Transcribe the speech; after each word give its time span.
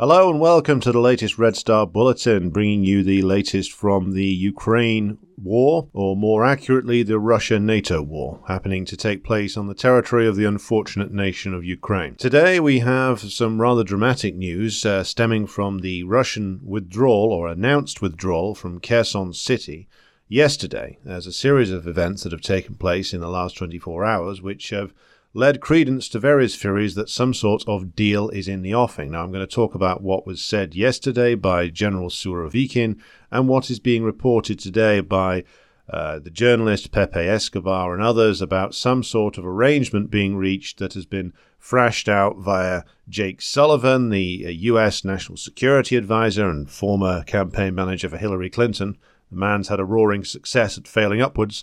Hello 0.00 0.30
and 0.30 0.40
welcome 0.40 0.80
to 0.80 0.92
the 0.92 0.98
latest 0.98 1.38
Red 1.38 1.56
Star 1.56 1.86
Bulletin, 1.86 2.48
bringing 2.48 2.84
you 2.84 3.02
the 3.02 3.20
latest 3.20 3.70
from 3.70 4.12
the 4.12 4.24
Ukraine 4.24 5.18
war, 5.36 5.90
or 5.92 6.16
more 6.16 6.42
accurately, 6.42 7.02
the 7.02 7.18
Russia 7.18 7.60
NATO 7.60 8.00
war, 8.00 8.40
happening 8.48 8.86
to 8.86 8.96
take 8.96 9.22
place 9.22 9.58
on 9.58 9.66
the 9.66 9.74
territory 9.74 10.26
of 10.26 10.36
the 10.36 10.46
unfortunate 10.46 11.12
nation 11.12 11.52
of 11.52 11.66
Ukraine. 11.66 12.14
Today 12.14 12.58
we 12.58 12.78
have 12.78 13.20
some 13.20 13.60
rather 13.60 13.84
dramatic 13.84 14.34
news 14.34 14.86
uh, 14.86 15.04
stemming 15.04 15.46
from 15.46 15.80
the 15.80 16.02
Russian 16.04 16.60
withdrawal, 16.64 17.30
or 17.30 17.46
announced 17.46 18.00
withdrawal, 18.00 18.54
from 18.54 18.80
Kherson 18.80 19.34
City 19.34 19.86
yesterday. 20.30 20.96
There's 21.04 21.26
a 21.26 21.32
series 21.32 21.70
of 21.70 21.86
events 21.86 22.22
that 22.22 22.32
have 22.32 22.40
taken 22.40 22.76
place 22.76 23.12
in 23.12 23.20
the 23.20 23.28
last 23.28 23.58
24 23.58 24.06
hours 24.06 24.40
which 24.40 24.70
have 24.70 24.94
led 25.32 25.60
credence 25.60 26.08
to 26.08 26.18
various 26.18 26.56
theories 26.56 26.94
that 26.96 27.08
some 27.08 27.32
sort 27.32 27.62
of 27.68 27.94
deal 27.94 28.28
is 28.30 28.48
in 28.48 28.62
the 28.62 28.74
offing. 28.74 29.12
Now, 29.12 29.22
I'm 29.22 29.30
going 29.30 29.46
to 29.46 29.54
talk 29.54 29.74
about 29.74 30.02
what 30.02 30.26
was 30.26 30.42
said 30.42 30.74
yesterday 30.74 31.34
by 31.36 31.68
General 31.68 32.10
Surovikin 32.10 32.98
and 33.30 33.48
what 33.48 33.70
is 33.70 33.78
being 33.78 34.02
reported 34.02 34.58
today 34.58 35.00
by 35.00 35.44
uh, 35.88 36.18
the 36.18 36.30
journalist 36.30 36.90
Pepe 36.90 37.20
Escobar 37.20 37.94
and 37.94 38.02
others 38.02 38.40
about 38.40 38.74
some 38.74 39.02
sort 39.02 39.38
of 39.38 39.46
arrangement 39.46 40.10
being 40.10 40.36
reached 40.36 40.78
that 40.78 40.94
has 40.94 41.06
been 41.06 41.32
thrashed 41.60 42.08
out 42.08 42.38
via 42.38 42.82
Jake 43.08 43.40
Sullivan, 43.40 44.10
the 44.10 44.46
US 44.48 45.04
uh, 45.04 45.08
National 45.08 45.36
Security 45.36 45.96
Advisor 45.96 46.48
and 46.48 46.70
former 46.70 47.22
campaign 47.24 47.74
manager 47.74 48.08
for 48.08 48.16
Hillary 48.16 48.50
Clinton. 48.50 48.96
The 49.30 49.36
man's 49.36 49.68
had 49.68 49.80
a 49.80 49.84
roaring 49.84 50.24
success 50.24 50.76
at 50.76 50.88
failing 50.88 51.20
upwards 51.20 51.62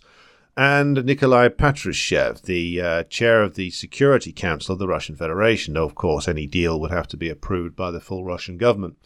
and 0.57 1.05
Nikolai 1.05 1.49
Patrushev, 1.49 2.41
the 2.41 2.81
uh, 2.81 3.03
chair 3.03 3.43
of 3.43 3.53
the 3.53 3.69
Security 3.69 4.33
Council 4.33 4.73
of 4.73 4.79
the 4.79 4.87
Russian 4.87 5.15
Federation. 5.15 5.77
Of 5.77 5.93
course, 5.93 6.27
any 6.27 6.47
deal 6.47 6.81
would 6.81 6.89
have 6.89 7.07
to 7.09 7.17
be 7.17 7.29
approved 7.29 7.75
by 7.75 7.91
the 7.91 8.01
full 8.01 8.25
Russian 8.25 8.57
government. 8.57 8.97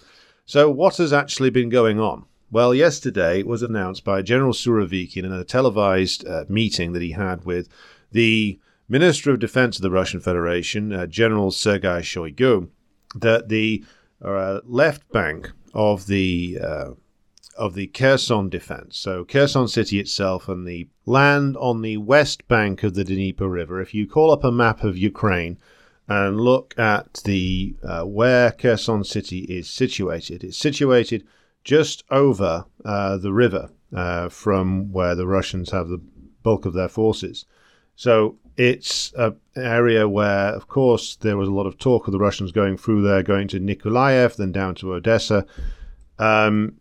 So, 0.46 0.70
what 0.72 0.96
has 0.96 1.12
actually 1.12 1.50
been 1.50 1.68
going 1.68 2.00
on? 2.00 2.26
Well, 2.50 2.74
yesterday 2.74 3.43
was 3.43 3.62
announced 3.62 4.05
by 4.05 4.21
General 4.21 4.54
Surovikin 4.54 5.26
in 5.26 5.34
a 5.34 5.43
televised 5.43 6.26
uh, 6.26 6.46
meeting 6.48 6.93
that 6.93 7.02
he 7.02 7.12
had 7.12 7.43
with 7.43 7.68
the 8.12 8.60
Minister 8.88 9.32
of 9.32 9.40
Defense 9.40 9.77
of 9.77 9.84
the 9.84 9.91
Russian 9.91 10.21
Federation, 10.21 10.93
uh, 10.93 11.05
General 11.05 11.52
Sergei 11.52 11.99
Shoigu, 11.99 12.70
that 13.15 13.49
the 13.49 13.84
uh, 14.24 14.62
left 14.63 15.10
bank 15.12 15.52
of 15.74 16.08
the 16.08 16.60
uh, 16.62 16.90
of 17.57 17.74
the 17.74 17.88
Kherson 17.88 18.49
defense. 18.49 18.98
So, 18.98 19.24
Kherson 19.24 19.68
city 19.68 19.99
itself 19.99 20.48
and 20.48 20.68
the 20.68 20.88
land 21.05 21.58
on 21.58 21.82
the 21.82 21.98
west 21.98 22.48
bank 22.48 22.84
of 22.84 22.93
the 22.93 23.04
Dnieper 23.04 23.49
River. 23.49 23.82
If 23.82 23.93
you 23.93 24.08
call 24.08 24.32
up 24.32 24.43
a 24.43 24.52
map 24.52 24.84
of 24.84 24.98
Ukraine 24.98 25.58
and 26.08 26.40
look 26.40 26.77
at 26.77 27.21
the 27.26 27.76
uh, 27.84 28.04
where 28.04 28.52
Kherson 28.52 29.04
city 29.04 29.40
is 29.41 29.70
situated, 29.70 30.43
it's 30.43 30.58
situated 30.58 31.26
just 31.63 32.04
over 32.10 32.66
uh, 32.84 33.18
the 33.18 33.34
river 33.34 33.70
uh, 33.96 34.30
from 34.30 34.91
where 34.91 35.15
the 35.15 35.27
Russians 35.27 35.71
have 35.71 35.90
the 35.90 36.02
bulk 36.43 36.65
of 36.65 36.74
their 36.74 36.90
forces. 36.90 37.46
So, 37.96 38.38
it's 38.58 39.13
an 39.13 39.38
area 39.55 40.08
where, 40.08 40.49
of 40.49 40.68
course, 40.68 41.15
there 41.15 41.38
was 41.38 41.48
a 41.48 41.54
lot 41.54 41.68
of 41.68 41.77
talk 41.77 42.08
of 42.08 42.12
the 42.12 42.20
Russians 42.20 42.52
going 42.52 42.77
through 42.77 43.02
there, 43.04 43.24
going 43.24 43.48
to 43.49 43.60
Nikolaev, 43.60 44.36
then 44.36 44.52
down 44.52 44.76
to 44.76 44.93
Odessa. 44.93 45.46
Um, 46.20 46.80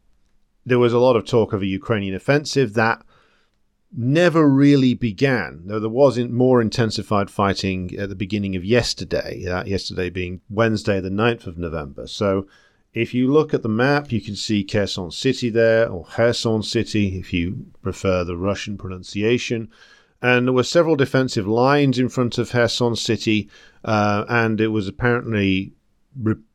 there 0.64 0.78
was 0.78 0.92
a 0.92 0.98
lot 0.98 1.16
of 1.16 1.24
talk 1.24 1.52
of 1.52 1.62
a 1.62 1.66
Ukrainian 1.66 2.14
offensive 2.14 2.74
that 2.74 3.02
never 3.96 4.48
really 4.48 4.94
began, 4.94 5.62
though 5.66 5.80
there 5.80 5.90
was 5.90 6.18
more 6.18 6.60
intensified 6.60 7.30
fighting 7.30 7.96
at 7.98 8.08
the 8.08 8.14
beginning 8.14 8.54
of 8.54 8.64
yesterday, 8.64 9.44
uh, 9.46 9.64
yesterday 9.64 10.10
being 10.10 10.40
Wednesday, 10.48 11.00
the 11.00 11.10
9th 11.10 11.46
of 11.46 11.58
November. 11.58 12.06
So 12.06 12.46
if 12.92 13.14
you 13.14 13.32
look 13.32 13.52
at 13.52 13.62
the 13.62 13.68
map, 13.68 14.12
you 14.12 14.20
can 14.20 14.36
see 14.36 14.64
Kherson 14.64 15.10
City 15.10 15.50
there, 15.50 15.88
or 15.88 16.04
Kherson 16.04 16.62
City, 16.62 17.18
if 17.18 17.32
you 17.32 17.66
prefer 17.82 18.24
the 18.24 18.36
Russian 18.36 18.76
pronunciation. 18.78 19.68
And 20.22 20.46
there 20.46 20.52
were 20.52 20.64
several 20.64 20.96
defensive 20.96 21.46
lines 21.46 21.98
in 21.98 22.08
front 22.08 22.36
of 22.38 22.50
Kherson 22.50 22.94
City, 22.96 23.48
uh, 23.84 24.24
and 24.28 24.60
it 24.60 24.68
was 24.68 24.86
apparently 24.86 25.72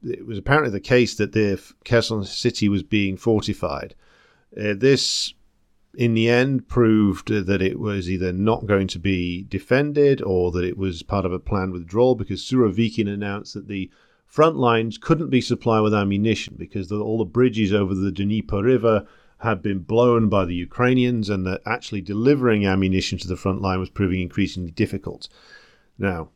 it 0.03 0.25
was 0.25 0.37
apparently 0.37 0.71
the 0.71 0.79
case 0.79 1.15
that 1.15 1.31
the 1.31 1.61
Kherson 1.83 2.23
city 2.23 2.69
was 2.69 2.83
being 2.83 3.17
fortified. 3.17 3.95
Uh, 4.57 4.73
this, 4.75 5.33
in 5.95 6.13
the 6.13 6.29
end, 6.29 6.67
proved 6.67 7.29
that 7.29 7.61
it 7.61 7.79
was 7.79 8.09
either 8.09 8.31
not 8.33 8.65
going 8.65 8.87
to 8.87 8.99
be 8.99 9.43
defended 9.43 10.21
or 10.21 10.51
that 10.51 10.63
it 10.63 10.77
was 10.77 11.03
part 11.03 11.25
of 11.25 11.33
a 11.33 11.39
planned 11.39 11.71
withdrawal 11.71 12.15
because 12.15 12.41
Surovikin 12.41 13.07
announced 13.07 13.53
that 13.53 13.67
the 13.67 13.89
front 14.25 14.57
lines 14.57 14.97
couldn't 14.97 15.29
be 15.29 15.41
supplied 15.41 15.81
with 15.81 15.93
ammunition 15.93 16.55
because 16.57 16.89
the, 16.89 16.99
all 16.99 17.17
the 17.17 17.25
bridges 17.25 17.73
over 17.73 17.93
the 17.93 18.11
Dnieper 18.11 18.61
River 18.61 19.07
had 19.39 19.61
been 19.61 19.79
blown 19.79 20.27
by 20.29 20.45
the 20.45 20.55
Ukrainians 20.55 21.29
and 21.29 21.45
that 21.45 21.61
actually 21.65 22.01
delivering 22.01 22.65
ammunition 22.65 23.17
to 23.19 23.27
the 23.27 23.35
front 23.35 23.61
line 23.61 23.79
was 23.79 23.89
proving 23.89 24.21
increasingly 24.21 24.71
difficult. 24.71 25.29
Now, 25.97 26.29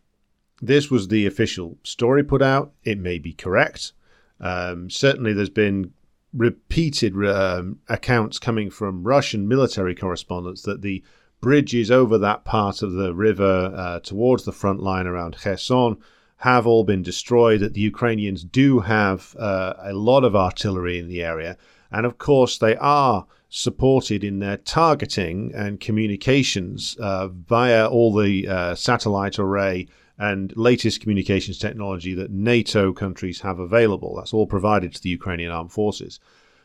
this 0.62 0.90
was 0.92 1.08
the 1.08 1.26
official 1.26 1.78
story 1.84 2.24
put 2.24 2.42
out. 2.42 2.74
It 2.84 3.00
may 3.00 3.20
be 3.20 3.34
correct. 3.34 3.94
Um, 4.40 4.90
certainly, 4.90 5.34
there's 5.34 5.50
been 5.50 5.94
repeated 6.34 7.14
um, 7.26 7.80
accounts 7.88 8.40
coming 8.40 8.70
from 8.70 9.04
Russian 9.04 9.48
military 9.48 9.96
correspondents 9.96 10.62
that 10.64 10.82
the 10.82 11.04
bridges 11.42 11.90
over 11.90 12.18
that 12.18 12.44
part 12.44 12.82
of 12.82 12.94
the 12.94 13.14
river 13.14 13.74
uh, 13.76 14.00
towards 14.02 14.44
the 14.44 14.52
front 14.52 14.82
line 14.82 15.08
around 15.08 15.38
Kherson 15.38 15.98
have 16.38 16.68
all 16.68 16.84
been 16.84 17.04
destroyed. 17.04 17.62
That 17.62 17.74
the 17.74 17.82
Ukrainians 17.82 18.44
do 18.44 18.80
have 18.80 19.36
uh, 19.40 19.74
a 19.80 19.94
lot 19.94 20.24
of 20.24 20.36
artillery 20.36 21.00
in 21.00 21.08
the 21.08 21.24
area, 21.24 21.58
and 21.92 22.06
of 22.06 22.18
course, 22.18 22.58
they 22.58 22.76
are 22.78 23.26
supported 23.50 24.24
in 24.24 24.40
their 24.40 24.58
targeting 24.58 25.52
and 25.56 25.80
communications 25.80 26.96
uh, 27.00 27.28
via 27.28 27.88
all 27.88 28.14
the 28.14 28.48
uh, 28.48 28.76
satellite 28.76 29.40
array 29.40 29.88
and 30.20 30.54
latest 30.58 31.00
communications 31.00 31.58
technology 31.58 32.14
that 32.14 32.30
NATO 32.30 32.92
countries 32.92 33.42
have 33.42 33.58
available. 33.58 34.16
That's 34.18 34.34
all 34.34 34.46
provided 34.46 34.94
to 34.94 35.02
the 35.02 35.10
Ukrainian 35.10 35.52
armed 35.52 35.72
forces. 35.72 36.20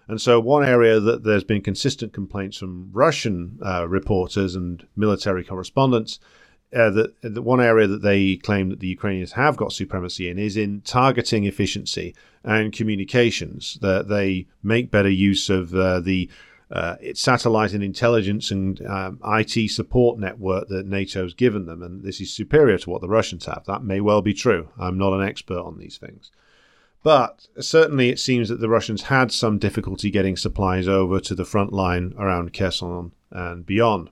And 0.08 0.20
so, 0.20 0.38
one 0.40 0.64
area 0.64 1.00
that 1.00 1.22
there's 1.22 1.44
been 1.44 1.62
consistent 1.62 2.12
complaints 2.12 2.58
from 2.58 2.90
Russian 2.92 3.58
uh, 3.64 3.88
reporters 3.88 4.54
and 4.54 4.86
military 4.96 5.44
correspondents, 5.44 6.18
uh, 6.74 6.90
that, 6.90 7.22
that, 7.22 7.42
one 7.42 7.60
area 7.60 7.86
that 7.86 8.02
they 8.02 8.36
claim 8.36 8.68
that 8.68 8.80
the 8.80 8.88
Ukrainians 8.88 9.32
have 9.32 9.56
got 9.56 9.72
supremacy 9.72 10.28
in 10.28 10.38
is 10.38 10.56
in 10.56 10.80
targeting 10.82 11.44
efficiency 11.44 12.14
and 12.42 12.72
communications. 12.72 13.78
That 13.80 14.08
they 14.08 14.46
make 14.62 14.90
better 14.90 15.08
use 15.08 15.48
of 15.48 15.74
uh, 15.74 16.00
the 16.00 16.28
uh, 16.74 16.96
its 17.00 17.22
satellite 17.22 17.72
and 17.72 17.84
intelligence 17.84 18.50
and 18.50 18.84
um, 18.86 19.20
IT 19.24 19.70
support 19.70 20.18
network 20.18 20.66
that 20.66 20.86
NATO's 20.86 21.32
given 21.32 21.66
them, 21.66 21.82
and 21.82 22.02
this 22.02 22.20
is 22.20 22.34
superior 22.34 22.78
to 22.78 22.90
what 22.90 23.00
the 23.00 23.08
Russians 23.08 23.46
have. 23.46 23.62
That 23.66 23.84
may 23.84 24.00
well 24.00 24.22
be 24.22 24.34
true. 24.34 24.68
I'm 24.76 24.98
not 24.98 25.12
an 25.12 25.22
expert 25.22 25.60
on 25.60 25.78
these 25.78 25.98
things. 25.98 26.32
But 27.04 27.46
certainly 27.60 28.08
it 28.08 28.18
seems 28.18 28.48
that 28.48 28.58
the 28.60 28.68
Russians 28.68 29.02
had 29.02 29.30
some 29.30 29.58
difficulty 29.58 30.10
getting 30.10 30.36
supplies 30.36 30.88
over 30.88 31.20
to 31.20 31.34
the 31.36 31.44
front 31.44 31.72
line 31.72 32.12
around 32.18 32.52
Kherson 32.52 33.12
and 33.30 33.64
beyond. 33.64 34.10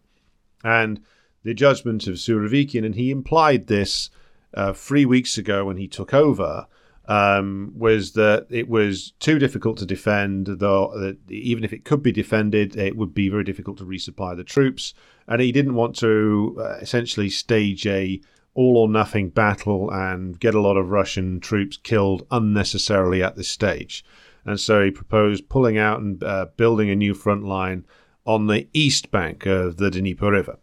And 0.63 1.01
the 1.43 1.55
judgment 1.55 2.07
of 2.07 2.15
Surovikin, 2.15 2.85
and 2.87 2.95
he 2.95 3.11
implied 3.11 3.67
this 3.67 4.09
uh, 4.55 4.73
three 4.73 5.05
weeks 5.05 5.37
ago 5.37 5.65
when 5.65 5.79
he 5.79 5.89
took 5.89 6.15
over, 6.15 6.69
um, 7.07 7.73
was 7.77 8.13
that 8.13 8.47
it 8.51 8.69
was 8.69 9.13
too 9.19 9.39
difficult 9.39 9.79
to 9.79 9.87
defend, 9.87 10.47
though 10.47 10.93
that 10.99 11.19
even 11.29 11.65
if 11.65 11.73
it 11.73 11.85
could 11.85 12.03
be 12.03 12.13
defended, 12.13 12.77
it 12.77 12.97
would 12.97 13.13
be 13.13 13.29
very 13.29 13.45
difficult 13.45 13.79
to 13.79 13.85
resupply 13.85 14.37
the 14.37 14.45
troops. 14.45 14.95
And 15.27 15.41
he 15.41 15.53
didn't 15.53 15.75
want 15.75 15.97
to 15.97 16.57
uh, 16.61 16.79
essentially 16.81 17.31
stage 17.31 17.87
a 17.87 18.21
all 18.55 18.77
or 18.77 18.89
nothing 18.89 19.31
battle 19.31 19.91
and 19.91 20.39
get 20.39 20.55
a 20.55 20.61
lot 20.61 20.77
of 20.77 20.91
Russian 20.91 21.41
troops 21.41 21.77
killed 21.77 22.27
unnecessarily 22.31 23.23
at 23.23 23.35
this 23.35 23.49
stage. 23.49 24.05
And 24.45 24.61
so 24.61 24.85
he 24.85 24.91
proposed 24.91 25.49
pulling 25.49 25.79
out 25.79 26.01
and 26.01 26.23
uh, 26.23 26.47
building 26.57 26.91
a 26.91 26.97
new 26.97 27.15
front 27.15 27.45
line 27.45 27.87
on 28.27 28.47
the 28.47 28.69
east 28.73 29.11
bank 29.11 29.47
of 29.47 29.79
the 29.79 29.91
Dnieper 29.91 30.31
River. 30.31 30.59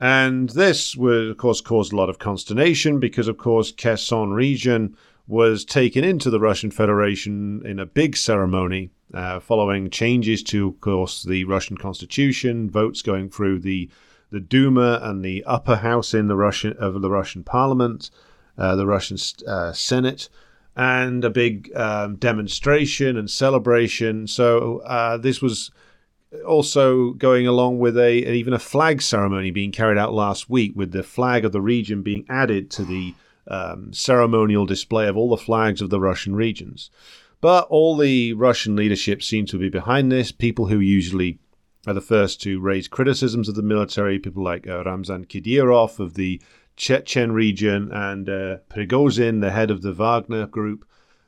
And 0.00 0.50
this 0.50 0.96
would, 0.96 1.28
of 1.28 1.36
course, 1.36 1.60
cause 1.60 1.92
a 1.92 1.96
lot 1.96 2.10
of 2.10 2.18
consternation 2.18 3.00
because, 3.00 3.28
of 3.28 3.38
course, 3.38 3.72
Kherson 3.72 4.32
region 4.32 4.96
was 5.26 5.64
taken 5.64 6.04
into 6.04 6.30
the 6.30 6.40
Russian 6.40 6.70
Federation 6.70 7.62
in 7.64 7.78
a 7.78 7.86
big 7.86 8.16
ceremony 8.16 8.90
uh, 9.12 9.40
following 9.40 9.88
changes 9.88 10.42
to, 10.42 10.68
of 10.68 10.80
course, 10.80 11.22
the 11.22 11.44
Russian 11.44 11.76
constitution, 11.76 12.70
votes 12.70 13.02
going 13.02 13.30
through 13.30 13.60
the 13.60 13.88
the 14.30 14.40
Duma 14.40 14.98
and 15.00 15.24
the 15.24 15.44
upper 15.44 15.76
house 15.76 16.12
in 16.12 16.26
the 16.26 16.36
Russian 16.36 16.72
of 16.78 17.00
the 17.00 17.10
Russian 17.10 17.44
Parliament, 17.44 18.10
uh, 18.58 18.74
the 18.74 18.86
Russian 18.86 19.16
uh, 19.46 19.72
Senate, 19.72 20.28
and 20.74 21.24
a 21.24 21.30
big 21.30 21.70
um, 21.76 22.16
demonstration 22.16 23.16
and 23.16 23.30
celebration. 23.30 24.26
So 24.26 24.78
uh, 24.78 25.18
this 25.18 25.40
was 25.40 25.70
also 26.44 27.12
going 27.12 27.46
along 27.46 27.78
with 27.78 27.96
a 27.96 28.28
even 28.32 28.52
a 28.52 28.58
flag 28.58 29.00
ceremony 29.02 29.52
being 29.52 29.70
carried 29.70 29.98
out 29.98 30.12
last 30.12 30.50
week, 30.50 30.72
with 30.74 30.90
the 30.90 31.04
flag 31.04 31.44
of 31.44 31.52
the 31.52 31.60
region 31.60 32.02
being 32.02 32.26
added 32.28 32.70
to 32.72 32.84
the 32.84 33.14
um, 33.48 33.92
ceremonial 33.92 34.66
display 34.66 35.06
of 35.08 35.16
all 35.16 35.30
the 35.30 35.36
flags 35.36 35.80
of 35.80 35.90
the 35.90 36.00
Russian 36.00 36.34
regions. 36.34 36.90
But 37.40 37.66
all 37.68 37.96
the 37.96 38.32
Russian 38.32 38.74
leadership 38.74 39.22
seem 39.22 39.46
to 39.46 39.58
be 39.58 39.68
behind 39.68 40.10
this. 40.10 40.32
People 40.32 40.66
who 40.66 40.80
usually 40.80 41.38
are 41.86 41.92
the 41.92 42.00
first 42.00 42.40
to 42.42 42.60
raise 42.60 42.88
criticisms 42.88 43.48
of 43.48 43.54
the 43.54 43.62
military, 43.62 44.18
people 44.18 44.42
like 44.42 44.66
uh, 44.66 44.82
Ramzan 44.84 45.26
Kadyrov 45.26 46.00
of 46.00 46.14
the 46.14 46.40
Chechen 46.76 47.32
region 47.32 47.90
and 47.92 48.28
uh, 48.28 48.56
Prigozhin, 48.70 49.40
the 49.40 49.50
head 49.50 49.70
of 49.70 49.82
the 49.82 49.92
Wagner 49.92 50.46
group, 50.46 50.86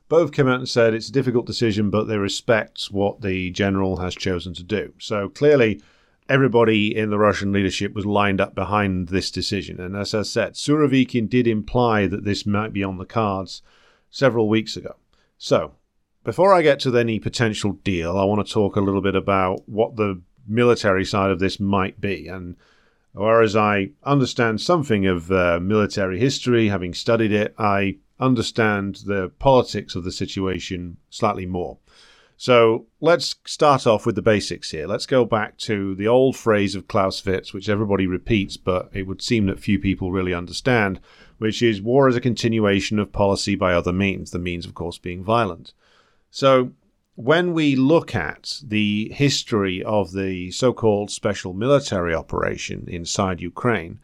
both 0.09 0.33
came 0.33 0.49
out 0.49 0.61
and 0.61 0.69
said 0.69 0.95
it's 0.95 1.09
a 1.09 1.13
difficult 1.13 1.47
decision, 1.47 1.91
but 1.91 2.05
they 2.05 2.17
respect 2.17 2.87
what 2.87 3.21
the 3.21 3.51
general 3.51 3.99
has 3.99 4.15
chosen 4.15 4.55
to 4.55 4.63
do. 4.63 4.93
So 4.99 5.29
clearly, 5.29 5.83
everybody 6.29 6.97
in 6.97 7.11
the 7.11 7.19
Russian 7.19 7.53
leadership 7.53 7.95
was 7.95 8.07
lined 8.07 8.41
up 8.41 8.55
behind 8.55 9.09
this 9.09 9.31
decision. 9.31 9.81
And 9.81 9.97
as 9.97 10.15
I 10.15 10.23
said, 10.23 10.55
Surovikin 10.55 11.29
did 11.29 11.47
imply 11.47 12.07
that 12.07 12.25
this 12.25 12.47
might 12.47 12.73
be 12.73 12.85
on 12.85 12.99
the 12.99 13.05
cards 13.05 13.63
several 14.11 14.49
weeks 14.49 14.77
ago. 14.77 14.97
So 15.39 15.75
before 16.25 16.53
I 16.53 16.63
get 16.63 16.81
to 16.81 16.97
any 16.97 17.21
potential 17.21 17.73
deal, 17.85 18.19
I 18.19 18.25
want 18.25 18.47
to 18.47 18.53
talk 18.53 18.77
a 18.77 18.81
little 18.81 19.03
bit 19.03 19.15
about 19.15 19.69
what 19.69 19.97
the 19.97 20.21
military 20.47 21.05
side 21.05 21.31
of 21.31 21.39
this 21.39 21.61
might 21.61 22.01
be. 22.01 22.27
And 22.27 22.57
whereas 23.13 23.55
I 23.55 23.91
understand 24.03 24.61
something 24.61 25.07
of 25.07 25.31
uh, 25.31 25.61
military 25.61 26.19
history, 26.19 26.69
having 26.69 26.95
studied 26.95 27.33
it, 27.33 27.55
I 27.59 27.99
understand 28.19 28.97
the 29.07 29.31
politics 29.39 29.95
of 29.95 30.05
the 30.05 30.13
situation 30.13 30.97
slightly 31.11 31.47
more. 31.47 31.79
So 32.37 32.87
let's 33.01 33.35
start 33.47 33.87
off 33.87 34.05
with 34.05 34.15
the 34.15 34.23
basics 34.23 34.71
here. 34.71 34.87
Let's 34.87 35.07
go 35.07 35.25
back 35.25 35.57
to 35.59 35.95
the 35.95 36.07
old 36.07 36.37
phrase 36.37 36.75
of 36.75 36.87
Clausewitz, 36.87 37.55
which 37.55 37.69
everybody 37.69 38.07
repeats, 38.07 38.59
but 38.59 38.91
it 38.93 39.05
would 39.07 39.23
seem 39.23 39.47
that 39.47 39.59
few 39.59 39.79
people 39.79 40.13
really 40.13 40.35
understand, 40.35 41.01
which 41.39 41.63
is 41.63 41.81
war 41.81 42.09
is 42.09 42.17
a 42.17 42.21
continuation 42.21 42.99
of 42.99 43.13
policy 43.13 43.55
by 43.55 43.73
other 43.73 43.93
means, 43.93 44.31
the 44.31 44.39
means, 44.39 44.67
of 44.67 44.75
course, 44.75 44.99
being 44.99 45.25
violent. 45.25 45.73
So, 46.31 46.73
when 47.15 47.55
we 47.55 47.75
look 47.75 48.15
at 48.15 48.61
the 48.63 49.11
history 49.15 49.83
of 49.83 50.13
the 50.13 50.51
so 50.51 50.75
called 50.75 51.11
special 51.11 51.55
military 51.55 52.15
operation 52.15 52.85
inside 52.89 53.41
Ukraine, 53.41 53.99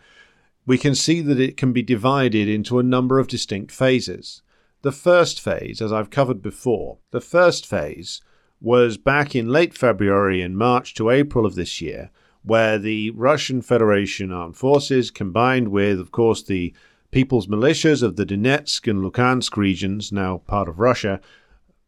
we 0.64 0.78
can 0.78 0.94
see 0.94 1.20
that 1.20 1.38
it 1.38 1.58
can 1.58 1.74
be 1.74 1.82
divided 1.82 2.48
into 2.48 2.78
a 2.78 2.82
number 2.82 3.18
of 3.18 3.28
distinct 3.28 3.70
phases. 3.70 4.40
The 4.82 4.92
first 4.92 5.40
phase, 5.40 5.80
as 5.80 5.92
I've 5.92 6.10
covered 6.10 6.42
before, 6.42 6.98
the 7.12 7.20
first 7.20 7.66
phase 7.66 8.20
was 8.60 8.96
back 8.96 9.34
in 9.34 9.48
late 9.48 9.74
February 9.74 10.42
and 10.42 10.56
March 10.56 10.94
to 10.94 11.10
April 11.10 11.46
of 11.46 11.54
this 11.54 11.80
year, 11.80 12.10
where 12.42 12.78
the 12.78 13.10
Russian 13.10 13.62
Federation 13.62 14.32
Armed 14.32 14.56
Forces, 14.56 15.12
combined 15.12 15.68
with, 15.68 16.00
of 16.00 16.10
course, 16.10 16.42
the 16.42 16.74
People's 17.12 17.46
Militias 17.46 18.02
of 18.02 18.16
the 18.16 18.26
Donetsk 18.26 18.90
and 18.90 19.04
Luhansk 19.04 19.56
regions, 19.56 20.10
now 20.10 20.38
part 20.38 20.68
of 20.68 20.80
Russia, 20.80 21.20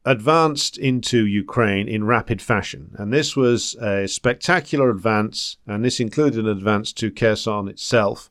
advanced 0.04 0.76
into 0.78 1.26
Ukraine 1.26 1.88
in 1.88 2.04
rapid 2.04 2.42
fashion. 2.42 2.94
And 2.98 3.12
this 3.12 3.34
was 3.34 3.74
a 3.76 4.06
spectacular 4.06 4.90
advance, 4.90 5.56
and 5.66 5.84
this 5.84 5.98
included 5.98 6.40
an 6.40 6.48
advance 6.48 6.92
to 6.94 7.10
Kherson 7.10 7.68
itself. 7.68 8.30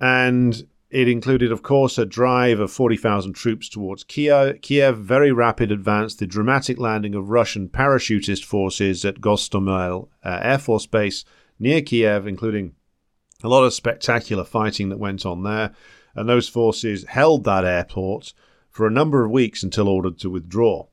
And 0.00 0.66
it 0.90 1.08
included, 1.08 1.52
of 1.52 1.62
course, 1.62 1.98
a 1.98 2.04
drive 2.04 2.58
of 2.58 2.72
40,000 2.72 3.32
troops 3.32 3.68
towards 3.68 4.02
Kiev, 4.02 4.60
Kiev, 4.60 4.98
very 4.98 5.30
rapid 5.30 5.70
advance, 5.70 6.16
the 6.16 6.26
dramatic 6.26 6.78
landing 6.78 7.14
of 7.14 7.30
Russian 7.30 7.68
parachutist 7.68 8.44
forces 8.44 9.04
at 9.04 9.20
Gostomel 9.20 10.08
uh, 10.24 10.38
Air 10.42 10.58
Force 10.58 10.86
Base 10.86 11.24
near 11.60 11.80
Kiev, 11.80 12.26
including 12.26 12.74
a 13.44 13.48
lot 13.48 13.64
of 13.64 13.72
spectacular 13.72 14.44
fighting 14.44 14.88
that 14.88 14.98
went 14.98 15.24
on 15.24 15.44
there. 15.44 15.72
And 16.14 16.28
those 16.28 16.48
forces 16.48 17.04
held 17.04 17.44
that 17.44 17.64
airport 17.64 18.32
for 18.68 18.86
a 18.86 18.90
number 18.90 19.24
of 19.24 19.30
weeks 19.30 19.62
until 19.62 19.88
ordered 19.88 20.18
to 20.18 20.30
withdraw. 20.30 20.86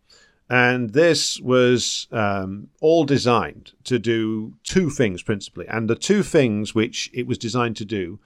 And 0.50 0.92
this 0.92 1.40
was 1.42 2.08
um, 2.12 2.70
all 2.80 3.04
designed 3.04 3.74
to 3.86 4.00
do 4.00 4.54
two 4.64 4.90
things 4.90 5.24
principally. 5.24 5.68
And 5.68 5.90
the 5.90 5.96
two 5.96 6.24
things 6.24 6.76
which 6.76 7.10
it 7.14 7.28
was 7.28 7.38
designed 7.38 7.76
to 7.78 7.86
do 7.86 8.20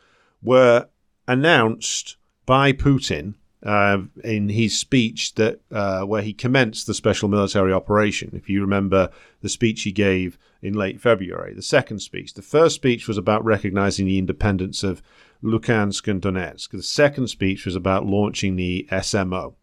were 0.44 0.88
announced 1.31 2.18
by 2.45 2.74
Putin 2.74 3.36
uh, 3.63 4.00
in 4.24 4.50
his 4.50 4.78
speech 4.78 5.36
that 5.36 5.62
uh, 5.72 6.01
where 6.01 6.22
he 6.22 6.33
commenced 6.33 6.88
the 6.88 6.94
special 6.94 7.30
military 7.30 7.72
operation. 7.72 8.31
If 8.33 8.50
you 8.50 8.62
remember 8.62 9.10
the 9.42 9.50
speech 9.50 9.83
he 9.83 9.92
gave 9.92 10.38
in 10.62 10.74
late 10.74 11.00
February, 11.00 11.54
the 11.54 11.62
second 11.62 12.00
speech. 12.00 12.33
The 12.33 12.42
first 12.42 12.75
speech 12.75 13.07
was 13.07 13.18
about 13.18 13.45
recognizing 13.45 14.06
the 14.06 14.18
independence 14.18 14.83
of 14.83 15.01
Luhansk 15.44 16.07
and 16.07 16.22
Donetsk. 16.22 16.69
The 16.69 16.83
second 16.83 17.28
speech 17.28 17.66
was 17.66 17.75
about 17.75 18.06
launching 18.06 18.56
the 18.56 18.88
SMO. 18.92 19.54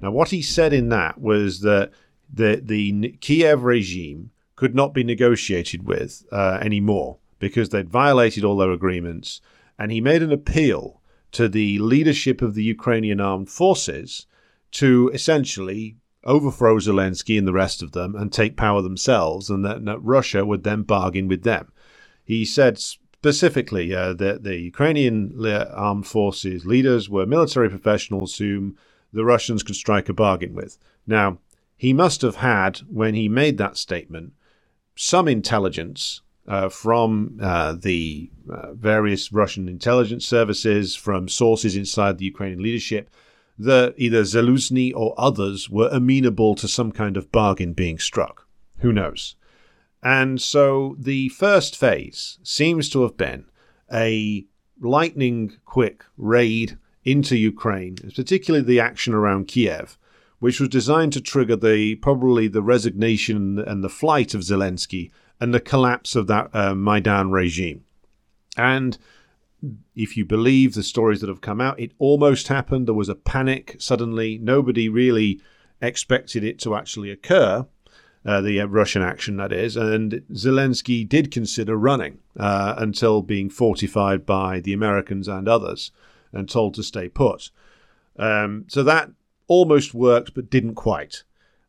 Now, 0.00 0.10
what 0.10 0.30
he 0.30 0.42
said 0.42 0.72
in 0.72 0.88
that 0.88 1.20
was 1.20 1.60
that 1.60 1.92
the, 2.32 2.60
the 2.62 3.16
Kiev 3.20 3.62
regime 3.62 4.30
could 4.56 4.74
not 4.74 4.92
be 4.92 5.04
negotiated 5.04 5.86
with 5.86 6.24
uh, 6.32 6.58
anymore 6.60 7.18
because 7.38 7.68
they'd 7.68 7.88
violated 7.88 8.44
all 8.44 8.56
their 8.56 8.72
agreements. 8.72 9.40
And 9.78 9.92
he 9.92 10.00
made 10.00 10.22
an 10.22 10.32
appeal 10.32 11.00
to 11.34 11.48
the 11.48 11.78
leadership 11.78 12.42
of 12.42 12.54
the 12.54 12.64
Ukrainian 12.64 13.20
armed 13.20 13.50
forces 13.50 14.26
to 14.72 15.10
essentially 15.12 15.96
overthrow 16.24 16.78
Zelensky 16.78 17.38
and 17.38 17.46
the 17.46 17.52
rest 17.52 17.82
of 17.82 17.92
them 17.92 18.16
and 18.16 18.32
take 18.32 18.56
power 18.56 18.80
themselves, 18.82 19.50
and 19.50 19.64
that, 19.64 19.84
that 19.84 19.98
Russia 19.98 20.44
would 20.44 20.64
then 20.64 20.82
bargain 20.82 21.28
with 21.28 21.42
them. 21.42 21.70
He 22.24 22.44
said 22.44 22.78
specifically 22.78 23.94
uh, 23.94 24.14
that 24.14 24.42
the 24.42 24.56
Ukrainian 24.56 25.34
armed 25.46 26.06
forces 26.06 26.64
leaders 26.64 27.08
were 27.08 27.26
military 27.26 27.68
professionals 27.68 28.38
whom 28.38 28.76
the 29.12 29.24
Russians 29.24 29.62
could 29.62 29.76
strike 29.76 30.08
a 30.08 30.14
bargain 30.14 30.54
with. 30.54 30.78
Now, 31.06 31.38
he 31.76 31.92
must 31.92 32.22
have 32.22 32.36
had, 32.36 32.78
when 32.88 33.14
he 33.14 33.28
made 33.28 33.58
that 33.58 33.76
statement, 33.76 34.32
some 34.96 35.28
intelligence 35.28 36.22
uh, 36.46 36.68
from 36.68 37.38
uh, 37.40 37.72
the 37.72 38.30
uh, 38.50 38.72
various 38.74 39.32
Russian 39.32 39.68
intelligence 39.68 40.26
services, 40.26 40.94
from 40.94 41.28
sources 41.28 41.76
inside 41.76 42.18
the 42.18 42.26
Ukrainian 42.26 42.62
leadership, 42.62 43.10
that 43.58 43.94
either 43.96 44.22
Zaluzny 44.22 44.92
or 44.94 45.14
others 45.16 45.70
were 45.70 45.88
amenable 45.90 46.54
to 46.56 46.68
some 46.68 46.92
kind 46.92 47.16
of 47.16 47.32
bargain 47.32 47.72
being 47.72 47.98
struck. 47.98 48.46
Who 48.78 48.92
knows? 48.92 49.36
And 50.02 50.40
so 50.40 50.96
the 50.98 51.30
first 51.30 51.76
phase 51.76 52.38
seems 52.42 52.90
to 52.90 53.02
have 53.02 53.16
been 53.16 53.46
a 53.92 54.44
lightning 54.80 55.56
quick 55.64 56.04
raid 56.18 56.76
into 57.04 57.36
Ukraine, 57.36 57.96
particularly 58.14 58.64
the 58.64 58.80
action 58.80 59.14
around 59.14 59.48
Kiev, 59.48 59.96
which 60.40 60.60
was 60.60 60.68
designed 60.68 61.12
to 61.14 61.20
trigger 61.20 61.56
the 61.56 61.94
probably 61.96 62.48
the 62.48 62.62
resignation 62.62 63.58
and 63.58 63.82
the 63.82 63.88
flight 63.88 64.34
of 64.34 64.42
Zelensky 64.42 65.10
and 65.40 65.52
the 65.52 65.60
collapse 65.60 66.14
of 66.14 66.26
that 66.28 66.50
uh, 66.54 66.74
Maidan 66.74 67.30
regime. 67.30 67.84
And 68.56 68.96
if 69.94 70.16
you 70.16 70.24
believe 70.24 70.74
the 70.74 70.82
stories 70.82 71.20
that 71.20 71.28
have 71.28 71.40
come 71.40 71.60
out, 71.60 71.80
it 71.80 71.92
almost 71.98 72.48
happened. 72.48 72.86
There 72.86 72.94
was 72.94 73.08
a 73.08 73.14
panic 73.14 73.76
suddenly. 73.78 74.38
Nobody 74.38 74.88
really 74.88 75.40
expected 75.80 76.44
it 76.44 76.58
to 76.60 76.74
actually 76.74 77.10
occur, 77.10 77.66
uh, 78.24 78.40
the 78.40 78.60
uh, 78.60 78.66
Russian 78.66 79.02
action, 79.02 79.36
that 79.36 79.52
is. 79.52 79.76
And 79.76 80.22
Zelensky 80.32 81.08
did 81.08 81.30
consider 81.30 81.76
running 81.76 82.18
uh, 82.38 82.74
until 82.78 83.22
being 83.22 83.50
fortified 83.50 84.24
by 84.26 84.60
the 84.60 84.72
Americans 84.72 85.28
and 85.28 85.48
others 85.48 85.90
and 86.32 86.48
told 86.48 86.74
to 86.74 86.82
stay 86.82 87.08
put. 87.08 87.50
Um, 88.16 88.64
so 88.68 88.82
that 88.82 89.10
almost 89.46 89.94
worked, 89.94 90.34
but 90.34 90.50
didn't 90.50 90.74
quite. 90.74 91.22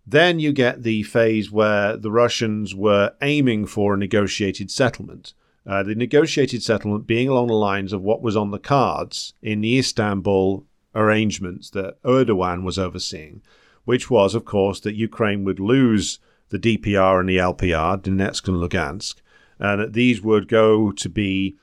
Then 0.07 0.39
you 0.39 0.51
get 0.53 0.83
the 0.83 1.03
phase 1.03 1.51
where 1.51 1.97
the 1.97 2.11
Russians 2.11 2.75
were 2.75 3.13
aiming 3.21 3.65
for 3.65 3.93
a 3.93 3.97
negotiated 3.97 4.69
settlement. 4.69 5.33
Uh, 5.65 5.81
the 5.81 5.95
negotiated 5.95 6.61
settlement 6.61 7.07
being 7.07 7.27
along 7.27 7.47
the 7.47 7.53
lines 7.53 7.91
of 7.91 8.03
what 8.03 8.21
was 8.21 8.37
on 8.37 8.51
the 8.51 8.59
cards 8.59 9.33
in 9.41 9.61
the 9.61 9.79
Istanbul 9.79 10.65
arrangements 10.93 11.71
that 11.71 12.01
Erdogan 12.03 12.63
was 12.63 12.77
overseeing, 12.77 13.41
which 13.83 14.09
was, 14.09 14.35
of 14.35 14.45
course, 14.45 14.79
that 14.81 14.93
Ukraine 14.93 15.43
would 15.43 15.59
lose 15.59 16.19
the 16.49 16.59
DPR 16.59 17.19
and 17.19 17.27
the 17.27 17.37
LPR, 17.37 17.99
Donetsk 17.99 18.47
and 18.47 18.57
Lugansk, 18.57 19.15
and 19.57 19.81
that 19.81 19.93
these 19.93 20.21
would 20.21 20.47
go 20.47 20.91
to 20.91 21.09
be, 21.09 21.57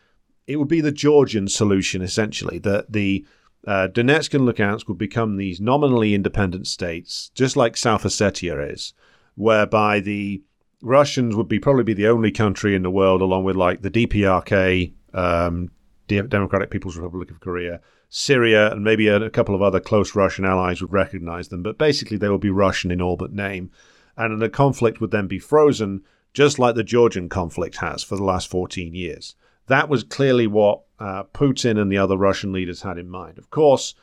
it 0.48 0.56
would 0.56 0.68
be 0.68 0.80
the 0.80 0.90
Georgian 0.90 1.46
solution 1.46 2.02
essentially, 2.02 2.58
that 2.58 2.92
the 2.92 3.24
uh, 3.66 3.88
Donetsk 3.88 4.34
and 4.34 4.48
Lugansk 4.48 4.88
would 4.88 4.98
become 4.98 5.36
these 5.36 5.60
nominally 5.60 6.14
independent 6.14 6.66
states, 6.66 7.30
just 7.34 7.56
like 7.56 7.76
South 7.76 8.02
Ossetia 8.02 8.72
is, 8.72 8.92
whereby 9.36 10.00
the 10.00 10.42
Russians 10.82 11.36
would 11.36 11.48
be 11.48 11.60
probably 11.60 11.84
be 11.84 11.94
the 11.94 12.08
only 12.08 12.32
country 12.32 12.74
in 12.74 12.82
the 12.82 12.90
world, 12.90 13.22
along 13.22 13.44
with 13.44 13.56
like 13.56 13.82
the 13.82 13.90
DPRK, 13.90 14.92
um, 15.14 15.70
Democratic 16.08 16.70
People's 16.70 16.96
Republic 16.96 17.30
of 17.30 17.40
Korea, 17.40 17.80
Syria, 18.08 18.72
and 18.72 18.82
maybe 18.82 19.06
a, 19.06 19.22
a, 19.22 19.30
couple 19.30 19.54
of 19.54 19.62
other 19.62 19.80
close 19.80 20.14
Russian 20.14 20.44
allies 20.44 20.82
would 20.82 20.92
recognize 20.92 21.48
them. 21.48 21.62
But 21.62 21.78
basically, 21.78 22.16
they 22.16 22.28
would 22.28 22.40
be 22.40 22.50
Russian 22.50 22.90
in 22.90 23.00
all 23.00 23.16
but 23.16 23.32
name, 23.32 23.70
and 24.16 24.42
the 24.42 24.50
conflict 24.50 25.00
would 25.00 25.12
then 25.12 25.28
be 25.28 25.38
frozen, 25.38 26.02
just 26.34 26.58
like 26.58 26.74
the 26.74 26.84
Georgian 26.84 27.28
conflict 27.28 27.76
has 27.76 28.02
for 28.02 28.16
the 28.16 28.24
last 28.24 28.48
14 28.48 28.92
years. 28.92 29.36
That 29.68 29.88
was 29.88 30.02
clearly 30.02 30.48
what 30.48 30.82
uh, 31.02 31.24
Putin 31.34 31.80
and 31.80 31.90
the 31.90 31.98
other 31.98 32.16
Russian 32.16 32.52
leaders 32.52 32.82
had 32.82 32.96
in 32.96 33.10
mind. 33.10 33.36
Of 33.36 33.50
course, 33.50 33.94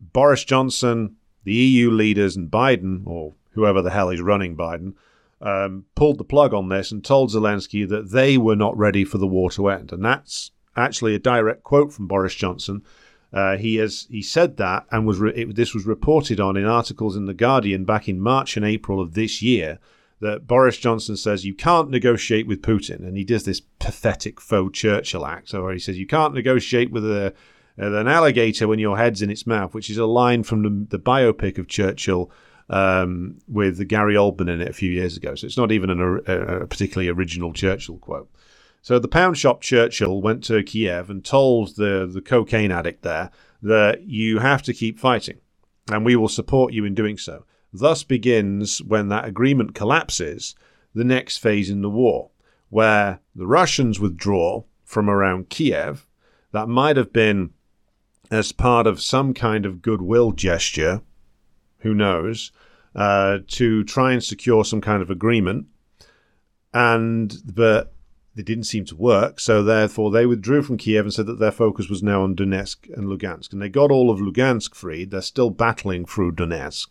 Boris 0.00 0.44
Johnson, 0.44 1.16
the 1.44 1.54
EU 1.54 1.88
leaders, 1.88 2.34
and 2.34 2.50
Biden, 2.50 3.06
or 3.06 3.34
whoever 3.52 3.80
the 3.80 3.90
hell 3.90 4.10
is 4.10 4.20
running 4.20 4.56
Biden, 4.56 4.94
um, 5.40 5.84
pulled 5.94 6.18
the 6.18 6.24
plug 6.24 6.52
on 6.52 6.68
this 6.68 6.90
and 6.90 7.04
told 7.04 7.30
Zelensky 7.30 7.88
that 7.88 8.10
they 8.10 8.36
were 8.36 8.56
not 8.56 8.76
ready 8.76 9.04
for 9.04 9.18
the 9.18 9.26
war 9.26 9.52
to 9.52 9.68
end. 9.68 9.92
And 9.92 10.04
that's 10.04 10.50
actually 10.76 11.14
a 11.14 11.20
direct 11.20 11.62
quote 11.62 11.92
from 11.92 12.08
Boris 12.08 12.34
Johnson. 12.34 12.82
Uh, 13.32 13.56
he 13.56 13.76
has 13.76 14.08
he 14.10 14.20
said 14.20 14.56
that 14.56 14.86
and 14.90 15.06
was 15.06 15.20
re- 15.20 15.32
it, 15.34 15.54
this 15.54 15.72
was 15.72 15.86
reported 15.86 16.40
on 16.40 16.56
in 16.56 16.66
articles 16.66 17.16
in 17.16 17.26
the 17.26 17.34
Guardian 17.34 17.84
back 17.84 18.08
in 18.08 18.20
March 18.20 18.56
and 18.56 18.66
April 18.66 19.00
of 19.00 19.14
this 19.14 19.40
year 19.40 19.78
that 20.20 20.46
Boris 20.46 20.76
Johnson 20.76 21.16
says 21.16 21.44
you 21.44 21.54
can't 21.54 21.90
negotiate 21.90 22.46
with 22.46 22.62
Putin, 22.62 23.00
and 23.00 23.16
he 23.16 23.24
does 23.24 23.44
this 23.44 23.60
pathetic 23.78 24.40
faux 24.40 24.78
Churchill 24.78 25.26
act, 25.26 25.52
where 25.52 25.72
he 25.72 25.78
says 25.78 25.98
you 25.98 26.06
can't 26.06 26.34
negotiate 26.34 26.90
with 26.90 27.04
a, 27.04 27.34
an 27.76 28.06
alligator 28.06 28.68
when 28.68 28.78
your 28.78 28.98
head's 28.98 29.22
in 29.22 29.30
its 29.30 29.46
mouth, 29.46 29.74
which 29.74 29.88
is 29.88 29.96
a 29.96 30.06
line 30.06 30.42
from 30.42 30.62
the, 30.62 30.96
the 30.96 31.02
biopic 31.02 31.58
of 31.58 31.68
Churchill 31.68 32.30
um, 32.68 33.38
with 33.48 33.86
Gary 33.88 34.14
Oldman 34.14 34.48
in 34.48 34.60
it 34.60 34.68
a 34.68 34.74
few 34.74 34.90
years 34.90 35.16
ago. 35.16 35.34
So 35.34 35.46
it's 35.46 35.56
not 35.56 35.72
even 35.72 35.90
an, 35.90 36.22
a, 36.26 36.62
a 36.62 36.66
particularly 36.66 37.08
original 37.08 37.52
Churchill 37.52 37.98
quote. 37.98 38.30
So 38.82 38.98
the 38.98 39.08
pound 39.08 39.36
shop 39.36 39.60
Churchill 39.60 40.22
went 40.22 40.44
to 40.44 40.62
Kiev 40.62 41.10
and 41.10 41.24
told 41.24 41.76
the, 41.76 42.08
the 42.10 42.22
cocaine 42.22 42.72
addict 42.72 43.02
there 43.02 43.30
that 43.62 44.02
you 44.02 44.38
have 44.38 44.62
to 44.62 44.72
keep 44.72 44.98
fighting 44.98 45.38
and 45.90 46.04
we 46.04 46.16
will 46.16 46.28
support 46.28 46.72
you 46.72 46.84
in 46.84 46.94
doing 46.94 47.18
so. 47.18 47.44
Thus 47.72 48.02
begins, 48.02 48.82
when 48.82 49.08
that 49.08 49.26
agreement 49.26 49.74
collapses, 49.74 50.54
the 50.94 51.04
next 51.04 51.38
phase 51.38 51.70
in 51.70 51.82
the 51.82 51.90
war, 51.90 52.30
where 52.68 53.20
the 53.34 53.46
Russians 53.46 54.00
withdraw 54.00 54.64
from 54.84 55.08
around 55.08 55.48
Kiev. 55.48 56.06
That 56.52 56.68
might 56.68 56.96
have 56.96 57.12
been 57.12 57.50
as 58.30 58.52
part 58.52 58.86
of 58.86 59.00
some 59.00 59.34
kind 59.34 59.64
of 59.64 59.82
goodwill 59.82 60.32
gesture, 60.32 61.02
who 61.78 61.94
knows, 61.94 62.52
uh, 62.94 63.38
to 63.46 63.84
try 63.84 64.12
and 64.12 64.22
secure 64.22 64.64
some 64.64 64.80
kind 64.80 65.02
of 65.02 65.10
agreement. 65.10 65.66
And 66.74 67.36
but 67.44 67.92
it 68.36 68.46
didn't 68.46 68.64
seem 68.64 68.84
to 68.86 68.96
work, 68.96 69.40
so 69.40 69.62
therefore 69.62 70.10
they 70.10 70.26
withdrew 70.26 70.62
from 70.62 70.76
Kiev 70.76 71.04
and 71.04 71.12
said 71.12 71.26
that 71.26 71.38
their 71.38 71.50
focus 71.52 71.88
was 71.88 72.02
now 72.02 72.22
on 72.22 72.36
Donetsk 72.36 72.92
and 72.96 73.08
Lugansk. 73.08 73.52
And 73.52 73.60
they 73.60 73.68
got 73.68 73.90
all 73.90 74.10
of 74.10 74.20
Lugansk 74.20 74.74
freed. 74.74 75.10
They're 75.10 75.22
still 75.22 75.50
battling 75.50 76.04
through 76.04 76.32
Donetsk. 76.32 76.88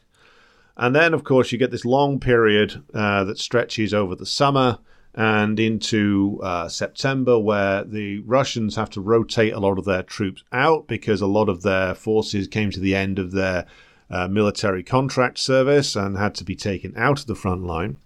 And 0.79 0.95
then, 0.95 1.13
of 1.13 1.25
course, 1.25 1.51
you 1.51 1.57
get 1.57 1.71
this 1.71 1.83
long 1.83 2.21
period 2.21 2.81
uh, 2.93 3.25
that 3.25 3.37
stretches 3.37 3.93
over 3.93 4.15
the 4.15 4.25
summer 4.25 4.79
and 5.13 5.59
into 5.59 6.39
uh, 6.41 6.69
September, 6.69 7.37
where 7.37 7.83
the 7.83 8.19
Russians 8.19 8.77
have 8.77 8.89
to 8.91 9.01
rotate 9.01 9.51
a 9.51 9.59
lot 9.59 9.77
of 9.77 9.83
their 9.83 10.03
troops 10.03 10.41
out 10.53 10.87
because 10.87 11.19
a 11.19 11.27
lot 11.27 11.49
of 11.49 11.63
their 11.63 11.93
forces 11.93 12.47
came 12.47 12.71
to 12.71 12.79
the 12.79 12.95
end 12.95 13.19
of 13.19 13.33
their 13.33 13.65
uh, 14.09 14.29
military 14.29 14.81
contract 14.81 15.37
service 15.37 15.97
and 15.97 16.17
had 16.17 16.33
to 16.35 16.45
be 16.45 16.55
taken 16.55 16.93
out 16.95 17.19
of 17.19 17.25
the 17.25 17.35
front 17.35 17.65
line. 17.65 17.97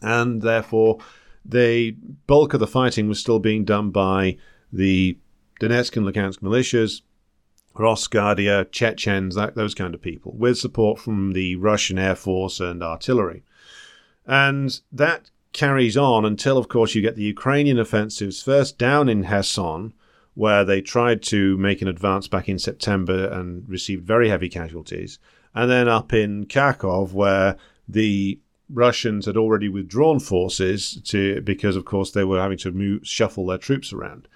And 0.00 0.40
therefore, 0.40 0.98
the 1.44 1.94
bulk 2.26 2.54
of 2.54 2.60
the 2.60 2.66
fighting 2.66 3.06
was 3.06 3.20
still 3.20 3.38
being 3.38 3.66
done 3.66 3.90
by 3.90 4.38
the 4.72 5.18
Donetsk 5.60 5.94
and 5.98 6.06
Lugansk 6.06 6.38
militias, 6.38 7.02
Rosguardia, 7.74 8.70
Chechens, 8.70 9.34
that, 9.34 9.54
those 9.54 9.74
kind 9.74 9.94
of 9.94 10.02
people, 10.02 10.32
with 10.36 10.58
support 10.58 10.98
from 10.98 11.32
the 11.32 11.56
Russian 11.56 11.98
Air 11.98 12.14
Force 12.14 12.60
and 12.60 12.82
artillery. 12.82 13.42
And 14.26 14.80
that 14.92 15.30
carries 15.52 15.96
on 15.96 16.24
until, 16.24 16.58
of 16.58 16.68
course, 16.68 16.94
you 16.94 17.02
get 17.02 17.16
the 17.16 17.22
Ukrainian 17.22 17.78
offensives 17.78 18.42
first 18.42 18.78
down 18.78 19.08
in 19.08 19.24
Kherson, 19.24 19.92
where 20.34 20.64
they 20.64 20.80
tried 20.80 21.22
to 21.22 21.58
make 21.58 21.82
an 21.82 21.88
advance 21.88 22.26
back 22.28 22.48
in 22.48 22.58
September 22.58 23.26
and 23.28 23.68
received 23.68 24.06
very 24.06 24.28
heavy 24.28 24.48
casualties, 24.48 25.18
and 25.54 25.70
then 25.70 25.88
up 25.88 26.12
in 26.12 26.46
Kharkov, 26.46 27.12
where 27.12 27.56
the 27.86 28.38
Russians 28.70 29.26
had 29.26 29.36
already 29.36 29.68
withdrawn 29.68 30.18
forces 30.18 31.00
to 31.04 31.42
because, 31.42 31.76
of 31.76 31.84
course, 31.84 32.12
they 32.12 32.24
were 32.24 32.40
having 32.40 32.58
to 32.58 32.70
move, 32.70 33.06
shuffle 33.06 33.46
their 33.46 33.58
troops 33.58 33.92
around. 33.92 34.26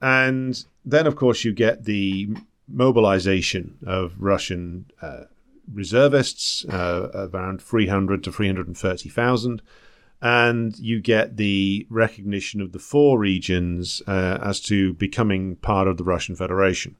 And 0.00 0.64
then, 0.84 1.06
of 1.06 1.16
course, 1.16 1.44
you 1.44 1.52
get 1.52 1.84
the 1.84 2.36
mobilization 2.68 3.78
of 3.86 4.14
Russian 4.18 4.86
uh, 5.00 5.24
reservists, 5.72 6.64
uh, 6.66 7.28
around 7.32 7.62
300 7.62 8.24
to 8.24 8.32
330,000. 8.32 9.62
And 10.20 10.78
you 10.78 11.00
get 11.00 11.36
the 11.36 11.86
recognition 11.90 12.60
of 12.60 12.72
the 12.72 12.78
four 12.78 13.18
regions 13.18 14.02
uh, 14.06 14.38
as 14.42 14.60
to 14.62 14.94
becoming 14.94 15.56
part 15.56 15.88
of 15.88 15.96
the 15.96 16.04
Russian 16.04 16.36
Federation. 16.36 16.96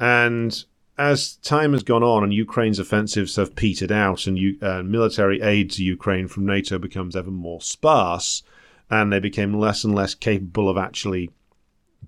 And 0.00 0.64
as 0.98 1.36
time 1.36 1.72
has 1.72 1.82
gone 1.82 2.02
on 2.02 2.22
and 2.22 2.32
Ukraine's 2.32 2.78
offensives 2.78 3.36
have 3.36 3.56
petered 3.56 3.92
out 3.92 4.26
and 4.26 4.38
U- 4.38 4.58
uh, 4.62 4.82
military 4.82 5.40
aid 5.42 5.70
to 5.72 5.84
Ukraine 5.84 6.28
from 6.28 6.46
NATO 6.46 6.78
becomes 6.78 7.16
ever 7.16 7.30
more 7.30 7.60
sparse, 7.60 8.42
and 8.90 9.12
they 9.12 9.20
became 9.20 9.58
less 9.58 9.84
and 9.84 9.94
less 9.94 10.14
capable 10.14 10.68
of 10.68 10.76
actually 10.76 11.30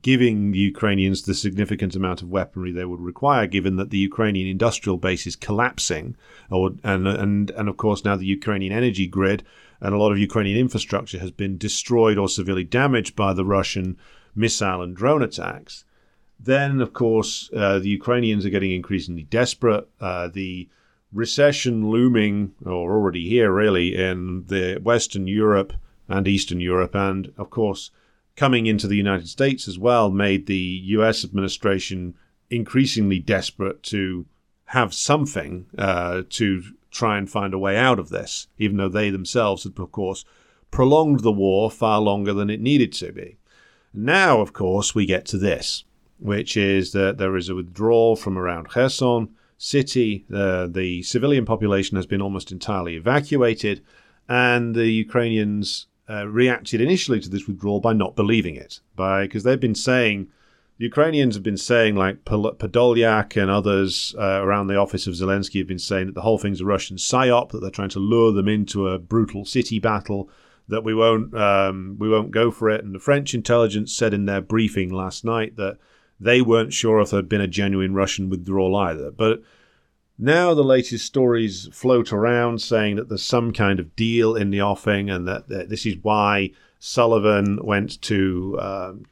giving 0.02 0.52
the 0.52 0.58
Ukrainians 0.58 1.22
the 1.22 1.34
significant 1.34 1.94
amount 1.94 2.22
of 2.22 2.28
weaponry 2.28 2.72
they 2.72 2.84
would 2.84 3.00
require, 3.00 3.46
given 3.46 3.76
that 3.76 3.90
the 3.90 3.98
Ukrainian 3.98 4.48
industrial 4.48 4.96
base 4.96 5.26
is 5.26 5.36
collapsing, 5.36 6.16
or, 6.50 6.72
and, 6.82 7.06
and, 7.06 7.50
and 7.50 7.68
of 7.68 7.76
course 7.76 8.04
now 8.04 8.16
the 8.16 8.26
Ukrainian 8.26 8.72
energy 8.72 9.06
grid 9.06 9.42
and 9.80 9.94
a 9.94 9.98
lot 9.98 10.12
of 10.12 10.18
Ukrainian 10.18 10.58
infrastructure 10.58 11.18
has 11.18 11.30
been 11.30 11.58
destroyed 11.58 12.18
or 12.18 12.28
severely 12.28 12.64
damaged 12.64 13.14
by 13.14 13.32
the 13.32 13.44
Russian 13.44 13.96
missile 14.34 14.82
and 14.82 14.96
drone 14.96 15.22
attacks 15.22 15.84
then, 16.38 16.80
of 16.80 16.92
course, 16.92 17.50
uh, 17.54 17.78
the 17.78 17.88
Ukrainians 17.88 18.44
are 18.44 18.50
getting 18.50 18.72
increasingly 18.72 19.22
desperate. 19.24 19.88
Uh, 20.00 20.28
the 20.28 20.68
recession 21.12 21.88
looming, 21.88 22.52
or 22.64 22.92
already 22.92 23.28
here, 23.28 23.50
really, 23.52 23.96
in 23.96 24.44
the 24.46 24.78
Western 24.82 25.26
Europe 25.26 25.72
and 26.08 26.28
Eastern 26.28 26.60
Europe, 26.60 26.94
and 26.94 27.32
of 27.38 27.50
course, 27.50 27.90
coming 28.36 28.66
into 28.66 28.86
the 28.86 28.96
United 28.96 29.28
States 29.28 29.66
as 29.66 29.78
well, 29.78 30.10
made 30.10 30.46
the 30.46 30.80
US 30.84 31.24
administration 31.24 32.14
increasingly 32.50 33.18
desperate 33.18 33.82
to 33.84 34.26
have 34.66 34.94
something 34.94 35.66
uh, 35.78 36.22
to 36.30 36.62
try 36.90 37.18
and 37.18 37.30
find 37.30 37.54
a 37.54 37.58
way 37.58 37.76
out 37.76 37.98
of 37.98 38.10
this, 38.10 38.46
even 38.58 38.76
though 38.76 38.88
they 38.88 39.10
themselves 39.10 39.64
had, 39.64 39.78
of 39.78 39.92
course, 39.92 40.24
prolonged 40.70 41.20
the 41.20 41.32
war 41.32 41.70
far 41.70 42.00
longer 42.00 42.32
than 42.32 42.50
it 42.50 42.60
needed 42.60 42.92
to 42.92 43.12
be. 43.12 43.38
Now, 43.92 44.40
of 44.40 44.52
course, 44.52 44.94
we 44.94 45.06
get 45.06 45.24
to 45.26 45.38
this 45.38 45.84
which 46.18 46.56
is 46.56 46.92
that 46.92 47.18
there 47.18 47.36
is 47.36 47.48
a 47.48 47.54
withdrawal 47.54 48.16
from 48.16 48.38
around 48.38 48.68
Kherson 48.68 49.28
city. 49.58 50.24
Uh, 50.32 50.66
the 50.66 51.02
civilian 51.02 51.44
population 51.44 51.96
has 51.96 52.06
been 52.06 52.22
almost 52.22 52.52
entirely 52.52 52.96
evacuated, 52.96 53.82
and 54.28 54.74
the 54.74 54.88
Ukrainians 54.90 55.86
uh, 56.08 56.26
reacted 56.26 56.80
initially 56.80 57.20
to 57.20 57.28
this 57.28 57.46
withdrawal 57.46 57.80
by 57.80 57.92
not 57.92 58.16
believing 58.16 58.56
it, 58.56 58.80
by 58.94 59.22
because 59.22 59.42
they've 59.42 59.60
been 59.60 59.74
saying. 59.74 60.28
The 60.78 60.84
Ukrainians 60.84 61.34
have 61.36 61.42
been 61.42 61.56
saying, 61.56 61.96
like 61.96 62.26
Podolyak 62.26 63.40
and 63.40 63.50
others 63.50 64.14
uh, 64.18 64.42
around 64.42 64.66
the 64.66 64.76
office 64.76 65.06
of 65.06 65.14
Zelensky 65.14 65.58
have 65.58 65.66
been 65.66 65.78
saying 65.78 66.04
that 66.04 66.14
the 66.14 66.20
whole 66.20 66.36
thing's 66.36 66.60
a 66.60 66.66
Russian 66.66 66.98
psyop, 66.98 67.48
that 67.52 67.60
they're 67.60 67.70
trying 67.70 67.88
to 67.90 67.98
lure 67.98 68.30
them 68.30 68.46
into 68.46 68.86
a 68.86 68.98
brutal 68.98 69.46
city 69.46 69.78
battle, 69.78 70.28
that 70.68 70.84
we 70.84 70.94
won't 70.94 71.34
um, 71.34 71.96
we 71.98 72.10
won't 72.10 72.30
go 72.30 72.50
for 72.50 72.68
it. 72.68 72.84
And 72.84 72.94
the 72.94 72.98
French 72.98 73.32
intelligence 73.32 73.94
said 73.94 74.12
in 74.12 74.26
their 74.26 74.42
briefing 74.42 74.92
last 74.92 75.24
night 75.24 75.56
that 75.56 75.78
they 76.20 76.42
weren't 76.42 76.72
sure 76.72 77.00
if 77.00 77.10
there'd 77.10 77.28
been 77.28 77.40
a 77.40 77.46
genuine 77.46 77.94
Russian 77.94 78.28
withdrawal 78.28 78.76
either. 78.76 79.10
But 79.10 79.42
now 80.18 80.54
the 80.54 80.64
latest 80.64 81.04
stories 81.04 81.68
float 81.72 82.12
around 82.12 82.60
saying 82.60 82.96
that 82.96 83.08
there's 83.08 83.22
some 83.22 83.52
kind 83.52 83.78
of 83.78 83.94
deal 83.96 84.34
in 84.34 84.50
the 84.50 84.62
offing 84.62 85.10
and 85.10 85.26
that, 85.28 85.48
that 85.48 85.68
this 85.68 85.84
is 85.84 85.96
why 86.02 86.50
Sullivan 86.78 87.58
went 87.62 88.00
to 88.02 88.58
um, 88.60 89.04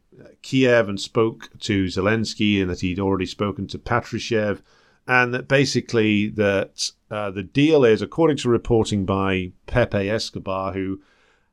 Kiev 0.43 0.89
and 0.89 1.01
spoke 1.01 1.51
to 1.61 1.87
Zelensky 1.87 2.61
and 2.61 2.71
that 2.71 2.81
he'd 2.81 3.01
already 3.01 3.27
spoken 3.27 3.67
to 3.69 3.79
Patrushev 3.79 4.63
and 5.07 5.35
that 5.35 5.49
basically 5.49 6.29
that 6.29 6.91
uh, 7.11 7.31
the 7.31 7.43
deal 7.43 7.85
is, 7.85 8.01
according 8.01 8.39
to 8.39 8.49
reporting 8.49 9.05
by 9.05 9.53
Pepe 9.67 10.09
Escobar, 10.09 10.73
who 10.73 11.01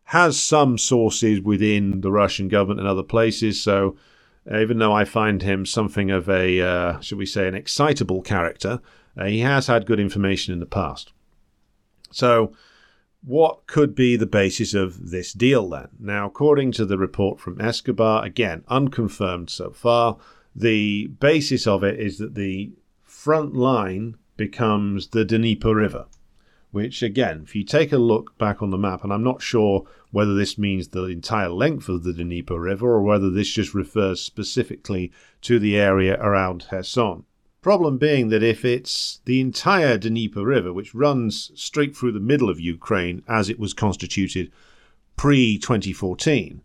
has 0.06 0.40
some 0.40 0.78
sources 0.78 1.42
within 1.42 2.02
the 2.02 2.12
Russian 2.12 2.48
government 2.48 2.80
and 2.80 2.88
other 2.88 3.04
places, 3.04 3.62
so 3.62 3.98
even 4.52 4.80
though 4.80 4.94
I 4.94 5.06
find 5.06 5.42
him 5.42 5.66
something 5.66 6.10
of 6.10 6.30
a, 6.30 6.62
uh, 6.62 7.00
should 7.00 7.18
we 7.18 7.26
say, 7.26 7.48
an 7.48 7.56
excitable 7.56 8.22
character, 8.22 8.80
uh, 9.18 9.26
he 9.26 9.40
has 9.40 9.68
had 9.68 9.86
good 9.86 10.00
information 10.00 10.54
in 10.54 10.60
the 10.60 10.66
past. 10.66 11.12
So, 12.12 12.54
what 13.24 13.68
could 13.68 13.94
be 13.94 14.16
the 14.16 14.26
basis 14.26 14.74
of 14.74 15.12
this 15.12 15.34
deal 15.34 15.70
then? 15.70 15.90
Now, 16.00 16.28
according 16.28 16.72
to 16.74 16.86
the 16.86 16.98
report 16.98 17.40
from 17.40 17.62
Escobar, 17.62 18.26
again, 18.26 18.64
unconfirmed 18.68 19.50
so 19.50 19.72
far, 19.72 20.18
the 20.56 21.08
basis 21.08 21.68
of 21.68 21.84
it 21.84 22.00
is 22.00 22.18
that 22.18 22.36
the 22.36 22.72
front 23.04 23.56
line 23.56 24.16
becomes 24.38 25.10
the 25.10 25.24
Dnieper 25.24 25.76
River 25.76 26.08
which 26.72 27.04
again, 27.04 27.42
if 27.44 27.56
you 27.56 27.64
take 27.64 27.92
a 27.92 27.98
look 27.98 28.38
back 28.38 28.62
on 28.62 28.72
the 28.72 28.78
map, 28.78 29.04
and 29.04 29.12
I'm 29.12 29.24
not 29.24 29.42
sure 29.42 29.86
whether 30.12 30.34
this 30.34 30.58
means 30.58 30.88
the 30.88 31.06
entire 31.06 31.50
length 31.50 31.90
of 31.90 32.04
the 32.04 32.14
Dnieper 32.14 32.60
River 32.60 32.90
or 32.90 33.02
whether 33.02 33.30
this 33.30 33.50
just 33.50 33.74
refers 33.74 34.22
specifically 34.22 35.12
to 35.42 35.60
the 35.60 35.78
area 35.78 36.18
around 36.20 36.68
Kherson. 36.70 37.26
Problem 37.62 38.00
being 38.00 38.30
that 38.30 38.42
if 38.42 38.66
it's 38.66 39.22
the 39.26 39.40
entire 39.40 39.96
Dnieper 39.96 40.44
River, 40.44 40.74
which 40.74 40.96
runs 40.96 41.52
straight 41.54 41.96
through 41.96 42.14
the 42.14 42.20
middle 42.20 42.50
of 42.50 42.60
Ukraine 42.60 43.22
as 43.28 43.50
it 43.50 43.60
was 43.60 43.72
constituted 43.72 44.52
pre 45.16 45.60
2014, 45.60 46.64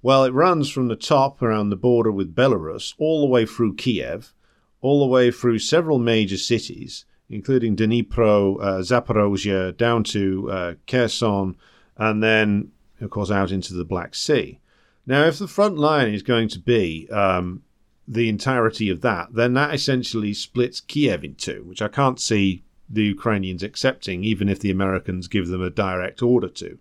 well, 0.00 0.22
it 0.22 0.32
runs 0.32 0.70
from 0.70 0.86
the 0.86 0.94
top 0.94 1.42
around 1.42 1.70
the 1.70 1.76
border 1.76 2.12
with 2.12 2.36
Belarus 2.36 2.94
all 2.98 3.20
the 3.20 3.26
way 3.26 3.46
through 3.46 3.74
Kiev, 3.74 4.32
all 4.80 5.00
the 5.00 5.12
way 5.12 5.32
through 5.32 5.58
several 5.58 5.98
major 5.98 6.38
cities, 6.38 7.04
including 7.28 7.74
Dnipro, 7.74 8.62
uh, 8.62 8.78
Zaporozhye, 8.78 9.76
down 9.76 10.04
to 10.04 10.48
uh, 10.52 10.74
Kherson, 10.86 11.56
and 11.96 12.22
then, 12.22 12.70
of 13.00 13.10
course, 13.10 13.32
out 13.32 13.50
into 13.50 13.74
the 13.74 13.84
Black 13.84 14.14
Sea. 14.14 14.60
Now, 15.04 15.24
if 15.24 15.40
the 15.40 15.48
front 15.48 15.78
line 15.78 16.14
is 16.14 16.22
going 16.22 16.48
to 16.50 16.60
be 16.60 17.08
um, 17.10 17.64
the 18.10 18.28
entirety 18.28 18.88
of 18.88 19.02
that, 19.02 19.28
then 19.34 19.52
that 19.54 19.74
essentially 19.74 20.32
splits 20.32 20.80
Kiev 20.80 21.22
in 21.22 21.34
two, 21.34 21.62
which 21.66 21.82
I 21.82 21.88
can't 21.88 22.18
see 22.18 22.64
the 22.88 23.04
Ukrainians 23.04 23.62
accepting, 23.62 24.24
even 24.24 24.48
if 24.48 24.60
the 24.60 24.70
Americans 24.70 25.28
give 25.28 25.48
them 25.48 25.62
a 25.62 25.68
direct 25.68 26.22
order 26.22 26.48
to. 26.48 26.78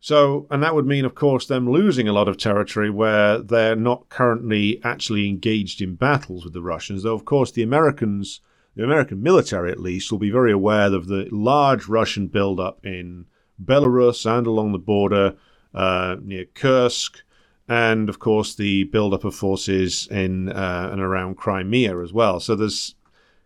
So, 0.00 0.46
and 0.50 0.62
that 0.62 0.74
would 0.74 0.86
mean, 0.86 1.04
of 1.04 1.14
course, 1.14 1.46
them 1.46 1.70
losing 1.70 2.06
a 2.06 2.12
lot 2.12 2.28
of 2.28 2.36
territory 2.36 2.90
where 2.90 3.38
they're 3.38 3.74
not 3.74 4.10
currently 4.10 4.80
actually 4.84 5.28
engaged 5.28 5.80
in 5.80 5.94
battles 5.94 6.44
with 6.44 6.52
the 6.52 6.62
Russians. 6.62 7.02
Though, 7.02 7.14
of 7.14 7.24
course, 7.24 7.50
the 7.50 7.62
Americans, 7.62 8.40
the 8.76 8.84
American 8.84 9.22
military 9.22 9.72
at 9.72 9.80
least, 9.80 10.12
will 10.12 10.18
be 10.18 10.30
very 10.30 10.52
aware 10.52 10.92
of 10.92 11.08
the 11.08 11.26
large 11.32 11.88
Russian 11.88 12.28
buildup 12.28 12.84
in 12.84 13.26
Belarus 13.62 14.24
and 14.24 14.46
along 14.46 14.72
the 14.72 14.78
border 14.78 15.34
uh, 15.74 16.16
near 16.22 16.44
Kursk, 16.44 17.22
and 17.68 18.08
of 18.08 18.18
course 18.18 18.54
the 18.54 18.84
buildup 18.84 19.24
of 19.24 19.34
forces 19.34 20.08
in 20.10 20.48
uh, 20.48 20.88
and 20.90 21.00
around 21.00 21.36
Crimea 21.36 22.00
as 22.00 22.12
well. 22.12 22.40
So 22.40 22.54
there's 22.54 22.94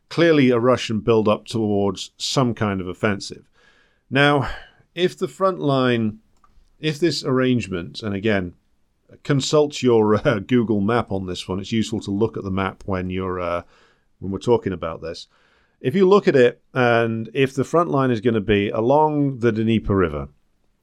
clearly 0.08 0.50
a 0.50 0.58
Russian 0.58 1.00
buildup 1.00 1.46
towards 1.46 2.12
some 2.16 2.54
kind 2.54 2.80
of 2.80 2.88
offensive. 2.88 3.48
Now, 4.10 4.48
if 4.94 5.18
the 5.18 5.28
front 5.28 5.58
line 5.58 6.20
if 6.82 6.98
this 6.98 7.24
arrangement, 7.24 8.02
and 8.02 8.12
again, 8.12 8.54
consult 9.22 9.82
your 9.82 10.16
uh, 10.16 10.38
Google 10.46 10.80
map 10.80 11.12
on 11.12 11.26
this 11.26 11.48
one. 11.48 11.60
It's 11.60 11.72
useful 11.72 12.00
to 12.00 12.10
look 12.10 12.36
at 12.36 12.42
the 12.42 12.50
map 12.50 12.82
when 12.84 13.08
you're 13.08 13.40
uh, 13.40 13.62
when 14.18 14.32
we're 14.32 14.38
talking 14.38 14.72
about 14.72 15.00
this. 15.00 15.28
If 15.80 15.94
you 15.94 16.08
look 16.08 16.28
at 16.28 16.36
it, 16.36 16.60
and 16.74 17.30
if 17.32 17.54
the 17.54 17.64
front 17.64 17.88
line 17.88 18.10
is 18.10 18.20
going 18.20 18.34
to 18.34 18.40
be 18.40 18.68
along 18.68 19.38
the 19.38 19.52
Dnieper 19.52 19.96
River 19.96 20.28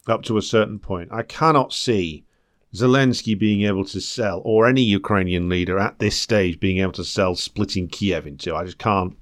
up 0.08 0.24
to 0.24 0.38
a 0.38 0.42
certain 0.42 0.80
point, 0.80 1.10
I 1.12 1.24
cannot 1.24 1.74
see 1.74 2.26
Zelensky 2.74 3.38
being 3.38 3.64
able 3.64 3.86
to 3.86 4.00
sell, 4.00 4.42
or 4.46 4.68
any 4.68 4.84
Ukrainian 4.84 5.50
leader 5.50 5.80
at 5.80 6.00
this 6.00 6.20
stage 6.20 6.60
being 6.60 6.78
able 6.80 6.92
to 6.94 7.04
sell 7.04 7.36
splitting 7.36 7.88
Kiev 7.88 8.28
in 8.28 8.38
two. 8.38 8.56
I 8.56 8.64
just 8.66 8.78
can't 8.78 9.18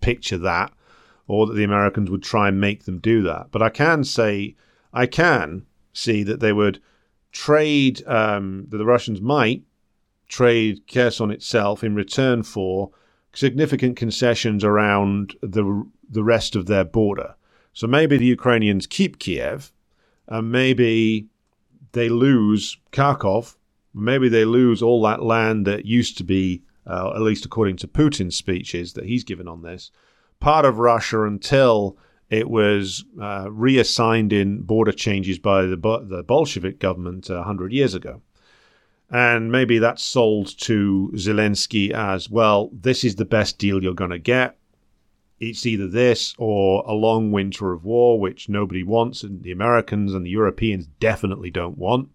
picture 0.00 0.38
that, 0.38 0.72
or 1.26 1.46
that 1.46 1.54
the 1.54 1.64
Americans 1.64 2.10
would 2.10 2.22
try 2.22 2.48
and 2.48 2.60
make 2.60 2.84
them 2.84 2.98
do 2.98 3.22
that. 3.22 3.48
But 3.50 3.62
I 3.62 3.68
can 3.68 4.04
say, 4.04 4.56
I 4.92 5.06
can 5.06 5.66
see 5.92 6.22
that 6.22 6.40
they 6.40 6.52
would 6.52 6.80
trade, 7.32 8.06
um, 8.06 8.66
that 8.70 8.78
the 8.78 8.86
Russians 8.86 9.20
might 9.20 9.62
trade 10.28 10.86
Kherson 10.86 11.30
itself 11.30 11.84
in 11.84 11.94
return 11.94 12.42
for 12.42 12.90
significant 13.34 13.96
concessions 13.96 14.64
around 14.64 15.36
the 15.42 15.86
the 16.10 16.24
rest 16.24 16.56
of 16.56 16.66
their 16.66 16.84
border. 16.84 17.34
So 17.74 17.86
maybe 17.86 18.16
the 18.16 18.24
Ukrainians 18.24 18.86
keep 18.86 19.18
Kiev, 19.18 19.72
and 20.26 20.50
maybe 20.50 21.28
they 21.92 22.08
lose 22.08 22.78
Kharkov. 22.92 23.56
Maybe 23.94 24.28
they 24.28 24.44
lose 24.44 24.82
all 24.82 25.02
that 25.02 25.22
land 25.22 25.66
that 25.66 25.86
used 25.86 26.18
to 26.18 26.24
be, 26.24 26.62
uh, 26.86 27.12
at 27.14 27.22
least 27.22 27.44
according 27.44 27.76
to 27.78 27.88
Putin's 27.88 28.36
speeches 28.36 28.92
that 28.92 29.06
he's 29.06 29.24
given 29.24 29.48
on 29.48 29.62
this, 29.62 29.90
part 30.40 30.64
of 30.64 30.78
Russia 30.78 31.24
until 31.24 31.96
it 32.30 32.48
was 32.48 33.04
uh, 33.20 33.50
reassigned 33.50 34.32
in 34.32 34.62
border 34.62 34.92
changes 34.92 35.38
by 35.38 35.62
the, 35.62 35.76
the 35.76 36.22
Bolshevik 36.26 36.78
government 36.78 37.28
100 37.28 37.72
years 37.72 37.94
ago. 37.94 38.22
And 39.10 39.50
maybe 39.50 39.78
that's 39.78 40.02
sold 40.02 40.58
to 40.58 41.10
Zelensky 41.14 41.90
as 41.92 42.28
well, 42.28 42.70
this 42.72 43.04
is 43.04 43.16
the 43.16 43.24
best 43.24 43.58
deal 43.58 43.82
you're 43.82 43.94
going 43.94 44.10
to 44.10 44.18
get. 44.18 44.58
It's 45.40 45.66
either 45.66 45.86
this 45.86 46.34
or 46.38 46.82
a 46.86 46.92
long 46.92 47.30
winter 47.32 47.72
of 47.72 47.84
war, 47.84 48.18
which 48.18 48.48
nobody 48.48 48.82
wants, 48.82 49.22
and 49.22 49.42
the 49.42 49.52
Americans 49.52 50.14
and 50.14 50.26
the 50.26 50.30
Europeans 50.30 50.86
definitely 50.98 51.50
don't 51.50 51.78
want. 51.78 52.08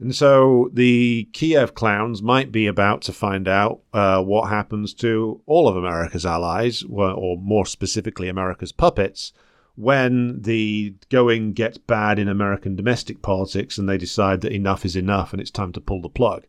And 0.00 0.14
so 0.14 0.68
the 0.72 1.28
Kiev 1.32 1.74
clowns 1.74 2.22
might 2.22 2.50
be 2.50 2.66
about 2.66 3.02
to 3.02 3.12
find 3.12 3.46
out 3.46 3.82
uh, 3.92 4.20
what 4.22 4.48
happens 4.48 4.94
to 4.94 5.40
all 5.46 5.68
of 5.68 5.76
America's 5.76 6.26
allies, 6.26 6.82
or 6.82 7.36
more 7.36 7.66
specifically, 7.66 8.28
America's 8.28 8.72
puppets, 8.72 9.32
when 9.76 10.42
the 10.42 10.94
going 11.08 11.52
gets 11.52 11.78
bad 11.78 12.18
in 12.18 12.28
American 12.28 12.76
domestic 12.76 13.22
politics 13.22 13.78
and 13.78 13.88
they 13.88 13.96
decide 13.96 14.40
that 14.40 14.52
enough 14.52 14.84
is 14.84 14.96
enough 14.96 15.32
and 15.32 15.40
it's 15.40 15.50
time 15.50 15.72
to 15.72 15.80
pull 15.80 16.02
the 16.02 16.08
plug. 16.08 16.46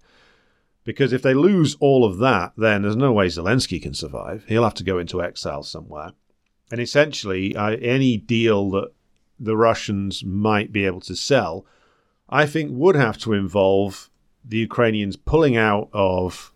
Because 0.83 1.13
if 1.13 1.21
they 1.21 1.33
lose 1.33 1.75
all 1.79 2.03
of 2.03 2.17
that, 2.17 2.53
then 2.57 2.81
there's 2.81 2.95
no 2.95 3.13
way 3.13 3.27
Zelensky 3.27 3.81
can 3.81 3.93
survive. 3.93 4.45
He'll 4.47 4.63
have 4.63 4.73
to 4.75 4.83
go 4.83 4.99
into 4.99 5.23
exile 5.23 5.63
somewhere. 5.63 6.11
And 6.71 6.81
essentially, 6.81 7.55
uh, 7.55 7.77
any 7.81 8.17
deal 8.17 8.69
that 8.71 8.91
the 9.39 9.55
Russians 9.55 10.23
might 10.25 10.71
be 10.71 10.85
able 10.85 11.01
to 11.01 11.15
sell 11.15 11.65
I 12.33 12.47
think 12.47 12.71
would 12.73 12.95
have 12.95 13.19
to 13.19 13.33
involve 13.33 14.09
the 14.43 14.57
Ukrainians 14.57 15.15
pulling 15.15 15.55
out 15.55 15.89
of 15.93 16.51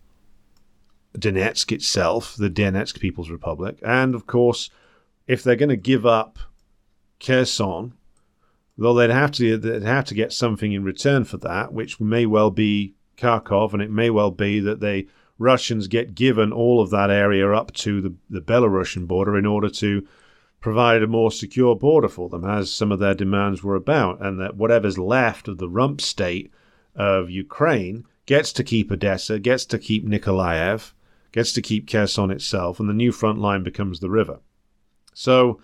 Donetsk 1.15 1.71
itself, 1.71 2.35
the 2.35 2.49
Donetsk 2.49 2.99
People's 2.99 3.29
Republic, 3.29 3.77
and 3.83 4.15
of 4.15 4.25
course, 4.25 4.71
if 5.27 5.43
they're 5.43 5.55
going 5.55 5.69
to 5.69 5.77
give 5.77 6.05
up 6.05 6.39
Kherson, 7.19 7.93
though 8.75 8.95
they'd 8.95 9.11
have 9.11 9.31
to 9.33 9.57
they'd 9.57 9.83
have 9.83 10.05
to 10.05 10.15
get 10.15 10.33
something 10.33 10.73
in 10.73 10.83
return 10.83 11.23
for 11.25 11.37
that, 11.37 11.73
which 11.73 11.99
may 11.99 12.25
well 12.25 12.49
be 12.49 12.95
Kharkov, 13.17 13.73
and 13.73 13.81
it 13.81 13.91
may 13.91 14.09
well 14.09 14.31
be 14.31 14.59
that 14.59 14.79
the 14.79 15.07
Russians 15.39 15.87
get 15.87 16.15
given 16.15 16.51
all 16.51 16.81
of 16.81 16.89
that 16.91 17.09
area 17.09 17.51
up 17.51 17.73
to 17.73 18.01
the, 18.01 18.13
the 18.29 18.41
Belarusian 18.41 19.07
border 19.07 19.37
in 19.37 19.45
order 19.45 19.69
to 19.69 20.07
provide 20.59 21.03
a 21.03 21.07
more 21.07 21.31
secure 21.31 21.75
border 21.75 22.07
for 22.07 22.29
them, 22.29 22.43
as 22.43 22.71
some 22.71 22.91
of 22.91 22.99
their 22.99 23.13
demands 23.13 23.63
were 23.63 23.75
about, 23.75 24.21
and 24.21 24.39
that 24.39 24.55
whatever's 24.55 24.97
left 24.97 25.47
of 25.47 25.57
the 25.57 25.69
rump 25.69 26.01
state 26.01 26.51
of 26.95 27.29
Ukraine 27.29 28.05
gets 28.25 28.51
to 28.53 28.63
keep 28.63 28.91
Odessa, 28.91 29.39
gets 29.39 29.65
to 29.65 29.77
keep 29.77 30.05
Nikolaev, 30.05 30.93
gets 31.31 31.53
to 31.53 31.61
keep 31.61 31.87
Kherson 31.87 32.31
itself, 32.31 32.79
and 32.79 32.89
the 32.89 32.93
new 32.93 33.11
front 33.11 33.39
line 33.39 33.63
becomes 33.63 33.99
the 33.99 34.09
river. 34.09 34.39
So 35.13 35.59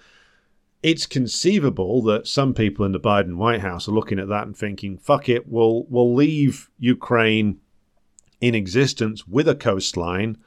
it's 0.83 1.05
conceivable 1.05 2.01
that 2.03 2.27
some 2.27 2.53
people 2.53 2.85
in 2.85 2.91
the 2.91 2.99
Biden 2.99 3.37
White 3.37 3.61
House 3.61 3.87
are 3.87 3.93
looking 3.93 4.19
at 4.19 4.27
that 4.27 4.45
and 4.45 4.55
thinking, 4.55 4.97
fuck 4.97 5.29
it, 5.29 5.47
we'll, 5.47 5.85
we'll 5.89 6.13
leave 6.13 6.69
Ukraine 6.77 7.61
in 8.41 8.53
existence 8.53 9.25
with 9.25 9.47
a 9.47 9.55
coastline 9.55 10.37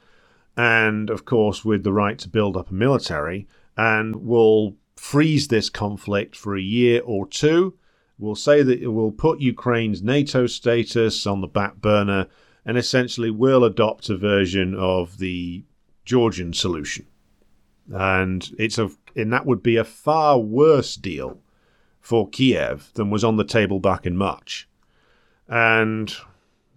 and, 0.55 1.09
of 1.09 1.25
course, 1.25 1.65
with 1.65 1.83
the 1.83 1.91
right 1.91 2.19
to 2.19 2.29
build 2.29 2.55
up 2.55 2.69
a 2.69 2.73
military 2.73 3.47
and 3.75 4.15
we'll 4.17 4.75
freeze 4.95 5.47
this 5.47 5.71
conflict 5.71 6.35
for 6.35 6.55
a 6.55 6.61
year 6.61 7.01
or 7.03 7.27
two. 7.27 7.75
We'll 8.19 8.35
say 8.35 8.61
that 8.61 8.81
it 8.81 8.87
will 8.87 9.11
put 9.11 9.41
Ukraine's 9.41 10.03
NATO 10.03 10.45
status 10.45 11.25
on 11.25 11.41
the 11.41 11.47
back 11.47 11.77
burner 11.77 12.27
and 12.63 12.77
essentially 12.77 13.31
we'll 13.31 13.63
adopt 13.63 14.09
a 14.09 14.17
version 14.17 14.75
of 14.75 15.17
the 15.17 15.63
Georgian 16.05 16.53
solution. 16.53 17.07
And 17.93 18.49
it's 18.57 18.77
a 18.77 18.89
and 19.15 19.31
that 19.33 19.45
would 19.45 19.63
be 19.63 19.77
a 19.77 19.83
far 19.83 20.37
worse 20.37 20.95
deal 20.95 21.39
for 21.99 22.29
Kiev 22.29 22.91
than 22.93 23.09
was 23.09 23.23
on 23.23 23.37
the 23.37 23.43
table 23.43 23.79
back 23.79 24.05
in 24.05 24.15
March. 24.15 24.67
And 25.47 26.13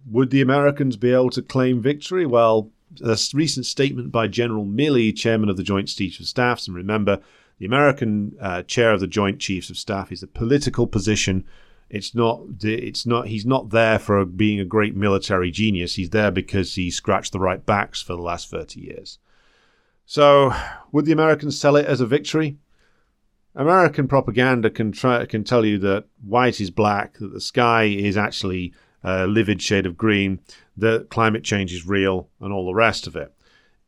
would 0.09 0.29
the 0.29 0.41
Americans 0.41 0.97
be 0.97 1.11
able 1.11 1.29
to 1.31 1.41
claim 1.41 1.81
victory? 1.81 2.25
Well, 2.25 2.71
a 3.03 3.17
recent 3.33 3.65
statement 3.65 4.11
by 4.11 4.27
General 4.27 4.65
Milley, 4.65 5.15
chairman 5.15 5.49
of 5.49 5.57
the 5.57 5.63
Joint 5.63 5.87
Chiefs 5.87 6.19
of 6.19 6.25
Staffs, 6.25 6.67
and 6.67 6.75
remember, 6.75 7.21
the 7.59 7.65
American 7.65 8.35
uh, 8.41 8.63
chair 8.63 8.91
of 8.91 8.99
the 8.99 9.07
Joint 9.07 9.39
Chiefs 9.39 9.69
of 9.69 9.77
Staff 9.77 10.11
is 10.11 10.23
a 10.23 10.27
political 10.27 10.87
position. 10.87 11.45
It's 11.89 12.15
not. 12.15 12.41
It's 12.63 13.05
not. 13.05 13.27
He's 13.27 13.45
not 13.45 13.69
there 13.69 13.99
for 13.99 14.25
being 14.25 14.59
a 14.59 14.65
great 14.65 14.95
military 14.95 15.51
genius. 15.51 15.95
He's 15.95 16.09
there 16.09 16.31
because 16.31 16.75
he 16.75 16.89
scratched 16.89 17.33
the 17.33 17.39
right 17.39 17.63
backs 17.65 18.01
for 18.01 18.15
the 18.15 18.21
last 18.21 18.49
thirty 18.49 18.81
years. 18.81 19.19
So, 20.11 20.53
would 20.91 21.05
the 21.05 21.13
Americans 21.13 21.57
sell 21.57 21.77
it 21.77 21.85
as 21.85 22.01
a 22.01 22.05
victory? 22.05 22.57
American 23.55 24.09
propaganda 24.09 24.69
can 24.69 24.91
try 24.91 25.25
can 25.25 25.45
tell 25.45 25.63
you 25.63 25.77
that 25.77 26.03
white 26.21 26.59
is 26.59 26.69
black, 26.69 27.17
that 27.19 27.31
the 27.31 27.39
sky 27.39 27.83
is 27.83 28.17
actually 28.17 28.73
a 29.05 29.25
livid 29.25 29.61
shade 29.61 29.85
of 29.85 29.95
green, 29.95 30.41
that 30.75 31.09
climate 31.09 31.45
change 31.45 31.71
is 31.71 31.87
real, 31.87 32.27
and 32.41 32.51
all 32.51 32.65
the 32.65 32.73
rest 32.73 33.07
of 33.07 33.15
it. 33.15 33.33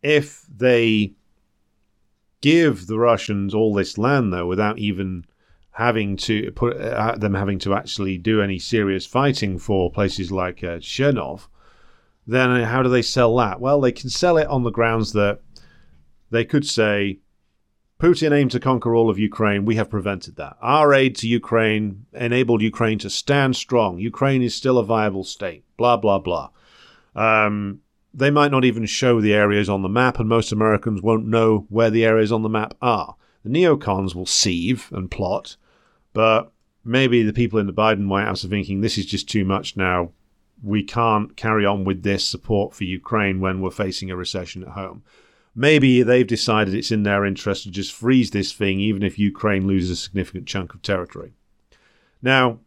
If 0.02 0.46
they 0.50 1.12
give 2.40 2.88
the 2.88 3.00
Russians 3.00 3.54
all 3.54 3.74
this 3.74 3.98
land, 3.98 4.32
though, 4.32 4.48
without 4.48 4.80
even 4.80 5.26
having 5.72 6.16
to 6.16 6.52
put 6.52 6.78
uh, 6.78 7.18
them 7.18 7.34
having 7.34 7.60
to 7.60 7.74
actually 7.74 8.18
do 8.18 8.42
any 8.42 8.60
serious 8.60 9.06
fighting 9.06 9.60
for 9.60 9.92
places 9.92 10.32
like 10.32 10.64
uh, 10.64 10.78
Chernov, 10.78 11.50
then 12.26 12.64
how 12.64 12.82
do 12.82 12.88
they 12.88 13.02
sell 13.02 13.36
that? 13.36 13.60
Well, 13.60 13.82
they 13.82 13.92
can 13.92 14.10
sell 14.10 14.38
it 14.38 14.48
on 14.48 14.64
the 14.64 14.72
grounds 14.72 15.12
that 15.12 15.42
they 16.34 16.46
could 16.46 16.66
say, 16.66 17.20
Putin 18.00 18.34
aimed 18.34 18.52
to 18.52 18.60
conquer 18.60 18.94
all 18.94 19.10
of 19.10 19.20
Ukraine. 19.20 19.64
We 19.64 19.76
have 19.76 19.90
prevented 19.90 20.36
that. 20.36 20.58
Our 20.62 20.94
aid 20.94 21.16
to 21.18 21.28
Ukraine 21.28 22.06
enabled 22.12 22.62
Ukraine 22.62 23.00
to 23.00 23.10
stand 23.10 23.56
strong. 23.56 24.00
Ukraine 24.00 24.42
is 24.42 24.54
still 24.54 24.78
a 24.78 24.84
viable 24.84 25.24
state. 25.24 25.64
Blah, 25.78 25.98
blah, 25.98 26.20
blah. 26.20 26.50
Um, 27.16 27.80
they 28.14 28.32
might 28.32 28.52
not 28.52 28.66
even 28.66 28.86
show 28.86 29.22
the 29.22 29.34
areas 29.34 29.70
on 29.70 29.84
the 29.84 29.90
map, 29.90 30.20
and 30.20 30.28
most 30.28 30.52
Americans 30.52 31.02
won't 31.02 31.28
know 31.28 31.66
where 31.70 31.90
the 31.90 32.04
areas 32.04 32.32
on 32.32 32.42
the 32.42 32.50
map 32.50 32.74
are. 32.82 33.16
The 33.44 33.50
neocons 33.50 34.16
will 34.16 34.26
sieve 34.26 34.90
and 34.92 35.10
plot, 35.10 35.56
but 36.14 36.52
maybe 36.84 37.24
the 37.24 37.34
people 37.34 37.60
in 37.60 37.68
the 37.68 37.74
Biden 37.74 38.08
White 38.08 38.26
House 38.26 38.44
are 38.44 38.50
thinking 38.50 38.82
this 38.82 38.98
is 38.98 39.06
just 39.06 39.30
too 39.30 39.46
much 39.46 39.78
now. 39.78 40.12
We 40.62 40.84
can't 40.84 41.36
carry 41.38 41.66
on 41.66 41.84
with 41.84 42.04
this 42.04 42.26
support 42.26 42.74
for 42.74 42.86
Ukraine 42.86 43.40
when 43.40 43.62
we're 43.62 43.72
facing 43.72 44.10
a 44.12 44.16
recession 44.16 44.64
at 44.64 44.70
home. 44.70 45.04
Maybe 45.56 46.02
they've 46.02 46.26
decided 46.26 46.74
it's 46.74 46.92
in 46.92 47.04
their 47.04 47.26
interest 47.26 47.64
to 47.64 47.72
just 47.72 47.94
freeze 47.94 48.32
this 48.32 48.52
thing, 48.52 48.80
even 48.80 49.04
if 49.04 49.20
Ukraine 49.20 49.68
loses 49.68 49.92
a 49.92 49.96
significant 49.96 50.48
chunk 50.48 50.74
of 50.74 50.82
territory. 50.82 51.34
Now, 52.22 52.60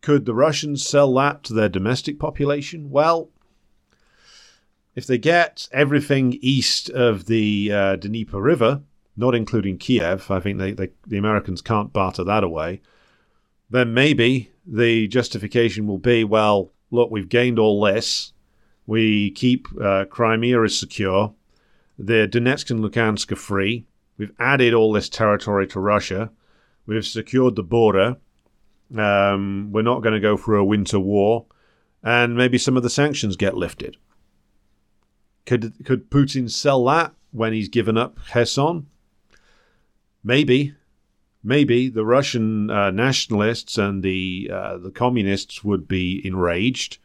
could 0.00 0.24
the 0.24 0.34
Russians 0.34 0.86
sell 0.86 1.12
that 1.14 1.44
to 1.44 1.54
their 1.54 1.68
domestic 1.68 2.18
population? 2.18 2.90
Well, 2.90 3.30
if 4.94 5.06
they 5.06 5.18
get 5.18 5.68
everything 5.72 6.38
east 6.40 6.90
of 6.90 7.26
the 7.26 7.70
uh, 7.72 7.96
Dnieper 7.96 8.40
River, 8.40 8.82
not 9.16 9.34
including 9.34 9.78
Kiev, 9.78 10.30
I 10.30 10.40
think 10.40 10.58
they, 10.58 10.72
they, 10.72 10.88
the 11.06 11.18
Americans 11.18 11.60
can't 11.62 11.92
barter 11.92 12.24
that 12.24 12.42
away, 12.42 12.80
then 13.68 13.94
maybe 13.94 14.50
the 14.66 15.06
justification 15.08 15.86
will 15.86 15.98
be 15.98 16.24
well, 16.24 16.72
look, 16.90 17.10
we've 17.10 17.28
gained 17.28 17.58
all 17.58 17.80
this. 17.82 18.32
We 18.86 19.30
keep 19.30 19.68
uh, 19.80 20.06
Crimea 20.06 20.62
as 20.62 20.76
secure. 20.76 21.34
The 22.02 22.26
Donetsk 22.26 22.70
and 22.70 22.80
Lugansk 22.80 23.30
are 23.30 23.36
free. 23.36 23.84
We've 24.16 24.32
added 24.38 24.72
all 24.72 24.90
this 24.90 25.10
territory 25.10 25.66
to 25.66 25.80
Russia. 25.80 26.30
We've 26.86 27.04
secured 27.04 27.56
the 27.56 27.62
border. 27.62 28.16
Um, 28.96 29.68
we're 29.70 29.82
not 29.82 30.02
going 30.02 30.14
to 30.14 30.20
go 30.20 30.38
through 30.38 30.62
a 30.62 30.64
winter 30.64 30.98
war. 30.98 31.44
And 32.02 32.38
maybe 32.38 32.56
some 32.56 32.78
of 32.78 32.82
the 32.82 32.88
sanctions 32.88 33.36
get 33.36 33.54
lifted. 33.54 33.98
Could, 35.44 35.74
could 35.84 36.10
Putin 36.10 36.50
sell 36.50 36.82
that 36.86 37.12
when 37.32 37.52
he's 37.52 37.68
given 37.68 37.98
up 37.98 38.18
Kherson? 38.32 38.86
Maybe 40.24 40.74
maybe 41.42 41.88
the 41.88 42.04
Russian 42.04 42.70
uh, 42.70 42.90
nationalists 42.90 43.78
and 43.78 44.02
the 44.02 44.50
uh, 44.52 44.76
the 44.78 44.90
communists 44.90 45.64
would 45.64 45.88
be 45.88 46.20
enraged 46.26 46.98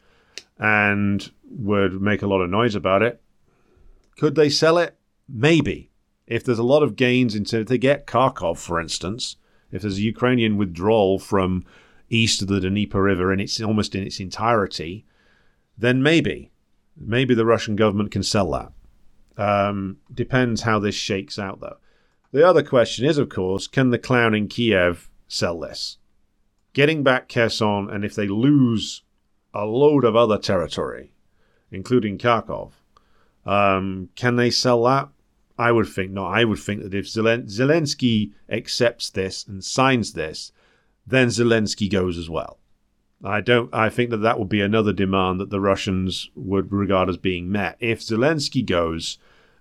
and 0.58 1.30
would 1.50 2.00
make 2.00 2.22
a 2.22 2.26
lot 2.26 2.42
of 2.42 2.50
noise 2.50 2.74
about 2.74 3.02
it. 3.02 3.22
Could 4.16 4.34
they 4.34 4.48
sell 4.48 4.78
it? 4.78 4.96
Maybe. 5.28 5.90
If 6.26 6.44
there's 6.44 6.58
a 6.58 6.64
lot 6.64 6.82
of 6.82 6.96
gains 6.96 7.34
into 7.34 7.60
if 7.60 7.68
they 7.68 7.78
get 7.78 8.06
Kharkov, 8.06 8.58
for 8.58 8.80
instance, 8.80 9.36
if 9.70 9.82
there's 9.82 9.98
a 9.98 10.02
Ukrainian 10.02 10.56
withdrawal 10.56 11.18
from 11.18 11.64
east 12.08 12.42
of 12.42 12.48
the 12.48 12.60
Dnieper 12.60 13.02
River 13.02 13.32
and 13.32 13.40
it's 13.40 13.60
almost 13.60 13.94
in 13.94 14.02
its 14.02 14.20
entirety, 14.20 15.04
then 15.76 16.02
maybe, 16.02 16.50
maybe 16.96 17.34
the 17.34 17.46
Russian 17.46 17.76
government 17.76 18.10
can 18.10 18.22
sell 18.22 18.50
that. 18.52 18.72
Um, 19.36 19.98
depends 20.12 20.62
how 20.62 20.78
this 20.78 20.94
shakes 20.94 21.38
out, 21.38 21.60
though. 21.60 21.76
The 22.32 22.46
other 22.46 22.62
question 22.62 23.04
is, 23.04 23.18
of 23.18 23.28
course, 23.28 23.66
can 23.66 23.90
the 23.90 23.98
clown 23.98 24.34
in 24.34 24.48
Kiev 24.48 25.10
sell 25.28 25.60
this? 25.60 25.98
Getting 26.72 27.02
back 27.02 27.28
Kherson, 27.28 27.88
and 27.90 28.04
if 28.04 28.14
they 28.14 28.28
lose 28.28 29.02
a 29.54 29.64
load 29.64 30.04
of 30.04 30.16
other 30.16 30.38
territory, 30.38 31.12
including 31.70 32.18
Kharkov, 32.18 32.72
um, 33.46 34.10
can 34.16 34.36
they 34.36 34.50
sell 34.50 34.82
that? 34.84 35.08
I 35.58 35.72
would 35.72 35.88
think 35.88 36.10
not. 36.10 36.32
I 36.32 36.44
would 36.44 36.58
think 36.58 36.82
that 36.82 36.94
if 36.94 37.06
Zelen- 37.06 37.46
Zelensky 37.46 38.32
accepts 38.50 39.08
this 39.08 39.46
and 39.46 39.64
signs 39.64 40.12
this, 40.12 40.52
then 41.06 41.28
Zelensky 41.28 41.90
goes 41.90 42.18
as 42.18 42.28
well. 42.28 42.58
I 43.24 43.40
don't. 43.40 43.72
I 43.72 43.88
think 43.88 44.10
that 44.10 44.18
that 44.18 44.38
would 44.38 44.50
be 44.50 44.60
another 44.60 44.92
demand 44.92 45.40
that 45.40 45.48
the 45.48 45.60
Russians 45.60 46.30
would 46.34 46.70
regard 46.70 47.08
as 47.08 47.16
being 47.16 47.50
met. 47.50 47.76
If 47.80 48.00
Zelensky 48.00 48.66
goes, 48.66 49.18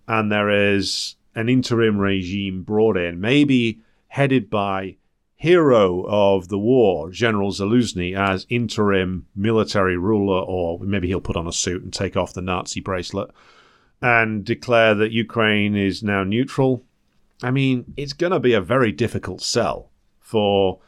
and 0.08 0.30
there 0.30 0.50
is 0.50 1.16
an 1.36 1.48
interim 1.48 1.98
regime 1.98 2.64
brought 2.64 2.98
in, 2.98 3.22
maybe 3.22 3.80
headed 4.10 4.50
by 4.50 4.98
hero 5.36 6.06
of 6.08 6.50
the 6.50 6.60
war, 6.60 7.10
General 7.12 7.52
Zaluzny, 7.52 8.18
as 8.18 8.46
interim 8.50 9.28
military 9.36 9.98
ruler, 9.98 10.42
or 10.42 10.80
maybe 10.80 11.08
he'll 11.08 11.22
put 11.22 11.38
on 11.38 11.48
a 11.48 11.54
suit 11.54 11.84
and 11.84 11.94
take 11.94 12.18
off 12.18 12.34
the 12.34 12.42
Nazi 12.42 12.82
bracelet 12.82 13.32
and 14.06 14.46
declare 14.46 14.94
that 14.94 15.12
Ukraine 15.12 15.76
is 15.76 16.04
now 16.04 16.24
neutral. 16.24 16.84
I 17.42 17.50
mean, 17.50 17.92
it's 17.98 18.14
going 18.14 18.34
to 18.34 18.40
be 18.40 18.54
a 18.54 18.62
very 18.62 18.92
difficult 18.92 19.42
sell 19.42 19.90
for 20.20 20.80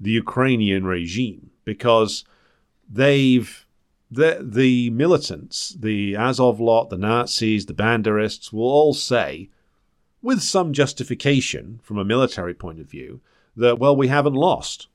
the 0.00 0.12
Ukrainian 0.12 0.86
regime 0.86 1.50
because 1.66 2.24
they've 2.90 3.66
the 4.10 4.38
the 4.42 4.88
militants, 4.88 5.76
the 5.78 6.16
Azov 6.16 6.60
lot, 6.60 6.88
the 6.88 6.96
Nazis, 6.96 7.66
the 7.66 7.74
Banderists 7.74 8.54
will 8.54 8.72
all 8.78 8.94
say 8.94 9.50
with 10.22 10.40
some 10.40 10.72
justification 10.72 11.78
from 11.82 11.98
a 11.98 12.06
military 12.06 12.54
point 12.54 12.80
of 12.80 12.88
view, 12.88 13.20
that, 13.54 13.78
well, 13.78 13.94
we 13.94 14.08
haven't 14.08 14.46
lost, 14.48 14.88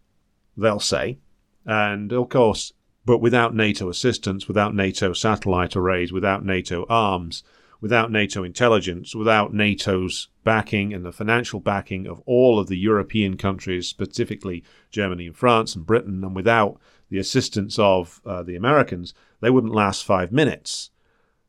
they'll 0.56 0.80
say. 0.80 1.20
And 1.64 2.12
of 2.12 2.30
course, 2.30 2.74
but 3.06 3.20
without 3.20 3.54
NATO 3.54 3.88
assistance, 3.88 4.48
without 4.48 4.74
NATO 4.74 5.14
satellite 5.14 5.76
arrays, 5.76 6.12
without 6.12 6.44
NATO 6.44 6.88
arms, 6.90 7.44
without 7.82 8.12
NATO 8.12 8.44
intelligence, 8.44 9.16
without 9.16 9.54
NATO's 9.54 10.30
backing 10.44 10.94
and 10.94 11.06
the 11.06 11.12
financial 11.12 11.60
backing 11.60 12.08
of 12.08 12.22
all 12.26 12.60
of 12.60 12.68
the 12.68 12.78
European 12.78 13.38
countries, 13.38 13.88
specifically 13.88 14.64
Germany 14.92 15.28
and 15.28 15.36
France 15.36 15.76
and 15.76 15.86
Britain, 15.86 16.24
and 16.24 16.36
without 16.36 16.80
the 17.10 17.18
assistance 17.18 17.78
of 17.80 18.22
uh, 18.26 18.44
the 18.44 18.56
Americans, 18.56 19.14
they 19.42 19.50
wouldn't 19.50 19.74
last 19.74 20.04
five 20.04 20.32
minutes. 20.32 20.90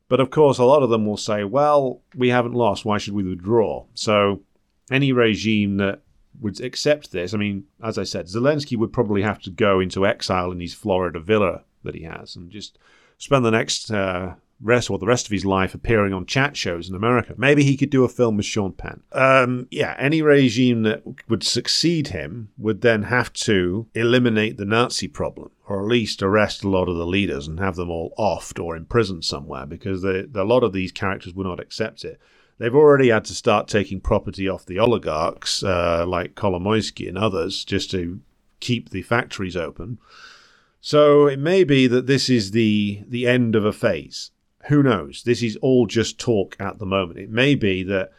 But 0.08 0.20
of 0.20 0.30
course, 0.30 0.58
a 0.58 0.64
lot 0.64 0.82
of 0.82 0.90
them 0.90 1.06
will 1.06 1.16
say, 1.16 1.44
well, 1.44 2.02
we 2.14 2.30
haven't 2.30 2.54
lost. 2.54 2.84
Why 2.84 2.98
should 2.98 3.14
we 3.14 3.24
withdraw? 3.24 3.84
So 3.94 4.42
any 4.90 5.12
regime 5.12 5.76
that 5.78 6.00
would 6.40 6.60
accept 6.60 7.12
this, 7.12 7.34
I 7.34 7.36
mean, 7.36 7.64
as 7.82 7.98
I 7.98 8.04
said, 8.04 8.26
Zelensky 8.26 8.76
would 8.76 8.92
probably 8.92 9.22
have 9.22 9.40
to 9.40 9.50
go 9.50 9.80
into 9.80 10.06
exile 10.06 10.52
in 10.52 10.60
his 10.60 10.74
Florida 10.74 11.20
villa 11.20 11.64
that 11.84 11.94
he 11.94 12.04
has 12.04 12.36
and 12.36 12.50
just 12.50 12.78
spend 13.18 13.44
the 13.44 13.50
next 13.50 13.90
uh, 13.90 14.34
rest 14.60 14.90
or 14.90 14.98
the 14.98 15.06
rest 15.06 15.26
of 15.26 15.32
his 15.32 15.44
life 15.44 15.74
appearing 15.74 16.12
on 16.12 16.26
chat 16.26 16.56
shows 16.56 16.88
in 16.88 16.94
America. 16.94 17.34
Maybe 17.36 17.62
he 17.62 17.76
could 17.76 17.90
do 17.90 18.04
a 18.04 18.08
film 18.08 18.36
with 18.36 18.46
Sean 18.46 18.72
Penn. 18.72 19.02
Um, 19.12 19.68
yeah, 19.70 19.94
any 19.98 20.20
regime 20.22 20.82
that 20.82 21.02
would 21.28 21.44
succeed 21.44 22.08
him 22.08 22.50
would 22.58 22.80
then 22.80 23.04
have 23.04 23.32
to 23.34 23.86
eliminate 23.94 24.56
the 24.56 24.64
Nazi 24.64 25.08
problem, 25.08 25.50
or 25.68 25.80
at 25.80 25.88
least 25.88 26.22
arrest 26.22 26.64
a 26.64 26.68
lot 26.68 26.88
of 26.88 26.96
the 26.96 27.06
leaders 27.06 27.46
and 27.46 27.60
have 27.60 27.76
them 27.76 27.90
all 27.90 28.12
offed 28.18 28.62
or 28.62 28.76
imprisoned 28.76 29.24
somewhere, 29.24 29.66
because 29.66 30.04
a 30.04 30.26
lot 30.34 30.64
of 30.64 30.72
these 30.72 30.92
characters 30.92 31.34
would 31.34 31.46
not 31.46 31.60
accept 31.60 32.04
it. 32.04 32.20
They've 32.58 32.74
already 32.74 33.10
had 33.10 33.24
to 33.26 33.34
start 33.34 33.68
taking 33.68 34.00
property 34.00 34.48
off 34.48 34.66
the 34.66 34.80
oligarchs, 34.80 35.62
uh, 35.62 36.04
like 36.06 36.34
Kolomoisky 36.34 37.08
and 37.08 37.16
others, 37.16 37.64
just 37.64 37.90
to 37.92 38.20
keep 38.58 38.90
the 38.90 39.02
factories 39.02 39.56
open. 39.56 39.98
So 40.80 41.28
it 41.28 41.38
may 41.38 41.62
be 41.62 41.86
that 41.86 42.06
this 42.06 42.28
is 42.28 42.50
the 42.50 43.04
the 43.06 43.26
end 43.26 43.54
of 43.54 43.64
a 43.64 43.72
phase 43.72 44.32
who 44.66 44.82
knows? 44.82 45.22
This 45.22 45.42
is 45.42 45.56
all 45.62 45.86
just 45.86 46.18
talk 46.18 46.56
at 46.58 46.78
the 46.78 46.86
moment. 46.86 47.18
It 47.18 47.30
may 47.30 47.54
be 47.54 47.82
that 47.84 48.10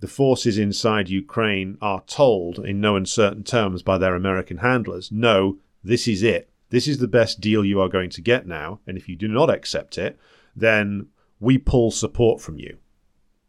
the 0.00 0.08
forces 0.08 0.58
inside 0.58 1.08
Ukraine 1.08 1.76
are 1.80 2.02
told 2.06 2.58
in 2.60 2.80
no 2.80 2.96
uncertain 2.96 3.42
terms 3.42 3.82
by 3.82 3.98
their 3.98 4.14
American 4.14 4.58
handlers, 4.58 5.10
no, 5.10 5.58
this 5.82 6.06
is 6.06 6.22
it. 6.22 6.50
This 6.70 6.86
is 6.86 6.98
the 6.98 7.08
best 7.08 7.40
deal 7.40 7.64
you 7.64 7.80
are 7.80 7.88
going 7.88 8.10
to 8.10 8.20
get 8.20 8.46
now. 8.46 8.80
And 8.86 8.96
if 8.96 9.08
you 9.08 9.16
do 9.16 9.26
not 9.26 9.50
accept 9.50 9.98
it, 9.98 10.18
then 10.54 11.08
we 11.40 11.58
pull 11.58 11.90
support 11.90 12.40
from 12.40 12.58
you. 12.58 12.78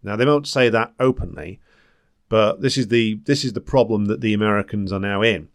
Now 0.02 0.16
they 0.16 0.26
won't 0.26 0.48
say 0.48 0.70
that 0.70 0.94
openly, 1.00 1.60
but 2.30 2.62
this 2.62 2.78
is 2.78 2.88
the 2.88 3.20
this 3.26 3.44
is 3.44 3.54
the 3.54 3.62
problem 3.62 4.06
that 4.06 4.22
the 4.22 4.34
Americans 4.34 4.94
are 4.94 5.00
now 5.00 5.22
in. 5.22 5.50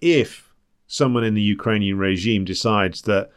If 0.00 0.54
someone 0.86 1.24
in 1.24 1.34
the 1.34 1.42
Ukrainian 1.42 1.98
regime 1.98 2.44
decides 2.44 3.02
that 3.02 3.30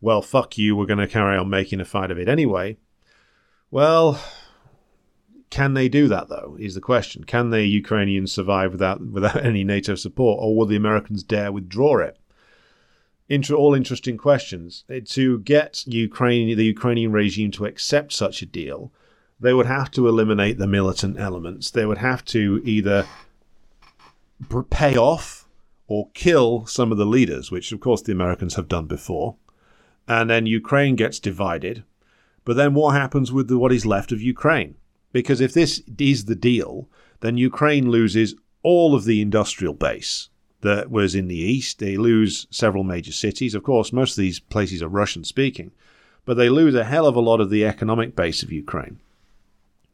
well, 0.00 0.22
fuck 0.22 0.58
you, 0.58 0.76
we're 0.76 0.86
going 0.86 0.98
to 0.98 1.08
carry 1.08 1.36
on 1.36 1.48
making 1.48 1.80
a 1.80 1.84
fight 1.84 2.10
of 2.10 2.18
it 2.18 2.28
anyway. 2.28 2.76
Well, 3.70 4.20
can 5.50 5.74
they 5.74 5.88
do 5.88 6.08
that 6.08 6.28
though? 6.28 6.56
Is 6.58 6.74
the 6.74 6.80
question. 6.80 7.24
Can 7.24 7.50
the 7.50 7.64
Ukrainians 7.64 8.32
survive 8.32 8.72
without 8.72 9.04
without 9.04 9.36
any 9.44 9.64
NATO 9.64 9.94
support, 9.94 10.38
or 10.42 10.56
will 10.56 10.66
the 10.66 10.76
Americans 10.76 11.22
dare 11.22 11.52
withdraw 11.52 11.98
it? 11.98 12.18
Inter- 13.28 13.54
all 13.54 13.74
interesting 13.74 14.16
questions. 14.16 14.84
Eh, 14.88 15.00
to 15.04 15.40
get 15.40 15.84
Ukraine, 15.86 16.56
the 16.56 16.64
Ukrainian 16.64 17.12
regime 17.12 17.50
to 17.52 17.64
accept 17.64 18.12
such 18.12 18.42
a 18.42 18.46
deal, 18.46 18.92
they 19.40 19.52
would 19.52 19.66
have 19.66 19.90
to 19.92 20.06
eliminate 20.06 20.58
the 20.58 20.66
militant 20.66 21.18
elements. 21.18 21.70
They 21.70 21.86
would 21.86 21.98
have 21.98 22.24
to 22.26 22.60
either 22.64 23.06
pay 24.70 24.96
off 24.96 25.48
or 25.88 26.10
kill 26.14 26.66
some 26.66 26.92
of 26.92 26.98
the 26.98 27.06
leaders, 27.06 27.50
which 27.50 27.72
of 27.72 27.80
course 27.80 28.02
the 28.02 28.12
Americans 28.12 28.54
have 28.54 28.68
done 28.68 28.86
before 28.86 29.36
and 30.08 30.30
then 30.30 30.46
Ukraine 30.46 30.96
gets 30.96 31.18
divided. 31.18 31.84
But 32.44 32.56
then 32.56 32.74
what 32.74 32.94
happens 32.94 33.32
with 33.32 33.48
the, 33.48 33.58
what 33.58 33.72
is 33.72 33.84
left 33.84 34.12
of 34.12 34.22
Ukraine? 34.22 34.76
Because 35.12 35.40
if 35.40 35.52
this 35.52 35.82
is 35.98 36.26
the 36.26 36.36
deal, 36.36 36.88
then 37.20 37.38
Ukraine 37.38 37.90
loses 37.90 38.34
all 38.62 38.94
of 38.94 39.04
the 39.04 39.20
industrial 39.20 39.74
base 39.74 40.28
that 40.60 40.90
was 40.90 41.14
in 41.14 41.28
the 41.28 41.38
east. 41.38 41.78
They 41.78 41.96
lose 41.96 42.46
several 42.50 42.84
major 42.84 43.12
cities. 43.12 43.54
Of 43.54 43.62
course, 43.62 43.92
most 43.92 44.12
of 44.12 44.22
these 44.22 44.40
places 44.40 44.82
are 44.82 44.88
Russian 44.88 45.24
speaking, 45.24 45.72
but 46.24 46.34
they 46.34 46.48
lose 46.48 46.74
a 46.74 46.84
hell 46.84 47.06
of 47.06 47.16
a 47.16 47.20
lot 47.20 47.40
of 47.40 47.50
the 47.50 47.64
economic 47.64 48.14
base 48.16 48.42
of 48.42 48.52
Ukraine. 48.52 49.00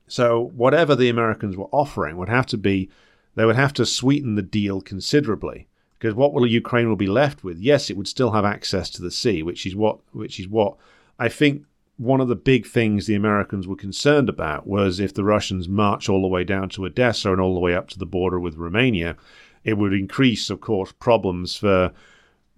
So, 0.08 0.50
whatever 0.54 0.94
the 0.94 1.08
Americans 1.08 1.56
were 1.56 1.68
offering 1.72 2.16
would 2.16 2.28
have 2.28 2.46
to 2.46 2.58
be, 2.58 2.90
they 3.34 3.46
would 3.46 3.56
have 3.56 3.72
to 3.74 3.86
sweeten 3.86 4.34
the 4.34 4.42
deal 4.42 4.80
considerably. 4.80 5.68
Because 6.02 6.16
what 6.16 6.32
will 6.32 6.44
Ukraine 6.44 6.88
will 6.88 6.96
be 6.96 7.06
left 7.06 7.44
with? 7.44 7.60
Yes, 7.60 7.88
it 7.88 7.96
would 7.96 8.08
still 8.08 8.32
have 8.32 8.44
access 8.44 8.90
to 8.90 9.02
the 9.02 9.10
sea, 9.12 9.40
which 9.40 9.64
is 9.64 9.76
what, 9.76 10.00
which 10.10 10.40
is 10.40 10.48
what 10.48 10.76
I 11.16 11.28
think 11.28 11.62
one 11.96 12.20
of 12.20 12.26
the 12.26 12.34
big 12.34 12.66
things 12.66 13.06
the 13.06 13.14
Americans 13.14 13.68
were 13.68 13.76
concerned 13.76 14.28
about 14.28 14.66
was 14.66 14.98
if 14.98 15.14
the 15.14 15.22
Russians 15.22 15.68
march 15.68 16.08
all 16.08 16.22
the 16.22 16.26
way 16.26 16.42
down 16.42 16.70
to 16.70 16.86
Odessa 16.86 17.30
and 17.30 17.40
all 17.40 17.54
the 17.54 17.60
way 17.60 17.76
up 17.76 17.88
to 17.90 18.00
the 18.00 18.04
border 18.04 18.40
with 18.40 18.56
Romania, 18.56 19.16
it 19.62 19.74
would 19.78 19.92
increase, 19.92 20.50
of 20.50 20.60
course, 20.60 20.90
problems 20.90 21.56
for 21.56 21.92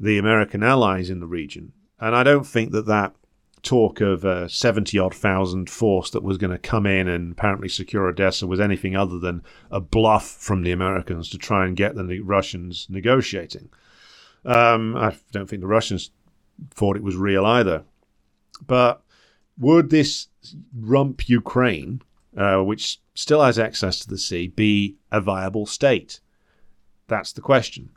the 0.00 0.16
American 0.16 0.62
allies 0.62 1.10
in 1.10 1.20
the 1.20 1.26
region. 1.26 1.74
And 2.00 2.16
I 2.16 2.22
don't 2.22 2.46
think 2.46 2.72
that 2.72 2.86
that 2.86 3.14
talk 3.64 4.00
of 4.00 4.24
a 4.24 4.48
70 4.48 4.98
odd 4.98 5.14
thousand 5.14 5.68
force 5.68 6.10
that 6.10 6.22
was 6.22 6.38
going 6.38 6.52
to 6.52 6.58
come 6.58 6.86
in 6.86 7.08
and 7.08 7.32
apparently 7.32 7.68
secure 7.68 8.06
Odessa 8.06 8.46
was 8.46 8.60
anything 8.60 8.94
other 8.94 9.18
than 9.18 9.42
a 9.70 9.80
bluff 9.80 10.28
from 10.28 10.62
the 10.62 10.72
Americans 10.72 11.28
to 11.30 11.38
try 11.38 11.66
and 11.66 11.76
get 11.76 11.94
the 11.94 12.20
Russians 12.20 12.86
negotiating. 12.88 13.70
Um, 14.44 14.96
I 14.96 15.16
don't 15.32 15.48
think 15.48 15.62
the 15.62 15.66
Russians 15.68 16.10
thought 16.70 16.96
it 16.96 17.02
was 17.02 17.16
real 17.16 17.44
either. 17.46 17.84
But 18.66 19.02
would 19.58 19.90
this 19.90 20.28
rump 20.76 21.28
Ukraine, 21.28 22.02
uh, 22.36 22.62
which 22.62 23.00
still 23.14 23.42
has 23.42 23.58
access 23.58 23.98
to 24.00 24.08
the 24.08 24.18
sea, 24.18 24.48
be 24.48 24.96
a 25.10 25.20
viable 25.20 25.66
state? 25.66 26.20
That's 27.08 27.32
the 27.32 27.40
question. 27.40 27.90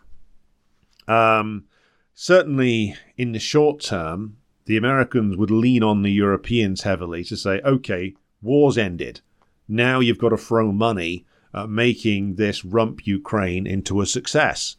Um, 1.07 1.65
certainly, 2.13 2.95
in 3.15 3.31
the 3.31 3.39
short 3.39 3.81
term, 3.81 4.37
the 4.67 4.77
Americans 4.77 5.35
would 5.37 5.49
lean 5.49 5.81
on 5.81 6.03
the 6.03 6.11
Europeans 6.11 6.83
heavily 6.83 7.23
to 7.23 7.35
say, 7.35 7.61
okay, 7.61 8.13
war's 8.41 8.77
ended. 8.77 9.21
Now 9.67 9.99
you've 9.99 10.19
got 10.19 10.29
to 10.29 10.37
throw 10.37 10.71
money 10.71 11.25
at 11.53 11.69
making 11.69 12.35
this 12.35 12.63
rump 12.63 13.07
Ukraine 13.07 13.65
into 13.65 14.01
a 14.01 14.05
success. 14.05 14.75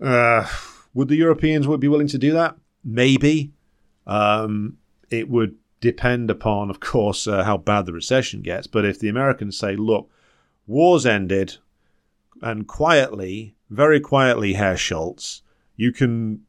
Uh, 0.00 0.46
would 0.92 1.08
the 1.08 1.16
Europeans 1.16 1.66
would 1.66 1.80
be 1.80 1.88
willing 1.88 2.08
to 2.08 2.18
do 2.18 2.32
that? 2.32 2.56
Maybe. 2.84 3.52
Um, 4.06 4.76
it 5.10 5.28
would 5.28 5.56
depend 5.80 6.30
upon, 6.30 6.70
of 6.70 6.80
course, 6.80 7.26
uh, 7.26 7.42
how 7.44 7.56
bad 7.56 7.86
the 7.86 7.92
recession 7.92 8.42
gets. 8.42 8.66
But 8.66 8.84
if 8.84 8.98
the 8.98 9.08
Americans 9.08 9.58
say, 9.58 9.76
look, 9.76 10.10
war's 10.66 11.06
ended, 11.06 11.56
and 12.42 12.68
quietly, 12.68 13.54
very 13.70 14.00
quietly, 14.00 14.54
Herr 14.54 14.74
Scholz, 14.74 15.40
you 15.76 15.90
can 15.90 16.42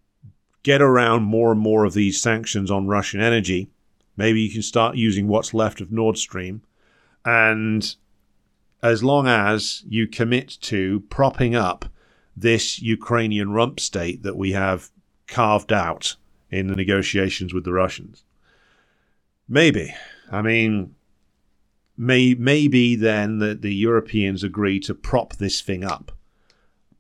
get 0.66 0.82
around 0.82 1.22
more 1.22 1.52
and 1.52 1.62
more 1.62 1.86
of 1.86 1.94
these 1.94 2.20
sanctions 2.20 2.72
on 2.72 2.88
Russian 2.88 3.22
energy. 3.22 3.70
Maybe 4.18 4.42
you 4.42 4.52
can 4.52 4.64
start 4.64 4.96
using 4.96 5.28
what's 5.28 5.54
left 5.54 5.80
of 5.80 5.92
Nord 5.92 6.18
Stream. 6.18 6.64
And 7.24 7.96
as 8.82 9.04
long 9.04 9.28
as 9.28 9.84
you 9.88 10.08
commit 10.08 10.58
to 10.62 11.02
propping 11.12 11.56
up 11.56 11.86
this 12.36 12.82
Ukrainian 12.82 13.52
rump 13.52 13.80
state 13.80 14.24
that 14.24 14.38
we 14.38 14.54
have 14.54 14.90
carved 15.28 15.72
out 15.72 16.16
in 16.50 16.66
the 16.66 16.76
negotiations 16.76 17.54
with 17.54 17.64
the 17.64 17.72
Russians. 17.72 18.24
Maybe. 19.48 19.94
I 20.32 20.42
mean, 20.42 20.96
may, 21.96 22.34
maybe 22.34 22.96
then 22.96 23.38
that 23.38 23.62
the 23.62 23.74
Europeans 23.74 24.44
agree 24.44 24.80
to 24.80 24.96
prop 24.96 25.36
this 25.36 25.62
thing 25.62 25.84
up. 25.84 26.12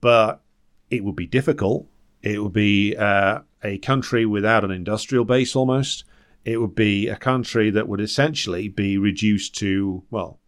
But 0.01 0.43
it 0.91 1.04
would 1.04 1.15
be 1.15 1.25
difficult. 1.25 1.88
It 2.21 2.43
would 2.43 2.54
be 2.54 2.95
uh, 2.95 3.39
a 3.65 3.80
country 3.80 4.25
without 4.25 4.63
an 4.63 4.71
industrial 4.71 5.25
base 5.25 5.56
almost. 5.56 6.06
It 6.45 6.62
would 6.62 6.75
be 6.75 7.08
a 7.08 7.15
country 7.15 7.71
that 7.71 7.88
would 7.88 7.99
essentially 7.99 8.69
be 8.69 8.97
reduced 8.97 9.56
to, 9.56 10.04
well, 10.12 10.39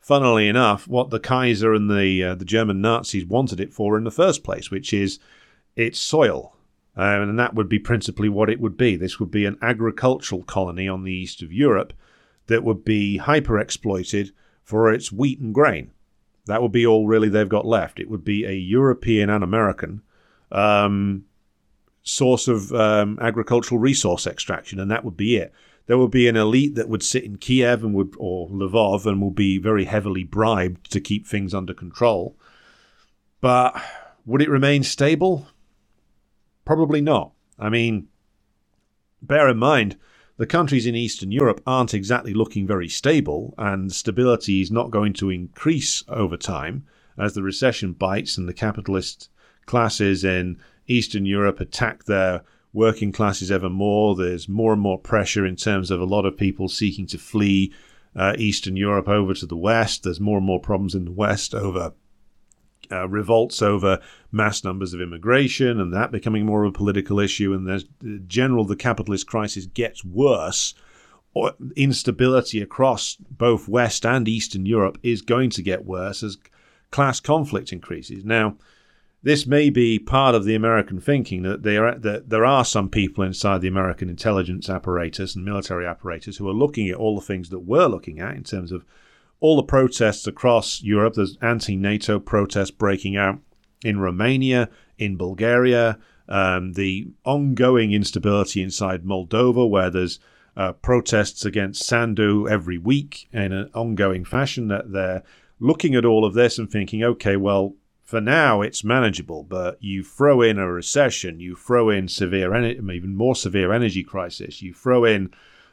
funnily 0.00 0.48
enough, 0.48 0.88
what 0.88 1.10
the 1.10 1.20
Kaiser 1.20 1.72
and 1.72 1.88
the 1.88 2.24
uh, 2.24 2.34
the 2.34 2.44
German 2.44 2.80
Nazis 2.80 3.24
wanted 3.24 3.60
it 3.60 3.72
for 3.72 3.96
in 3.96 4.04
the 4.04 4.10
first 4.10 4.42
place, 4.42 4.70
which 4.70 4.92
is 4.92 5.20
its 5.76 6.00
soil. 6.00 6.56
Um, 6.96 7.22
and 7.22 7.38
that 7.38 7.54
would 7.54 7.68
be 7.68 7.78
principally 7.78 8.28
what 8.28 8.50
it 8.50 8.60
would 8.60 8.76
be. 8.76 8.96
This 8.96 9.20
would 9.20 9.30
be 9.30 9.46
an 9.46 9.56
agricultural 9.62 10.42
colony 10.42 10.88
on 10.88 11.04
the 11.04 11.12
east 11.12 11.40
of 11.40 11.52
Europe 11.52 11.92
that 12.48 12.64
would 12.64 12.84
be 12.84 13.18
hyper 13.18 13.60
exploited 13.60 14.32
for 14.64 14.92
its 14.92 15.12
wheat 15.12 15.38
and 15.38 15.54
grain. 15.54 15.92
That 16.46 16.60
would 16.60 16.72
be 16.72 16.84
all 16.84 17.06
really 17.06 17.28
they've 17.28 17.48
got 17.48 17.64
left. 17.64 18.00
It 18.00 18.10
would 18.10 18.24
be 18.24 18.44
a 18.44 18.52
European 18.52 19.30
and 19.30 19.44
American 19.44 20.02
um, 20.50 21.26
source 22.02 22.48
of 22.48 22.72
um, 22.72 23.18
agricultural 23.20 23.78
resource 23.78 24.26
extraction, 24.26 24.80
and 24.80 24.90
that 24.90 25.04
would 25.04 25.16
be 25.16 25.36
it. 25.36 25.52
There 25.86 25.98
would 25.98 26.10
be 26.10 26.28
an 26.28 26.36
elite 26.36 26.76
that 26.76 26.88
would 26.88 27.02
sit 27.02 27.24
in 27.24 27.36
Kiev 27.36 27.82
and 27.82 27.94
would, 27.94 28.14
or 28.16 28.48
Lvov, 28.48 29.06
and 29.06 29.20
will 29.20 29.30
be 29.30 29.58
very 29.58 29.84
heavily 29.84 30.24
bribed 30.24 30.90
to 30.92 31.00
keep 31.00 31.26
things 31.26 31.52
under 31.52 31.74
control. 31.74 32.36
But 33.40 33.80
would 34.24 34.42
it 34.42 34.50
remain 34.50 34.82
stable? 34.82 35.48
Probably 36.64 37.00
not. 37.00 37.32
I 37.58 37.68
mean, 37.68 38.08
bear 39.20 39.48
in 39.48 39.56
mind, 39.56 39.96
the 40.36 40.46
countries 40.46 40.86
in 40.86 40.94
Eastern 40.94 41.32
Europe 41.32 41.60
aren't 41.66 41.92
exactly 41.92 42.32
looking 42.32 42.66
very 42.66 42.88
stable, 42.88 43.54
and 43.58 43.92
stability 43.92 44.60
is 44.62 44.70
not 44.70 44.90
going 44.90 45.12
to 45.14 45.30
increase 45.30 46.04
over 46.08 46.36
time 46.36 46.86
as 47.18 47.34
the 47.34 47.42
recession 47.42 47.92
bites 47.92 48.38
and 48.38 48.48
the 48.48 48.54
capitalist 48.54 49.28
classes 49.66 50.24
in 50.24 50.58
Eastern 50.90 51.24
Europe 51.24 51.60
attack 51.60 52.04
their 52.04 52.42
working 52.72 53.12
classes 53.12 53.50
ever 53.50 53.70
more. 53.70 54.14
There's 54.14 54.48
more 54.48 54.72
and 54.72 54.82
more 54.82 54.98
pressure 54.98 55.46
in 55.46 55.56
terms 55.56 55.90
of 55.90 56.00
a 56.00 56.04
lot 56.04 56.26
of 56.26 56.36
people 56.36 56.68
seeking 56.68 57.06
to 57.08 57.18
flee 57.18 57.72
uh, 58.14 58.34
Eastern 58.38 58.76
Europe 58.76 59.08
over 59.08 59.34
to 59.34 59.46
the 59.46 59.56
West. 59.56 60.02
There's 60.02 60.20
more 60.20 60.38
and 60.38 60.46
more 60.46 60.60
problems 60.60 60.94
in 60.94 61.04
the 61.04 61.12
West 61.12 61.54
over 61.54 61.92
uh, 62.92 63.08
revolts 63.08 63.62
over 63.62 64.00
mass 64.32 64.64
numbers 64.64 64.92
of 64.92 65.00
immigration 65.00 65.78
and 65.80 65.92
that 65.92 66.10
becoming 66.10 66.44
more 66.44 66.64
of 66.64 66.70
a 66.70 66.76
political 66.76 67.20
issue. 67.20 67.54
And 67.54 67.66
there's 67.66 67.84
general, 68.26 68.64
the 68.64 68.74
capitalist 68.74 69.26
crisis 69.26 69.66
gets 69.66 70.04
worse. 70.04 70.74
Or 71.32 71.52
instability 71.76 72.60
across 72.60 73.14
both 73.14 73.68
West 73.68 74.04
and 74.04 74.26
Eastern 74.26 74.66
Europe 74.66 74.98
is 75.04 75.22
going 75.22 75.50
to 75.50 75.62
get 75.62 75.84
worse 75.84 76.24
as 76.24 76.36
class 76.90 77.20
conflict 77.20 77.72
increases. 77.72 78.24
Now, 78.24 78.56
this 79.22 79.46
may 79.46 79.68
be 79.68 79.98
part 79.98 80.34
of 80.34 80.44
the 80.44 80.54
American 80.54 81.00
thinking 81.00 81.42
that 81.42 81.62
there, 81.62 81.94
that 81.98 82.30
there 82.30 82.44
are 82.44 82.64
some 82.64 82.88
people 82.88 83.22
inside 83.22 83.60
the 83.60 83.68
American 83.68 84.08
intelligence 84.08 84.70
apparatus 84.70 85.36
and 85.36 85.44
military 85.44 85.86
apparatus 85.86 86.38
who 86.38 86.48
are 86.48 86.54
looking 86.54 86.88
at 86.88 86.96
all 86.96 87.14
the 87.14 87.26
things 87.26 87.50
that 87.50 87.60
we're 87.60 87.86
looking 87.86 88.18
at 88.18 88.34
in 88.34 88.44
terms 88.44 88.72
of 88.72 88.84
all 89.40 89.56
the 89.56 89.62
protests 89.62 90.26
across 90.26 90.82
Europe. 90.82 91.14
There's 91.14 91.36
anti 91.42 91.76
NATO 91.76 92.18
protests 92.18 92.70
breaking 92.70 93.16
out 93.16 93.38
in 93.84 93.98
Romania, 94.00 94.70
in 94.98 95.16
Bulgaria, 95.16 95.98
um, 96.28 96.72
the 96.74 97.08
ongoing 97.24 97.92
instability 97.92 98.62
inside 98.62 99.04
Moldova, 99.04 99.68
where 99.68 99.90
there's 99.90 100.18
uh, 100.56 100.72
protests 100.72 101.44
against 101.44 101.84
Sandu 101.84 102.48
every 102.48 102.78
week 102.78 103.28
in 103.32 103.52
an 103.52 103.70
ongoing 103.74 104.24
fashion. 104.24 104.68
That 104.68 104.92
they're 104.92 105.22
looking 105.58 105.94
at 105.94 106.06
all 106.06 106.24
of 106.24 106.34
this 106.34 106.58
and 106.58 106.70
thinking, 106.70 107.02
okay, 107.02 107.36
well, 107.36 107.74
for 108.10 108.20
now 108.20 108.60
it's 108.60 108.82
manageable, 108.82 109.44
but 109.44 109.80
you 109.80 110.02
throw 110.02 110.42
in 110.42 110.58
a 110.58 110.66
recession, 110.66 111.38
you 111.38 111.54
throw 111.54 111.90
in 111.90 112.08
severe, 112.08 112.52
en- 112.52 112.90
even 112.90 113.14
more 113.14 113.36
severe 113.36 113.72
energy 113.72 114.02
crisis, 114.02 114.60
you 114.60 114.74
throw 114.74 115.04
in 115.04 115.32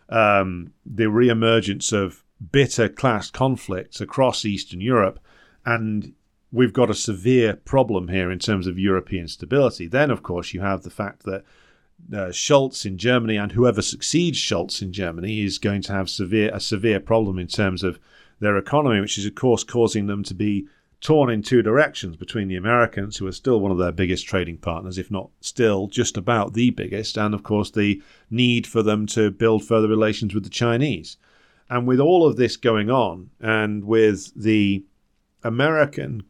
um, 0.09 0.71
the 0.85 1.05
reemergence 1.05 1.91
of 1.91 2.23
bitter 2.51 2.87
class 2.87 3.31
conflicts 3.31 3.99
across 3.99 4.45
Eastern 4.45 4.79
Europe, 4.81 5.19
and 5.65 6.13
we've 6.51 6.73
got 6.73 6.91
a 6.91 6.93
severe 6.93 7.55
problem 7.55 8.07
here 8.09 8.29
in 8.29 8.37
terms 8.37 8.67
of 8.67 8.77
European 8.77 9.27
stability. 9.27 9.87
Then, 9.87 10.11
of 10.11 10.21
course, 10.21 10.53
you 10.53 10.61
have 10.61 10.83
the 10.83 10.91
fact 10.91 11.23
that 11.23 11.43
uh, 12.13 12.29
Scholz 12.29 12.85
in 12.85 12.99
Germany 12.99 13.37
and 13.37 13.53
whoever 13.53 13.81
succeeds 13.81 14.37
Scholz 14.37 14.83
in 14.83 14.93
Germany 14.93 15.41
is 15.41 15.57
going 15.57 15.81
to 15.81 15.91
have 15.91 16.07
severe 16.07 16.51
a 16.53 16.59
severe 16.59 16.99
problem 16.99 17.39
in 17.39 17.47
terms 17.47 17.81
of 17.81 17.99
their 18.39 18.57
economy, 18.57 19.01
which 19.01 19.17
is 19.17 19.25
of 19.25 19.33
course 19.33 19.63
causing 19.63 20.05
them 20.05 20.23
to 20.23 20.35
be 20.35 20.67
torn 20.99 21.29
in 21.29 21.41
two 21.41 21.61
directions 21.61 22.15
between 22.15 22.47
the 22.47 22.55
Americans, 22.55 23.17
who 23.17 23.27
are 23.27 23.31
still 23.31 23.59
one 23.59 23.71
of 23.71 23.77
their 23.77 23.91
biggest 23.91 24.25
trading 24.25 24.57
partners, 24.57 24.97
if 24.97 25.11
not 25.11 25.29
still 25.41 25.87
just 25.87 26.17
about 26.17 26.53
the 26.53 26.71
biggest, 26.71 27.17
and 27.17 27.33
of 27.33 27.43
course 27.43 27.71
the 27.71 28.01
need 28.29 28.65
for 28.65 28.81
them 28.81 29.05
to 29.05 29.31
build 29.31 29.63
further 29.63 29.87
relations 29.87 30.33
with 30.33 30.43
the 30.43 30.49
Chinese. 30.49 31.17
And 31.69 31.85
with 31.85 31.99
all 31.99 32.25
of 32.25 32.37
this 32.37 32.57
going 32.57 32.89
on, 32.89 33.29
and 33.39 33.83
with 33.83 34.33
the 34.35 34.85
American 35.43 36.23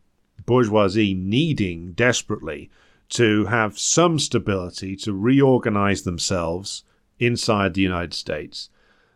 bourgeoisie 0.46 1.14
needing 1.14 1.94
desperately 1.94 2.70
to 3.10 3.46
have 3.46 3.80
some 3.80 4.20
stability 4.20 4.96
to 4.98 5.14
reorganize 5.14 6.04
themselves 6.04 6.84
inside 7.20 7.74
the 7.74 7.82
United 7.82 8.14
States, 8.14 8.70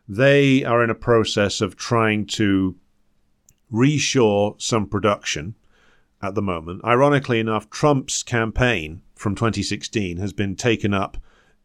they 0.07 0.63
are 0.63 0.83
in 0.83 0.89
a 0.89 0.95
process 0.95 1.61
of 1.61 1.75
trying 1.75 2.25
to 2.25 2.75
reshore 3.71 4.61
some 4.61 4.87
production 4.87 5.55
at 6.21 6.35
the 6.35 6.41
moment. 6.41 6.83
Ironically 6.83 7.39
enough, 7.39 7.69
Trump's 7.69 8.23
campaign 8.23 9.01
from 9.15 9.35
2016 9.35 10.17
has 10.17 10.33
been 10.33 10.55
taken 10.55 10.93
up 10.93 11.17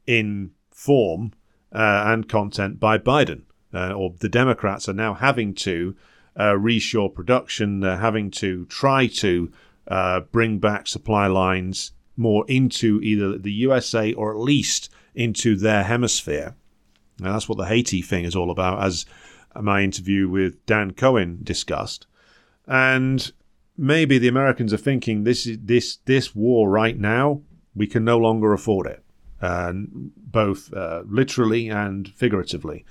in 0.07 0.53
form 0.71 1.33
uh, 1.73 2.05
and 2.07 2.29
content 2.29 2.79
by 2.79 2.99
Biden, 2.99 3.43
uh, 3.75 3.93
or 3.93 4.15
the 4.19 4.29
Democrats 4.29 4.89
are 4.89 4.95
now 4.95 5.15
having 5.15 5.55
to 5.55 5.97
uh, 6.37 6.53
reshore 6.53 7.13
production. 7.13 7.81
They're 7.81 7.97
having 7.97 8.31
to 8.33 8.67
try 8.67 9.07
to 9.09 9.51
uh, 9.89 10.21
bring 10.21 10.59
back 10.59 10.87
supply 10.87 11.27
lines 11.27 11.93
more 12.17 12.45
into 12.49 13.01
either 13.03 13.37
the 13.37 13.53
USA 13.53 14.13
or 14.13 14.33
at 14.33 14.39
least 14.39 14.91
into 15.15 15.57
their 15.57 15.85
hemisphere. 15.85 16.57
Now, 17.19 17.33
that's 17.33 17.49
what 17.49 17.59
the 17.59 17.67
Haiti 17.67 18.03
thing 18.03 18.25
is 18.25 18.37
all 18.37 18.51
about, 18.51 18.83
as 18.83 19.07
my 19.63 19.83
interview 19.83 20.29
with 20.29 20.65
Dan 20.67 20.93
Cohen 20.93 21.41
discussed. 21.43 22.07
And 22.67 23.31
maybe 23.77 24.19
the 24.19 24.29
Americans 24.29 24.73
are 24.73 24.79
thinking 24.79 25.25
this 25.25 25.47
is 25.47 25.59
this 25.63 25.97
this 26.05 26.35
war 26.35 26.69
right 26.69 26.99
now 26.99 27.43
we 27.77 27.87
can 27.87 28.05
no 28.05 28.17
longer 28.19 28.53
afford 28.53 28.87
it, 28.87 29.05
uh, 29.41 29.73
both 29.75 30.73
uh, 30.73 31.03
literally 31.07 31.69
and 31.69 32.09
figuratively, 32.09 32.85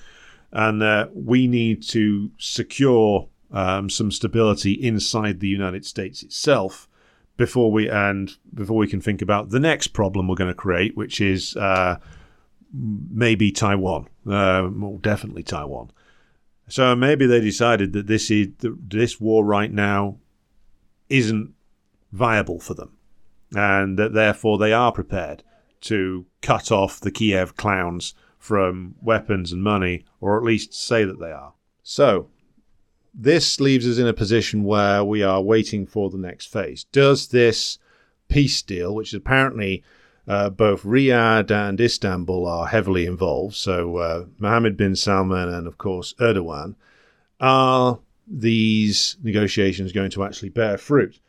and 0.52 0.84
uh, 0.84 1.08
we 1.14 1.48
need 1.48 1.82
to 1.82 2.32
secure 2.38 3.28
um, 3.52 3.90
some 3.90 4.12
stability 4.12 4.74
inside 4.74 5.40
the 5.40 5.48
United 5.48 5.86
States 5.86 6.22
itself 6.22 6.88
before 7.36 7.72
we 7.72 7.90
and 7.90 8.38
before 8.54 8.78
we 8.78 8.88
can 8.88 9.02
think 9.02 9.22
about 9.22 9.50
the 9.50 9.60
next 9.60 9.88
problem 9.88 10.28
we're 10.28 10.36
going 10.36 10.50
to 10.50 10.54
create, 10.54 10.96
which 10.96 11.20
is 11.20 11.58
uh, 11.58 11.98
maybe 12.72 13.52
Taiwan, 13.52 14.08
uh, 14.28 14.70
well, 14.72 15.00
definitely 15.02 15.44
Taiwan. 15.44 15.90
So 16.68 16.96
maybe 16.96 17.26
they 17.26 17.40
decided 17.40 17.94
that 17.94 18.08
this 18.08 18.32
is 18.32 18.50
this 18.60 19.20
war 19.20 19.46
right 19.46 19.72
now 19.72 20.18
isn't 21.10 21.54
viable 22.12 22.60
for 22.60 22.74
them, 22.74 22.98
and 23.54 24.00
that 24.00 24.14
therefore 24.14 24.58
they 24.58 24.74
are 24.74 24.92
prepared 24.92 25.44
to 25.82 26.26
cut 26.42 26.72
off 26.72 27.00
the 27.00 27.12
Kiev 27.12 27.56
clowns 27.56 28.16
from 28.40 28.96
weapons 29.02 29.52
and 29.52 29.64
money, 29.64 30.06
or 30.20 30.38
at 30.38 30.44
least 30.44 30.74
say 30.74 31.04
that 31.04 31.20
they 31.20 31.32
are. 31.32 31.54
So 31.84 32.30
this 33.14 33.60
leaves 33.60 33.88
us 33.88 33.98
in 33.98 34.08
a 34.08 34.14
position 34.14 34.64
where 34.64 35.04
we 35.04 35.24
are 35.24 35.42
waiting 35.42 35.86
for 35.86 36.10
the 36.10 36.18
next 36.18 36.48
phase. 36.48 36.86
Does 36.92 37.28
this 37.28 37.78
peace 38.28 38.62
deal, 38.62 38.94
which 38.94 39.10
is 39.10 39.14
apparently 39.14 39.84
uh, 40.28 40.50
both 40.50 40.84
Riyadh 40.84 41.52
and 41.52 41.80
Istanbul 41.80 42.48
are 42.48 42.68
heavily 42.68 43.06
involved, 43.06 43.56
so 43.56 43.98
uh, 43.98 44.26
Mohammed 44.40 44.78
bin 44.78 44.96
Salman 44.96 45.50
and, 45.50 45.68
of 45.68 45.78
course, 45.78 46.14
Erdogan, 46.20 46.76
are 47.40 48.00
these 48.28 49.18
negotiations 49.22 49.92
going 49.92 50.12
to 50.12 50.24
actually 50.24 50.50
bear 50.50 50.78
fruit? 50.78 51.20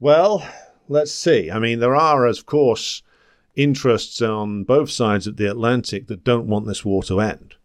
Well, 0.00 0.46
let's 0.88 1.12
see. 1.12 1.50
I 1.50 1.58
mean, 1.58 1.78
there 1.78 1.94
are, 1.94 2.26
of 2.26 2.46
course, 2.46 3.02
interests 3.54 4.22
on 4.22 4.64
both 4.64 4.90
sides 4.90 5.26
of 5.26 5.36
the 5.36 5.50
Atlantic 5.50 6.06
that 6.06 6.24
don't 6.24 6.46
want 6.46 6.66
this 6.66 6.84
war 6.84 7.02
to 7.04 7.20
end 7.20 7.56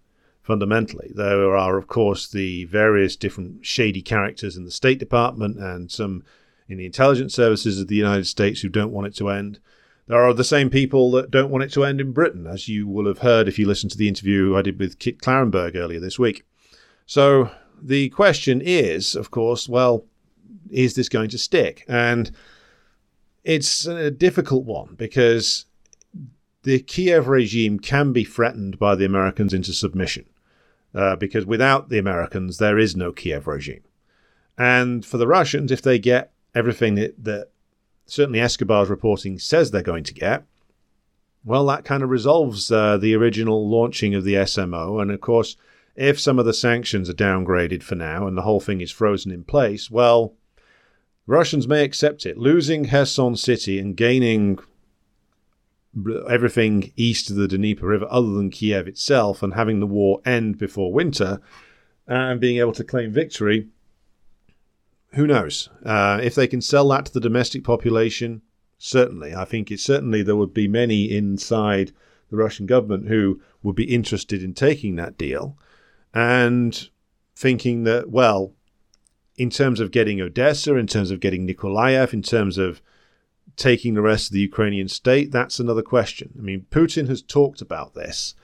fundamentally. 0.42 1.12
There 1.14 1.56
are, 1.56 1.78
of 1.78 1.88
course, 1.88 2.28
the 2.28 2.66
various 2.66 3.18
different 3.18 3.66
shady 3.66 4.02
characters 4.02 4.56
in 4.56 4.64
the 4.64 4.72
State 4.72 4.98
Department 4.98 5.58
and 5.58 5.92
some 5.92 6.24
in 6.70 6.78
the 6.78 6.86
intelligence 6.86 7.34
services 7.34 7.80
of 7.80 7.88
the 7.88 7.96
United 7.96 8.28
States 8.28 8.62
who 8.62 8.70
don't 8.70 8.92
want 8.92 9.08
it 9.08 9.16
to 9.16 9.30
end. 9.30 9.60
There 10.08 10.24
are 10.24 10.34
the 10.34 10.44
same 10.44 10.70
people 10.70 11.12
that 11.12 11.32
don't 11.32 11.52
want 11.52 11.66
it 11.66 11.74
to 11.74 11.84
end 11.84 12.00
in 12.00 12.14
Britain, 12.14 12.48
as 12.48 12.70
you 12.70 12.88
will 12.88 13.08
have 13.08 13.20
heard 13.20 13.48
if 13.48 13.60
you 13.60 13.68
listened 13.68 13.92
to 13.92 13.98
the 13.98 14.08
interview 14.08 14.56
I 14.56 14.62
did 14.62 14.80
with 14.80 15.00
Kit 15.00 15.22
Klarenberg 15.22 15.76
earlier 15.76 16.00
this 16.00 16.18
week. 16.18 16.46
So 17.06 17.52
the 17.82 18.10
question 18.10 18.62
is, 18.64 19.16
of 19.16 19.32
course, 19.32 19.68
well, 19.68 20.06
is 20.70 20.96
this 20.96 21.10
going 21.10 21.30
to 21.32 21.38
stick? 21.38 21.84
And 21.88 22.32
it's 23.44 23.86
a 23.86 24.10
difficult 24.10 24.66
one 24.66 24.96
because 24.96 25.66
the 26.64 26.80
Kiev 26.80 27.28
regime 27.28 27.80
can 27.80 28.14
be 28.14 28.24
threatened 28.24 28.80
by 28.80 28.96
the 28.96 29.06
Americans 29.06 29.54
into 29.54 29.74
submission 29.74 30.26
uh, 30.94 31.16
because 31.16 31.46
without 31.46 31.90
the 31.90 32.00
Americans, 32.00 32.58
there 32.58 32.78
is 32.78 32.96
no 32.96 33.12
Kiev 33.12 33.48
regime. 33.48 33.84
And 34.58 35.06
for 35.06 35.18
the 35.18 35.28
Russians, 35.28 35.72
if 35.72 35.82
they 35.82 36.00
get 36.00 36.32
everything 36.56 36.96
that, 36.96 37.24
that 37.24 37.52
certainly 38.08 38.40
Escobar's 38.40 38.90
reporting 38.90 39.38
says 39.38 39.72
they're 39.72 39.82
going 39.82 40.04
to 40.06 40.14
get, 40.14 40.44
well, 41.46 41.66
that 41.68 41.86
kind 41.86 42.04
of 42.04 42.10
resolves 42.10 42.72
uh, 42.72 42.98
the 42.98 43.16
original 43.16 43.70
launching 43.70 44.16
of 44.16 44.24
the 44.24 44.34
SMO. 44.34 45.02
And 45.02 45.12
of 45.12 45.22
course, 45.22 45.56
if 45.96 46.20
some 46.20 46.40
of 46.40 46.46
the 46.46 46.54
sanctions 46.54 47.10
are 47.10 47.14
downgraded 47.14 47.84
for 47.84 47.96
now 47.96 48.28
and 48.28 48.38
the 48.38 48.42
whole 48.42 48.60
thing 48.60 48.82
is 48.82 48.92
frozen 48.92 49.32
in 49.32 49.44
place, 49.44 49.90
well, 49.90 50.34
Russians 51.26 51.68
may 51.68 51.84
accept 51.84 52.26
it. 52.26 52.38
Losing 52.38 52.88
Kherson 52.88 53.36
City 53.36 53.80
and 53.80 53.96
gaining 53.96 54.60
everything 56.30 56.92
east 56.96 57.30
of 57.30 57.36
the 57.36 57.48
Dnieper 57.48 57.88
River 57.88 58.08
other 58.10 58.32
than 58.34 58.52
Kiev 58.52 58.88
itself 58.88 59.42
and 59.42 59.54
having 59.54 59.80
the 59.80 59.88
war 59.88 60.22
end 60.26 60.58
before 60.58 60.94
winter 60.94 61.40
and 62.06 62.40
being 62.40 62.58
able 62.58 62.74
to 62.74 62.84
claim 62.84 63.12
victory, 63.12 63.68
who 65.14 65.26
knows? 65.28 65.70
Uh, 65.86 66.20
if 66.22 66.36
they 66.36 66.48
can 66.48 66.62
sell 66.62 66.88
that 66.90 67.06
to 67.08 67.14
the 67.14 67.20
domestic 67.20 67.64
population, 67.64 68.42
certainly. 68.78 69.34
I 69.34 69.46
think 69.46 69.72
it 69.72 69.80
certainly 69.80 70.22
there 70.22 70.36
would 70.36 70.54
be 70.54 70.68
many 70.68 71.12
inside 71.12 71.92
the 72.30 72.38
Russian 72.38 72.66
government 72.66 73.08
who 73.08 73.42
would 73.64 73.76
be 73.76 73.94
interested 73.94 74.44
in 74.44 74.54
taking 74.54 74.96
that 74.96 75.18
deal 75.18 75.58
and 76.14 76.90
thinking 77.36 77.84
that, 77.84 78.10
well, 78.10 78.54
in 79.38 79.50
terms 79.50 79.80
of 79.80 79.92
getting 79.92 80.20
Odessa, 80.20 80.76
in 80.76 80.88
terms 80.88 81.12
of 81.12 81.20
getting 81.20 81.48
Nikolaev, 81.48 82.12
in 82.12 82.22
terms 82.22 82.58
of 82.58 82.82
taking 83.56 83.94
the 83.94 84.02
rest 84.02 84.28
of 84.28 84.34
the 84.34 84.40
Ukrainian 84.40 84.88
state? 84.88 85.32
That's 85.32 85.60
another 85.60 85.82
question. 85.82 86.34
I 86.38 86.42
mean, 86.42 86.66
Putin 86.70 87.08
has 87.08 87.22
talked 87.22 87.62
about 87.62 87.94
this 87.94 88.36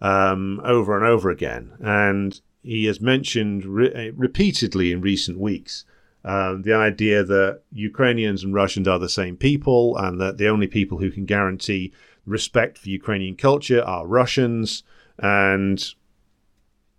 um, 0.00 0.60
over 0.64 0.96
and 0.96 1.04
over 1.04 1.30
again, 1.30 1.72
and 1.80 2.40
he 2.62 2.86
has 2.86 3.00
mentioned 3.00 3.64
re- 3.64 4.08
uh, 4.08 4.12
repeatedly 4.14 4.92
in 4.92 5.00
recent 5.00 5.38
weeks 5.38 5.84
um, 6.28 6.60
the 6.60 6.74
idea 6.74 7.24
that 7.24 7.62
Ukrainians 7.72 8.44
and 8.44 8.52
Russians 8.52 8.86
are 8.86 8.98
the 8.98 9.08
same 9.08 9.34
people, 9.34 9.96
and 9.96 10.20
that 10.20 10.36
the 10.36 10.48
only 10.48 10.66
people 10.66 10.98
who 10.98 11.10
can 11.10 11.24
guarantee 11.24 11.90
respect 12.26 12.76
for 12.76 12.90
Ukrainian 12.90 13.34
culture 13.34 13.82
are 13.82 14.06
Russians. 14.06 14.82
And 15.18 15.82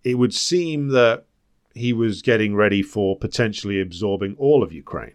it 0.02 0.16
would 0.16 0.34
seem 0.34 0.88
that 0.88 1.26
he 1.74 1.92
was 1.92 2.22
getting 2.22 2.56
ready 2.56 2.82
for 2.82 3.16
potentially 3.16 3.80
absorbing 3.80 4.34
all 4.36 4.64
of 4.64 4.72
Ukraine. 4.72 5.14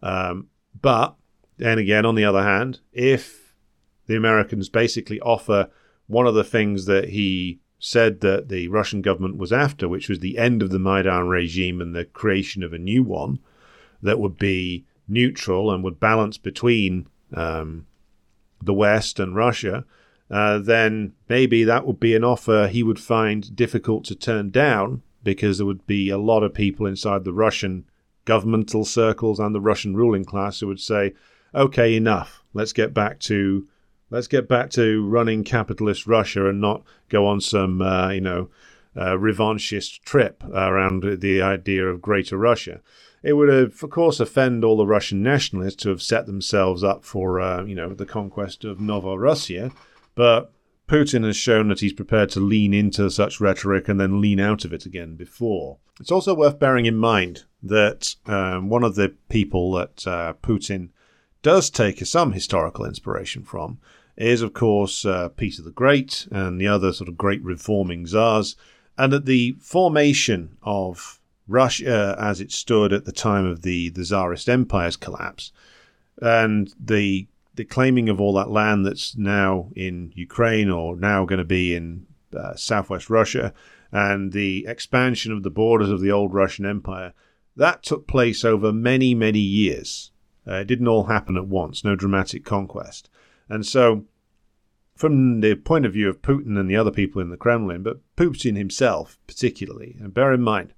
Um, 0.00 0.46
but 0.80 1.16
and 1.58 1.80
again, 1.80 2.06
on 2.06 2.14
the 2.14 2.24
other 2.24 2.44
hand, 2.44 2.78
if 2.92 3.56
the 4.06 4.14
Americans 4.14 4.68
basically 4.68 5.20
offer 5.20 5.68
one 6.06 6.28
of 6.28 6.34
the 6.34 6.44
things 6.44 6.84
that 6.86 7.08
he 7.08 7.58
said 7.80 8.20
that 8.20 8.48
the 8.48 8.68
Russian 8.68 9.00
government 9.02 9.38
was 9.38 9.52
after, 9.52 9.88
which 9.88 10.08
was 10.08 10.20
the 10.20 10.38
end 10.38 10.62
of 10.62 10.70
the 10.70 10.78
Maidan 10.78 11.26
regime 11.28 11.80
and 11.80 11.94
the 11.94 12.04
creation 12.04 12.62
of 12.62 12.72
a 12.72 12.78
new 12.78 13.02
one 13.02 13.40
that 14.02 14.20
would 14.20 14.38
be 14.38 14.84
neutral 15.08 15.72
and 15.72 15.82
would 15.82 15.98
balance 15.98 16.38
between 16.38 17.06
um, 17.34 17.86
the 18.62 18.74
West 18.74 19.18
and 19.18 19.34
Russia, 19.34 19.84
uh, 20.30 20.58
then 20.58 21.12
maybe 21.28 21.64
that 21.64 21.86
would 21.86 21.98
be 21.98 22.14
an 22.14 22.22
offer 22.22 22.68
he 22.68 22.82
would 22.82 23.00
find 23.00 23.56
difficult 23.56 24.04
to 24.04 24.14
turn 24.14 24.50
down 24.50 25.02
because 25.24 25.58
there 25.58 25.66
would 25.66 25.86
be 25.86 26.10
a 26.10 26.18
lot 26.18 26.42
of 26.42 26.54
people 26.54 26.86
inside 26.86 27.24
the 27.24 27.32
Russian 27.32 27.84
governmental 28.24 28.84
circles 28.84 29.40
and 29.40 29.54
the 29.54 29.60
Russian 29.60 29.96
ruling 29.96 30.24
class 30.24 30.60
who 30.60 30.66
would 30.68 30.80
say, 30.80 31.14
okay, 31.54 31.96
enough. 31.96 32.42
Let's 32.52 32.72
get 32.72 32.94
back 32.94 33.18
to 33.20 33.66
let's 34.10 34.26
get 34.26 34.48
back 34.48 34.70
to 34.70 35.06
running 35.06 35.44
capitalist 35.44 36.06
Russia 36.06 36.48
and 36.48 36.60
not 36.60 36.82
go 37.08 37.26
on 37.26 37.40
some 37.40 37.80
uh, 37.80 38.10
you 38.10 38.20
know 38.20 38.50
uh, 38.96 39.16
revanchist 39.16 40.00
trip 40.02 40.42
around 40.52 41.20
the 41.20 41.40
idea 41.40 41.86
of 41.86 42.02
Greater 42.02 42.36
Russia. 42.36 42.80
It 43.22 43.34
would, 43.34 43.48
have, 43.50 43.82
of 43.82 43.90
course, 43.90 44.18
offend 44.18 44.64
all 44.64 44.78
the 44.78 44.86
Russian 44.86 45.22
nationalists 45.22 45.76
to 45.82 45.90
have 45.90 46.02
set 46.02 46.26
themselves 46.26 46.82
up 46.82 47.04
for, 47.04 47.40
uh, 47.40 47.64
you 47.64 47.74
know, 47.74 47.92
the 47.92 48.06
conquest 48.06 48.64
of 48.64 48.80
Russia. 48.80 49.70
But 50.14 50.52
Putin 50.88 51.24
has 51.24 51.36
shown 51.36 51.68
that 51.68 51.80
he's 51.80 51.92
prepared 51.92 52.30
to 52.30 52.40
lean 52.40 52.72
into 52.72 53.10
such 53.10 53.40
rhetoric 53.40 53.88
and 53.88 54.00
then 54.00 54.20
lean 54.20 54.40
out 54.40 54.64
of 54.64 54.72
it 54.72 54.86
again 54.86 55.16
before. 55.16 55.78
It's 56.00 56.10
also 56.10 56.34
worth 56.34 56.58
bearing 56.58 56.86
in 56.86 56.96
mind 56.96 57.44
that 57.62 58.16
um, 58.26 58.70
one 58.70 58.82
of 58.82 58.94
the 58.94 59.14
people 59.28 59.72
that 59.72 60.06
uh, 60.06 60.32
Putin 60.42 60.88
does 61.42 61.70
take 61.70 62.04
some 62.04 62.32
historical 62.32 62.84
inspiration 62.86 63.44
from 63.44 63.78
is, 64.20 64.42
of 64.42 64.52
course, 64.52 65.04
uh, 65.04 65.28
Peter 65.30 65.62
the 65.62 65.70
Great 65.70 66.28
and 66.30 66.60
the 66.60 66.68
other 66.68 66.92
sort 66.92 67.08
of 67.08 67.16
great 67.16 67.42
reforming 67.42 68.06
czars, 68.06 68.56
and 68.98 69.12
that 69.12 69.24
the 69.24 69.56
formation 69.60 70.56
of 70.62 71.20
Russia 71.48 72.16
as 72.18 72.40
it 72.40 72.52
stood 72.52 72.92
at 72.92 73.04
the 73.04 73.12
time 73.12 73.44
of 73.44 73.62
the, 73.62 73.88
the 73.90 74.04
Tsarist 74.04 74.48
Empire's 74.48 74.96
collapse, 74.96 75.52
and 76.20 76.74
the 76.78 77.26
the 77.56 77.64
claiming 77.64 78.08
of 78.08 78.20
all 78.20 78.32
that 78.34 78.50
land 78.50 78.86
that's 78.86 79.16
now 79.16 79.70
in 79.74 80.12
Ukraine 80.14 80.70
or 80.70 80.96
now 80.96 81.24
going 81.24 81.40
to 81.40 81.44
be 81.44 81.74
in 81.74 82.06
uh, 82.34 82.54
southwest 82.54 83.10
Russia, 83.10 83.52
and 83.90 84.32
the 84.32 84.64
expansion 84.66 85.32
of 85.32 85.42
the 85.42 85.50
borders 85.50 85.90
of 85.90 86.00
the 86.00 86.12
old 86.12 86.32
Russian 86.32 86.64
Empire 86.64 87.12
that 87.56 87.82
took 87.82 88.06
place 88.06 88.44
over 88.44 88.72
many, 88.72 89.14
many 89.14 89.40
years. 89.40 90.12
Uh, 90.46 90.54
it 90.54 90.66
didn't 90.66 90.88
all 90.88 91.04
happen 91.04 91.36
at 91.36 91.46
once, 91.46 91.84
no 91.84 91.94
dramatic 91.94 92.44
conquest. 92.44 93.10
And 93.48 93.66
so, 93.66 94.04
from 95.00 95.40
the 95.40 95.54
point 95.54 95.86
of 95.86 95.94
view 95.94 96.10
of 96.10 96.20
Putin 96.20 96.60
and 96.60 96.68
the 96.68 96.76
other 96.76 96.90
people 96.90 97.22
in 97.22 97.30
the 97.30 97.36
Kremlin, 97.38 97.82
but 97.82 98.00
Putin 98.16 98.58
himself 98.58 99.18
particularly, 99.26 99.96
and 99.98 100.12
bear 100.12 100.30
in 100.34 100.42
mind, 100.42 100.74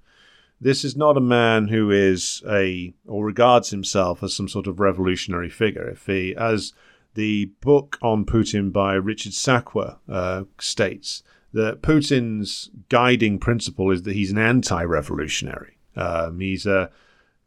this 0.61 0.85
is 0.85 0.97
not 0.97 1.16
a 1.16 1.20
man 1.20 1.66
who 1.66 1.91
is 1.91 2.41
a 2.49 2.95
or 3.05 3.27
regards 3.27 3.70
himself 3.70 4.23
as 4.23 4.33
some 4.33 4.47
sort 4.47 4.68
of 4.68 4.79
revolutionary 4.79 5.51
figure. 5.51 5.89
If 5.89 6.07
he, 6.07 6.37
as 6.37 6.73
the 7.14 7.47
book 7.61 7.99
on 8.01 8.25
Putin 8.25 8.73
by 8.73 8.95
Richard 8.95 9.33
Sakwa 9.33 9.99
uh, 10.09 10.45
states, 10.61 11.25
that 11.53 11.83
Putin's 11.83 12.70
guiding 12.89 13.41
principle 13.41 13.91
is 13.91 14.05
that 14.05 14.14
he's 14.14 14.31
an 14.31 14.39
anti-revolutionary. 14.39 15.79
Um, 15.97 16.39
he's 16.39 16.64
a 16.64 16.93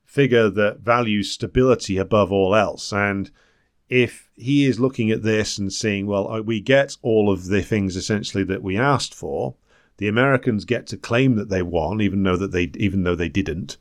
figure 0.03 0.49
that 0.49 0.81
values 0.81 1.31
stability 1.31 1.97
above 1.97 2.33
all 2.33 2.53
else, 2.53 2.91
and 2.91 3.31
if 3.89 4.29
he 4.35 4.65
is 4.65 4.79
looking 4.79 5.11
at 5.11 5.23
this 5.23 5.57
and 5.57 5.71
seeing, 5.71 6.07
well, 6.07 6.27
uh, 6.31 6.41
we 6.41 6.59
get 6.59 6.97
all 7.01 7.31
of 7.31 7.45
the 7.45 7.61
things 7.61 7.95
essentially 7.95 8.43
that 8.45 8.63
we 8.63 8.77
asked 8.77 9.13
for, 9.13 9.55
the 9.97 10.07
Americans 10.07 10.65
get 10.65 10.87
to 10.87 10.97
claim 10.97 11.35
that 11.35 11.49
they 11.49 11.61
won, 11.61 12.01
even 12.01 12.23
though 12.23 12.35
that 12.35 12.51
they 12.51 12.71
even 12.75 13.03
though 13.03 13.15
they 13.15 13.29
didn't. 13.29 13.77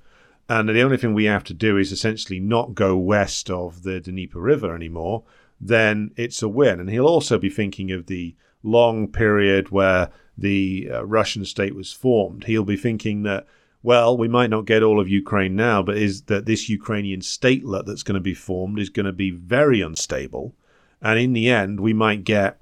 And 0.49 0.69
the 0.69 0.83
only 0.83 0.99
thing 0.99 1.15
we 1.15 1.25
have 1.25 1.45
to 1.45 1.55
do 1.55 1.79
is 1.79 1.91
essentially 1.91 2.39
not 2.39 2.75
go 2.75 2.97
west 2.97 3.49
of 3.51 3.83
the 3.83 4.01
Dnieper 4.01 4.41
River 4.41 4.75
anymore. 4.75 5.25
Then 5.61 6.11
it's 6.17 6.43
a 6.43 6.49
win. 6.49 6.81
And 6.81 6.91
he'll 6.91 7.07
also 7.07 7.39
be 7.39 7.49
thinking 7.49 7.91
of 7.91 8.07
the 8.07 8.37
long 8.63 9.09
period 9.09 9.71
where 9.71 10.11
the 10.37 10.91
uh, 10.93 11.07
Russian 11.07 11.45
state 11.45 11.75
was 11.75 11.93
formed. 11.93 12.45
He'll 12.45 12.65
be 12.65 12.77
thinking 12.77 13.23
that, 13.23 13.47
well, 13.85 14.17
we 14.17 14.29
might 14.29 14.49
not 14.49 14.65
get 14.65 14.83
all 14.83 14.99
of 14.99 15.11
Ukraine 15.11 15.55
now, 15.55 15.83
but 15.83 15.99
is 15.99 16.23
that 16.23 16.47
this 16.47 16.71
Ukrainian 16.71 17.21
statelet 17.21 17.85
that's 17.85 18.03
going 18.03 18.15
to 18.15 18.21
be 18.21 18.33
formed 18.33 18.79
is 18.79 18.89
going 18.89 19.05
to 19.05 19.13
be 19.13 19.31
very 19.31 19.83
unstable. 19.83 20.55
And 21.03 21.19
in 21.19 21.35
the 21.35 21.51
end, 21.51 21.81
we 21.81 21.93
might 21.93 22.25
get 22.25 22.59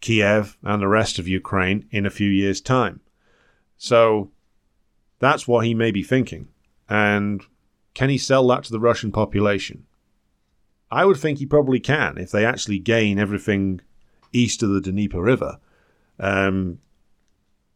Kiev 0.00 0.58
and 0.64 0.82
the 0.82 0.88
rest 0.88 1.20
of 1.20 1.28
Ukraine 1.28 1.86
in 1.92 2.04
a 2.04 2.10
few 2.10 2.28
years' 2.28 2.60
time. 2.60 2.98
So 3.76 4.32
that's 5.20 5.46
what 5.46 5.64
he 5.64 5.74
may 5.74 5.92
be 5.92 6.02
thinking. 6.02 6.48
And 6.88 7.42
can 7.94 8.10
he 8.10 8.18
sell 8.18 8.44
that 8.48 8.64
to 8.64 8.72
the 8.72 8.80
Russian 8.80 9.12
population? 9.12 9.86
I 10.90 11.04
would 11.04 11.18
think 11.18 11.38
he 11.38 11.46
probably 11.46 11.78
can 11.78 12.18
if 12.18 12.32
they 12.32 12.44
actually 12.44 12.80
gain 12.80 13.16
everything 13.16 13.80
east 14.32 14.60
of 14.64 14.70
the 14.70 14.80
Dnieper 14.80 15.22
River. 15.22 15.60
Um, 16.18 16.80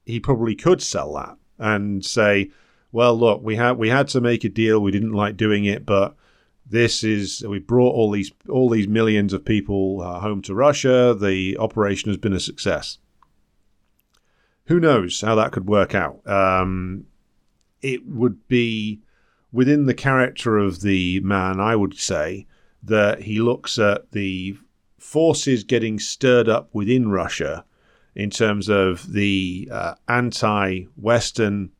he 0.04 0.18
probably 0.18 0.56
could 0.56 0.82
sell 0.82 1.14
that 1.14 1.38
and 1.58 2.04
say, 2.04 2.50
"Well, 2.92 3.18
look, 3.18 3.42
we 3.42 3.56
had 3.56 3.72
we 3.72 3.88
had 3.88 4.08
to 4.08 4.20
make 4.20 4.44
a 4.44 4.48
deal. 4.48 4.80
We 4.80 4.90
didn't 4.90 5.12
like 5.12 5.36
doing 5.36 5.64
it, 5.64 5.86
but 5.86 6.16
this 6.68 7.04
is 7.04 7.44
we 7.46 7.58
brought 7.58 7.94
all 7.94 8.10
these 8.10 8.32
all 8.48 8.68
these 8.68 8.88
millions 8.88 9.32
of 9.32 9.44
people 9.44 10.00
uh, 10.02 10.20
home 10.20 10.42
to 10.42 10.54
Russia. 10.54 11.16
The 11.18 11.56
operation 11.58 12.10
has 12.10 12.18
been 12.18 12.32
a 12.32 12.40
success. 12.40 12.98
Who 14.66 14.80
knows 14.80 15.20
how 15.20 15.36
that 15.36 15.52
could 15.52 15.68
work 15.68 15.94
out? 15.94 16.26
Um, 16.26 17.04
it 17.82 18.06
would 18.06 18.48
be 18.48 19.00
within 19.52 19.86
the 19.86 19.94
character 19.94 20.58
of 20.58 20.80
the 20.80 21.20
man. 21.20 21.60
I 21.60 21.76
would 21.76 21.96
say 21.96 22.46
that 22.82 23.22
he 23.22 23.40
looks 23.40 23.78
at 23.78 24.10
the 24.10 24.56
forces 24.98 25.62
getting 25.62 26.00
stirred 26.00 26.48
up 26.48 26.68
within 26.72 27.08
Russia 27.08 27.64
in 28.16 28.30
terms 28.30 28.68
of 28.70 29.12
the 29.12 29.68
uh, 29.70 29.94
anti-Western 30.08 31.70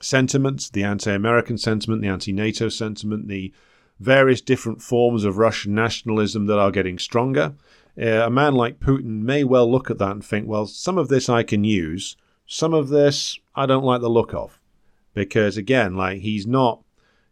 sentiments, 0.00 0.70
the 0.70 0.84
anti-American 0.84 1.58
sentiment, 1.58 2.02
the 2.02 2.08
anti-NATO 2.08 2.68
sentiment, 2.68 3.26
the 3.26 3.52
various 3.98 4.40
different 4.40 4.80
forms 4.80 5.24
of 5.24 5.38
Russian 5.38 5.74
nationalism 5.74 6.46
that 6.46 6.58
are 6.58 6.70
getting 6.70 6.98
stronger. 6.98 7.54
Uh, 8.00 8.06
a 8.06 8.30
man 8.30 8.54
like 8.54 8.80
Putin 8.80 9.22
may 9.22 9.42
well 9.44 9.70
look 9.70 9.90
at 9.90 9.98
that 9.98 10.12
and 10.12 10.24
think, 10.24 10.46
well, 10.46 10.66
some 10.66 10.98
of 10.98 11.08
this 11.08 11.28
I 11.28 11.42
can 11.42 11.64
use, 11.64 12.16
some 12.46 12.72
of 12.72 12.88
this 12.88 13.38
I 13.54 13.66
don't 13.66 13.84
like 13.84 14.00
the 14.00 14.08
look 14.08 14.32
of, 14.32 14.60
because 15.14 15.56
again, 15.56 15.96
like 15.96 16.20
he's 16.20 16.46
not 16.46 16.84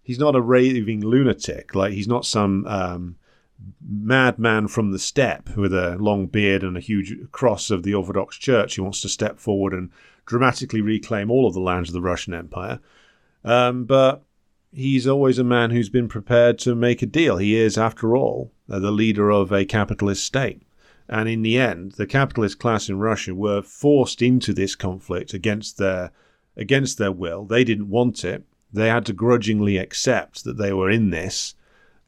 he's 0.03 0.19
not 0.19 0.37
a 0.37 0.41
raving 0.41 1.03
lunatic, 1.05 1.75
like 1.75 1.93
he's 1.93 2.09
not 2.09 2.27
some 2.27 2.67
um, 2.67 3.17
madman 3.81 4.69
from 4.69 4.93
the 4.93 4.99
steppe 4.99 5.57
with 5.57 5.75
a 5.75 5.97
long 5.99 6.27
beard 6.27 6.63
and 6.63 6.77
a 6.77 6.81
huge 6.81 7.15
cross 7.33 7.71
of 7.71 7.83
the 7.83 7.95
Orthodox 7.95 8.37
Church 8.37 8.77
who 8.77 8.83
wants 8.83 9.01
to 9.03 9.09
step 9.09 9.39
forward 9.39 9.73
and 9.73 9.91
dramatically 10.27 10.81
reclaim 10.81 11.31
all 11.31 11.47
of 11.47 11.55
the 11.55 11.61
lands 11.61 11.89
of 11.89 11.93
the 11.93 12.01
Russian 12.01 12.35
Empire. 12.35 12.79
Um, 13.45 13.85
but 13.85 14.23
he's 14.73 15.07
always 15.07 15.39
a 15.39 15.45
man 15.45 15.71
who's 15.71 15.89
been 15.89 16.09
prepared 16.09 16.59
to 16.61 16.75
make 16.75 17.03
a 17.03 17.07
deal. 17.07 17.39
He 17.39 17.57
is, 17.57 17.77
after 17.77 18.17
all, 18.17 18.53
uh, 18.69 18.79
the 18.79 18.93
leader 18.93 19.31
of 19.31 19.51
a 19.51 19.65
capitalist 19.65 20.25
state. 20.25 20.63
And 21.09 21.29
in 21.29 21.43
the 21.43 21.59
end, 21.59 21.93
the 21.93 22.07
capitalist 22.07 22.61
class 22.61 22.89
in 22.89 22.99
Russia 22.99 23.35
were 23.35 23.63
forced 23.63 24.23
into 24.23 24.53
this 24.53 24.77
conflict 24.77 25.35
against 25.35 25.77
their 25.79 26.13
against 26.57 26.99
their 26.99 27.11
will. 27.11 27.45
They 27.45 27.65
didn't 27.65 27.89
want 27.89 28.25
it. 28.25 28.45
They 28.73 28.89
had 28.89 29.07
to 29.07 29.13
grudgingly 29.13 29.77
accept 29.77 30.45
that 30.45 30.57
they 30.57 30.73
were 30.73 30.91
in 30.91 31.11
this. 31.11 31.55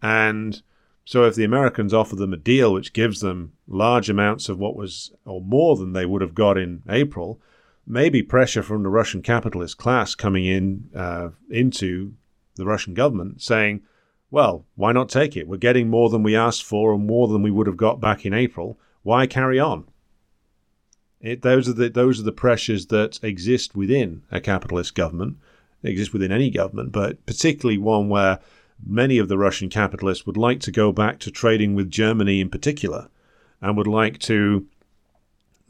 And 0.00 0.62
so 1.04 1.24
if 1.24 1.34
the 1.34 1.44
Americans 1.44 1.92
offer 1.92 2.16
them 2.16 2.32
a 2.32 2.36
deal 2.36 2.72
which 2.72 2.92
gives 2.92 3.20
them 3.20 3.52
large 3.66 4.08
amounts 4.08 4.48
of 4.48 4.58
what 4.58 4.76
was 4.76 5.12
or 5.24 5.40
more 5.40 5.76
than 5.76 5.92
they 5.92 6.06
would 6.06 6.22
have 6.22 6.34
got 6.34 6.56
in 6.56 6.82
April, 6.88 7.40
maybe 7.86 8.22
pressure 8.22 8.62
from 8.62 8.82
the 8.82 8.88
Russian 8.88 9.22
capitalist 9.22 9.78
class 9.78 10.14
coming 10.14 10.46
in 10.46 10.90
uh, 10.94 11.30
into 11.50 12.14
the 12.54 12.64
Russian 12.64 12.94
government 12.94 13.42
saying, 13.42 13.82
well, 14.30 14.64
why 14.76 14.92
not 14.92 15.08
take 15.08 15.36
it? 15.36 15.48
We're 15.48 15.56
getting 15.56 15.88
more 15.88 16.08
than 16.08 16.22
we 16.22 16.36
asked 16.36 16.64
for 16.64 16.94
and 16.94 17.06
more 17.06 17.28
than 17.28 17.42
we 17.42 17.50
would 17.50 17.66
have 17.66 17.76
got 17.76 18.00
back 18.00 18.24
in 18.24 18.32
April. 18.32 18.78
Why 19.02 19.26
carry 19.26 19.58
on? 19.58 19.84
It, 21.20 21.42
those 21.42 21.68
are 21.68 21.72
the 21.72 21.88
those 21.88 22.18
are 22.18 22.24
the 22.24 22.32
pressures 22.32 22.86
that 22.86 23.22
exist 23.22 23.76
within 23.76 24.22
a 24.30 24.40
capitalist 24.40 24.94
government, 24.94 25.36
they 25.82 25.90
exist 25.90 26.12
within 26.12 26.32
any 26.32 26.50
government, 26.50 26.92
but 26.92 27.24
particularly 27.26 27.78
one 27.78 28.08
where 28.08 28.38
many 28.84 29.18
of 29.18 29.28
the 29.28 29.38
Russian 29.38 29.68
capitalists 29.68 30.26
would 30.26 30.36
like 30.36 30.60
to 30.60 30.70
go 30.70 30.92
back 30.92 31.18
to 31.20 31.30
trading 31.30 31.74
with 31.74 31.90
Germany 31.90 32.40
in 32.40 32.48
particular, 32.48 33.08
and 33.60 33.76
would 33.76 33.86
like 33.86 34.18
to 34.20 34.66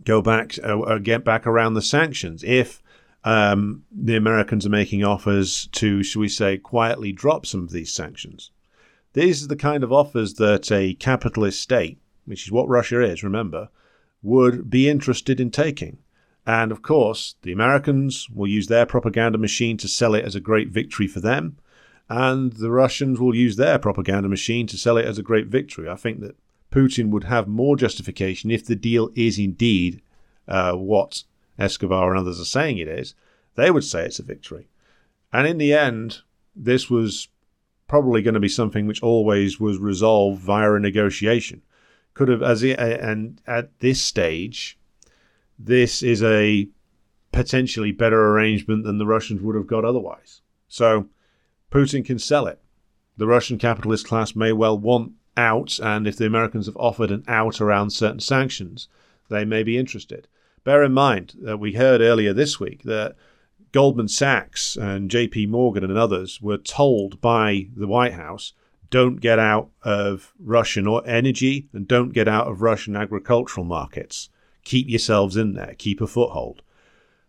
go 0.04 0.20
back 0.20 0.58
uh, 0.64 0.80
uh 0.80 0.98
get 0.98 1.24
back 1.24 1.46
around 1.46 1.74
the 1.74 1.82
sanctions 1.82 2.42
if 2.42 2.82
um, 3.24 3.84
the 3.92 4.16
Americans 4.16 4.66
are 4.66 4.70
making 4.70 5.04
offers 5.04 5.68
to, 5.72 6.02
shall 6.02 6.20
we 6.20 6.28
say, 6.28 6.58
quietly 6.58 7.12
drop 7.12 7.46
some 7.46 7.62
of 7.62 7.70
these 7.70 7.92
sanctions. 7.92 8.50
These 9.12 9.44
are 9.44 9.48
the 9.48 9.56
kind 9.56 9.84
of 9.84 9.92
offers 9.92 10.34
that 10.34 10.72
a 10.72 10.94
capitalist 10.94 11.60
state, 11.60 11.98
which 12.24 12.46
is 12.46 12.52
what 12.52 12.68
Russia 12.68 13.00
is, 13.02 13.22
remember, 13.22 13.68
would 14.22 14.70
be 14.70 14.88
interested 14.88 15.38
in 15.38 15.50
taking. 15.50 15.98
And 16.46 16.72
of 16.72 16.82
course, 16.82 17.36
the 17.42 17.52
Americans 17.52 18.28
will 18.30 18.48
use 18.48 18.66
their 18.66 18.86
propaganda 18.86 19.38
machine 19.38 19.76
to 19.78 19.88
sell 19.88 20.14
it 20.14 20.24
as 20.24 20.34
a 20.34 20.40
great 20.40 20.70
victory 20.70 21.06
for 21.06 21.20
them, 21.20 21.58
and 22.12 22.52
the 22.52 22.70
Russians 22.70 23.18
will 23.18 23.34
use 23.34 23.56
their 23.56 23.78
propaganda 23.78 24.28
machine 24.28 24.66
to 24.66 24.76
sell 24.76 24.98
it 24.98 25.06
as 25.06 25.16
a 25.16 25.22
great 25.22 25.46
victory. 25.46 25.88
I 25.88 25.96
think 25.96 26.20
that 26.20 26.36
Putin 26.70 27.08
would 27.08 27.24
have 27.24 27.48
more 27.48 27.74
justification 27.74 28.50
if 28.50 28.66
the 28.66 28.76
deal 28.76 29.08
is 29.14 29.38
indeed 29.38 30.02
uh, 30.46 30.74
what 30.74 31.24
Escobar 31.58 32.10
and 32.10 32.18
others 32.18 32.38
are 32.38 32.44
saying 32.44 32.76
it 32.76 32.86
is, 32.86 33.14
they 33.54 33.70
would 33.70 33.84
say 33.84 34.04
it's 34.04 34.18
a 34.18 34.22
victory. 34.22 34.68
And 35.32 35.46
in 35.46 35.56
the 35.56 35.72
end, 35.72 36.18
this 36.54 36.90
was 36.90 37.28
probably 37.88 38.20
going 38.20 38.34
to 38.34 38.40
be 38.40 38.48
something 38.48 38.86
which 38.86 39.02
always 39.02 39.58
was 39.58 39.78
resolved 39.78 40.42
via 40.42 40.74
a 40.74 40.80
negotiation. 40.80 41.62
Could 42.12 42.28
have, 42.28 42.42
as 42.42 42.62
it, 42.62 42.78
and 42.78 43.40
at 43.46 43.78
this 43.78 44.02
stage, 44.02 44.78
this 45.58 46.02
is 46.02 46.22
a 46.22 46.68
potentially 47.32 47.90
better 47.90 48.32
arrangement 48.32 48.84
than 48.84 48.98
the 48.98 49.06
Russians 49.06 49.40
would 49.40 49.56
have 49.56 49.66
got 49.66 49.86
otherwise. 49.86 50.42
So 50.68 51.08
Putin 51.72 52.04
can 52.04 52.18
sell 52.18 52.46
it. 52.46 52.60
The 53.16 53.26
Russian 53.26 53.56
capitalist 53.56 54.06
class 54.06 54.36
may 54.36 54.52
well 54.52 54.78
want 54.78 55.12
out, 55.38 55.80
and 55.82 56.06
if 56.06 56.16
the 56.16 56.26
Americans 56.26 56.66
have 56.66 56.76
offered 56.76 57.10
an 57.10 57.24
out 57.26 57.62
around 57.62 57.90
certain 57.90 58.20
sanctions, 58.20 58.88
they 59.30 59.46
may 59.46 59.62
be 59.62 59.78
interested. 59.78 60.28
Bear 60.64 60.84
in 60.84 60.92
mind 60.92 61.34
that 61.40 61.58
we 61.58 61.72
heard 61.72 62.02
earlier 62.02 62.34
this 62.34 62.60
week 62.60 62.82
that 62.82 63.16
Goldman 63.72 64.08
Sachs 64.08 64.76
and 64.76 65.10
JP 65.10 65.48
Morgan 65.48 65.82
and 65.82 65.96
others 65.96 66.42
were 66.42 66.58
told 66.58 67.22
by 67.22 67.68
the 67.74 67.86
White 67.86 68.12
House 68.12 68.52
don't 68.90 69.22
get 69.22 69.38
out 69.38 69.70
of 69.82 70.34
Russian 70.38 70.86
energy 71.06 71.70
and 71.72 71.88
don't 71.88 72.12
get 72.12 72.28
out 72.28 72.48
of 72.48 72.60
Russian 72.60 72.94
agricultural 72.96 73.64
markets. 73.64 74.28
Keep 74.62 74.90
yourselves 74.90 75.38
in 75.38 75.54
there, 75.54 75.74
keep 75.78 76.02
a 76.02 76.06
foothold. 76.06 76.60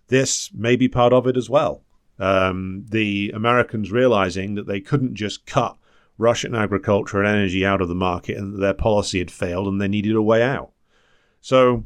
This 0.10 0.52
may 0.54 0.76
be 0.76 0.90
part 0.90 1.14
of 1.14 1.28
it 1.28 1.38
as 1.38 1.50
well. 1.50 1.86
Um, 2.20 2.86
the 2.90 3.32
Americans 3.34 3.92
realizing 3.92 4.56
that 4.56 4.68
they 4.68 4.80
couldn't 4.80 5.16
just 5.16 5.46
cut 5.46 5.78
Russian 6.18 6.54
agriculture 6.54 7.20
and 7.20 7.28
energy 7.28 7.66
out 7.66 7.82
of 7.82 7.88
the 7.88 7.96
market 7.96 8.38
and 8.38 8.54
that 8.54 8.60
their 8.60 8.74
policy 8.74 9.20
had 9.20 9.32
failed 9.32 9.68
and 9.68 9.82
they 9.82 9.88
needed 9.88 10.16
a 10.16 10.22
way 10.22 10.44
out. 10.44 10.72
So 11.42 11.86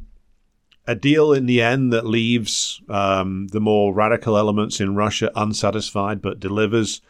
a 0.86 0.94
deal 0.94 1.32
in 1.32 1.46
the 1.46 1.60
end 1.60 1.92
that 1.92 2.06
leaves 2.06 2.80
um, 2.88 3.48
the 3.48 3.60
more 3.60 3.94
radical 3.94 4.36
elements 4.36 4.80
in 4.80 4.94
Russia 4.94 5.30
unsatisfied 5.34 6.22
but 6.22 6.40
delivers 6.40 7.00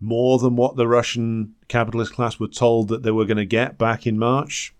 more 0.00 0.38
than 0.38 0.56
what 0.56 0.76
the 0.76 0.86
Russian 0.86 1.54
capitalist 1.66 2.12
class 2.12 2.38
were 2.38 2.48
told 2.48 2.88
that 2.88 3.02
they 3.02 3.10
were 3.10 3.24
going 3.24 3.38
to 3.38 3.44
get 3.44 3.78
back 3.78 4.06
in 4.06 4.18
March, 4.18 4.74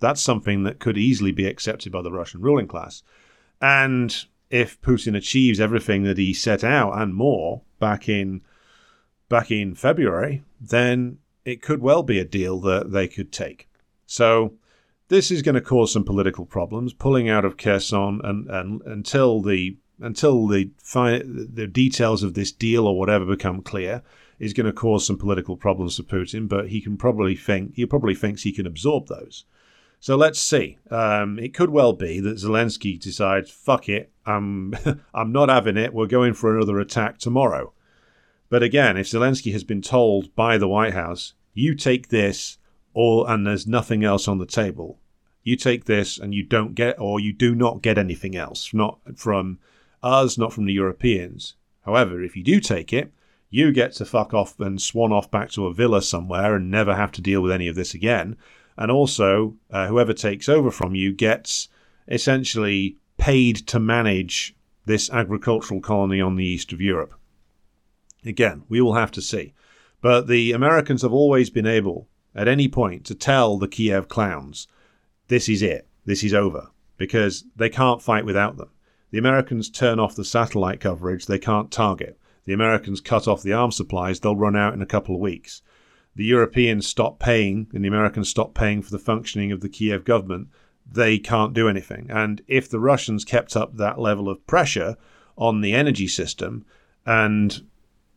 that's 0.00 0.20
something 0.20 0.64
that 0.64 0.80
could 0.80 0.98
easily 0.98 1.30
be 1.30 1.46
accepted 1.46 1.92
by 1.92 2.02
the 2.02 2.10
Russian 2.10 2.40
ruling 2.40 2.66
class. 2.66 3.04
And 3.60 4.12
if 4.52 4.78
Putin 4.82 5.16
achieves 5.16 5.58
everything 5.58 6.02
that 6.04 6.18
he 6.18 6.34
set 6.34 6.62
out 6.62 6.92
and 6.98 7.14
more 7.14 7.62
back 7.80 8.08
in 8.08 8.42
back 9.28 9.50
in 9.50 9.74
February, 9.74 10.44
then 10.60 11.18
it 11.46 11.62
could 11.62 11.80
well 11.80 12.02
be 12.02 12.18
a 12.18 12.24
deal 12.24 12.60
that 12.60 12.92
they 12.92 13.08
could 13.08 13.32
take. 13.32 13.66
So 14.04 14.52
this 15.08 15.30
is 15.30 15.40
going 15.40 15.54
to 15.54 15.62
cause 15.62 15.90
some 15.90 16.04
political 16.04 16.44
problems. 16.44 16.92
Pulling 16.92 17.30
out 17.30 17.46
of 17.46 17.56
Kherson 17.56 18.20
and, 18.22 18.46
and 18.48 18.82
until 18.82 19.40
the 19.40 19.78
until 19.98 20.46
the 20.46 20.70
the 20.84 21.66
details 21.66 22.22
of 22.22 22.34
this 22.34 22.52
deal 22.52 22.86
or 22.86 22.98
whatever 22.98 23.24
become 23.24 23.62
clear 23.62 24.02
is 24.38 24.52
going 24.52 24.66
to 24.66 24.72
cause 24.72 25.06
some 25.06 25.16
political 25.16 25.56
problems 25.56 25.96
for 25.96 26.02
Putin. 26.02 26.46
But 26.46 26.68
he 26.68 26.82
can 26.82 26.98
probably 26.98 27.36
think 27.36 27.74
he 27.74 27.86
probably 27.86 28.14
thinks 28.14 28.42
he 28.42 28.52
can 28.52 28.66
absorb 28.66 29.06
those. 29.06 29.46
So 30.02 30.16
let's 30.16 30.40
see. 30.40 30.78
Um, 30.90 31.38
it 31.38 31.54
could 31.54 31.70
well 31.70 31.92
be 31.92 32.18
that 32.18 32.34
Zelensky 32.34 32.98
decides, 32.98 33.52
"Fuck 33.52 33.88
it, 33.88 34.10
I'm 34.26 34.74
I'm 35.14 35.30
not 35.30 35.48
having 35.48 35.76
it. 35.76 35.94
We're 35.94 36.08
going 36.08 36.34
for 36.34 36.56
another 36.56 36.80
attack 36.80 37.18
tomorrow." 37.18 37.72
But 38.48 38.64
again, 38.64 38.96
if 38.96 39.06
Zelensky 39.06 39.52
has 39.52 39.62
been 39.62 39.80
told 39.80 40.34
by 40.34 40.58
the 40.58 40.66
White 40.66 40.92
House, 40.92 41.34
"You 41.54 41.76
take 41.76 42.08
this, 42.08 42.58
or 42.92 43.30
and 43.30 43.46
there's 43.46 43.64
nothing 43.64 44.02
else 44.02 44.26
on 44.26 44.38
the 44.38 44.44
table," 44.44 44.98
you 45.44 45.54
take 45.54 45.84
this 45.84 46.18
and 46.18 46.34
you 46.34 46.42
don't 46.42 46.74
get, 46.74 46.98
or 46.98 47.20
you 47.20 47.32
do 47.32 47.54
not 47.54 47.80
get 47.80 47.96
anything 47.96 48.34
else, 48.34 48.74
not 48.74 48.98
from 49.14 49.60
us, 50.02 50.36
not 50.36 50.52
from 50.52 50.64
the 50.64 50.72
Europeans. 50.72 51.54
However, 51.82 52.24
if 52.24 52.36
you 52.36 52.42
do 52.42 52.58
take 52.58 52.92
it, 52.92 53.12
you 53.50 53.70
get 53.70 53.92
to 53.92 54.04
fuck 54.04 54.34
off 54.34 54.58
and 54.58 54.82
swan 54.82 55.12
off 55.12 55.30
back 55.30 55.52
to 55.52 55.66
a 55.68 55.72
villa 55.72 56.02
somewhere 56.02 56.56
and 56.56 56.72
never 56.72 56.96
have 56.96 57.12
to 57.12 57.22
deal 57.22 57.40
with 57.40 57.52
any 57.52 57.68
of 57.68 57.76
this 57.76 57.94
again 57.94 58.36
and 58.82 58.90
also 58.90 59.54
uh, 59.70 59.86
whoever 59.86 60.12
takes 60.12 60.48
over 60.48 60.68
from 60.68 60.92
you 60.92 61.12
gets 61.12 61.68
essentially 62.08 62.96
paid 63.16 63.54
to 63.54 63.78
manage 63.78 64.56
this 64.86 65.08
agricultural 65.10 65.80
colony 65.80 66.20
on 66.20 66.34
the 66.34 66.44
east 66.44 66.72
of 66.72 66.80
Europe. 66.80 67.14
Again, 68.26 68.64
we 68.68 68.80
will 68.80 68.94
have 68.94 69.12
to 69.12 69.22
see. 69.22 69.54
But 70.00 70.26
the 70.26 70.50
Americans 70.50 71.02
have 71.02 71.12
always 71.12 71.48
been 71.48 71.64
able, 71.64 72.08
at 72.34 72.48
any 72.48 72.66
point, 72.66 73.04
to 73.04 73.14
tell 73.14 73.56
the 73.56 73.68
Kiev 73.68 74.08
clowns, 74.08 74.66
this 75.28 75.48
is 75.48 75.62
it, 75.62 75.86
this 76.04 76.24
is 76.24 76.34
over, 76.34 76.66
because 76.96 77.44
they 77.54 77.68
can't 77.68 78.02
fight 78.02 78.24
without 78.24 78.56
them. 78.56 78.70
The 79.12 79.18
Americans 79.18 79.70
turn 79.70 80.00
off 80.00 80.16
the 80.16 80.24
satellite 80.24 80.80
coverage, 80.80 81.26
they 81.26 81.38
can't 81.38 81.70
target. 81.70 82.18
The 82.46 82.52
Americans 82.52 83.00
cut 83.00 83.28
off 83.28 83.44
the 83.44 83.52
arms 83.52 83.76
supplies, 83.76 84.18
they'll 84.18 84.34
run 84.34 84.56
out 84.56 84.74
in 84.74 84.82
a 84.82 84.86
couple 84.86 85.14
of 85.14 85.20
weeks 85.20 85.62
the 86.14 86.24
Europeans 86.24 86.86
stop 86.86 87.18
paying 87.18 87.68
and 87.72 87.84
the 87.84 87.88
Americans 87.88 88.28
stop 88.28 88.54
paying 88.54 88.82
for 88.82 88.90
the 88.90 88.98
functioning 88.98 89.50
of 89.50 89.60
the 89.60 89.68
Kiev 89.68 90.04
government, 90.04 90.48
they 90.90 91.18
can't 91.18 91.54
do 91.54 91.68
anything. 91.68 92.06
And 92.10 92.42
if 92.48 92.68
the 92.68 92.80
Russians 92.80 93.24
kept 93.24 93.56
up 93.56 93.76
that 93.76 93.98
level 93.98 94.28
of 94.28 94.46
pressure 94.46 94.96
on 95.36 95.60
the 95.60 95.72
energy 95.72 96.08
system, 96.08 96.64
and 97.06 97.62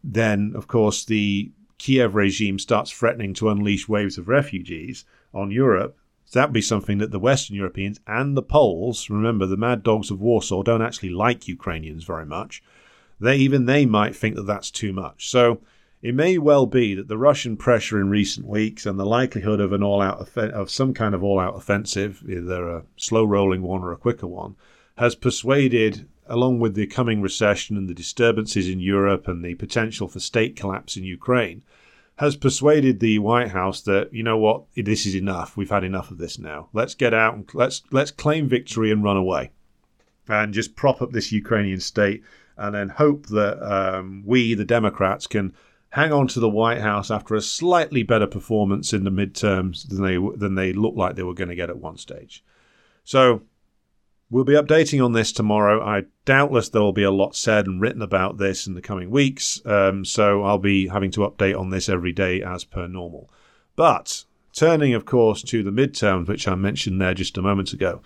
then, 0.04 0.54
of 0.56 0.68
course, 0.68 1.06
the 1.06 1.52
Kiev 1.78 2.16
regime 2.16 2.60
starts 2.60 2.92
threatening 2.92 3.34
to 3.36 3.50
unleash 3.50 3.88
waves 3.88 4.18
of 4.18 4.28
refugees 4.28 5.06
on 5.34 5.52
Europe, 5.52 5.98
that'd 6.34 6.54
be 6.54 6.62
something 6.62 6.98
that 6.98 7.12
the 7.12 7.20
Western 7.20 7.56
Europeans 7.56 8.00
and 8.08 8.36
the 8.36 8.42
Poles, 8.42 9.10
remember, 9.10 9.46
the 9.46 9.58
mad 9.58 9.84
dogs 9.84 10.12
of 10.12 10.20
Warsaw 10.20 10.64
don't 10.64 10.82
actually 10.82 11.10
like 11.10 11.48
Ukrainians 11.48 12.04
very 12.04 12.26
much. 12.26 12.62
They 13.20 13.38
even 13.38 13.66
they 13.66 13.86
might 13.86 14.16
think 14.16 14.36
that 14.36 14.48
that's 14.48 14.70
too 14.70 14.92
much. 14.92 15.30
So 15.30 15.62
it 16.02 16.14
may 16.14 16.38
well 16.38 16.66
be 16.66 16.94
that 16.94 17.08
the 17.08 17.18
Russian 17.18 17.58
pressure 17.58 18.00
in 18.00 18.10
recent 18.10 18.46
weeks 18.46 18.86
and 18.86 19.00
the 19.00 19.06
likelihood 19.06 19.60
of 19.60 19.74
an 19.74 19.82
all-out 19.82 20.30
of 20.38 20.70
some 20.70 20.94
kind 20.94 21.16
of 21.16 21.24
all-out 21.24 21.56
offensive, 21.56 22.24
either 22.30 22.70
a 22.70 22.84
slow-rolling 22.98 23.62
one 23.62 23.82
or 23.82 23.92
a 23.92 23.98
quicker 23.98 24.28
one, 24.28 24.56
has 24.98 25.16
persuaded, 25.16 26.08
along 26.28 26.60
with 26.60 26.76
the 26.76 26.88
coming 26.88 27.22
recession 27.22 27.76
and 27.76 27.90
the 27.90 27.94
disturbances 27.94 28.70
in 28.70 28.80
Europe 28.80 29.28
and 29.28 29.44
the 29.44 29.56
potential 29.56 30.08
for 30.08 30.20
state 30.20 30.56
collapse 30.56 30.96
in 30.96 31.04
Ukraine, 31.04 31.64
has 32.18 32.38
persuaded 32.38 33.00
the 33.00 33.20
White 33.20 33.50
House 33.50 33.82
that 33.82 34.14
you 34.14 34.24
know 34.24 34.38
what, 34.38 34.64
this 34.76 35.06
is 35.06 35.16
enough. 35.16 35.58
We've 35.58 35.70
had 35.70 35.84
enough 35.84 36.12
of 36.12 36.18
this 36.18 36.40
now. 36.40 36.70
Let's 36.72 36.96
get 36.96 37.14
out 37.14 37.34
and 37.34 37.50
let's 37.54 37.84
let's 37.92 38.12
claim 38.12 38.48
victory 38.48 38.90
and 38.92 39.04
run 39.04 39.18
away, 39.18 39.52
and 40.28 40.54
just 40.54 40.76
prop 40.76 41.02
up 41.02 41.12
this 41.12 41.34
Ukrainian 41.34 41.82
state, 41.82 42.24
and 42.58 42.74
then 42.74 42.90
hope 42.90 43.26
that 43.28 43.62
um, 43.62 44.24
we, 44.26 44.54
the 44.54 44.64
Democrats, 44.64 45.28
can 45.28 45.54
hang 45.96 46.12
on 46.12 46.28
to 46.28 46.42
the 46.42 46.50
White 46.50 46.82
House 46.82 47.10
after 47.10 47.36
a 47.36 47.42
slightly 47.42 48.04
better 48.04 48.28
performance 48.28 48.92
in 48.92 49.06
the 49.06 49.10
midterms 49.10 49.88
than 49.88 50.04
they 50.04 50.18
than 50.38 50.56
they 50.56 50.74
looked 50.74 50.98
like 50.98 51.16
they 51.16 51.24
were 51.24 51.34
going 51.34 51.48
to 51.48 51.56
get 51.56 51.70
at 51.70 51.78
one 51.78 51.98
stage. 51.98 52.44
So 53.06 53.44
we'll 54.30 54.44
be 54.44 54.56
updating 54.56 55.04
on 55.04 55.14
this 55.14 55.32
tomorrow. 55.32 55.82
I 55.82 56.04
doubtless 56.26 56.68
there 56.68 56.82
will 56.82 56.92
be 56.92 57.04
a 57.04 57.12
lot 57.12 57.34
said 57.34 57.66
and 57.66 57.80
written 57.80 58.02
about 58.02 58.38
this 58.38 58.68
in 58.68 58.74
the 58.74 58.82
coming 58.82 59.10
weeks. 59.10 59.66
Um, 59.66 60.04
so 60.04 60.44
I'll 60.44 60.58
be 60.58 60.90
having 60.90 61.12
to 61.12 61.22
update 61.22 61.58
on 61.58 61.70
this 61.70 61.88
every 61.88 62.12
day 62.12 62.44
as 62.44 62.66
per 62.66 62.88
normal. 62.88 63.30
But 63.78 64.26
turning, 64.52 64.94
of 64.94 65.06
course, 65.06 65.42
to 65.44 65.64
the 65.64 65.72
midterms, 65.72 66.28
which 66.28 66.46
I 66.46 66.56
mentioned 66.56 67.00
there 67.00 67.14
just 67.14 67.38
a 67.38 67.42
moment 67.42 67.72
ago 67.72 68.02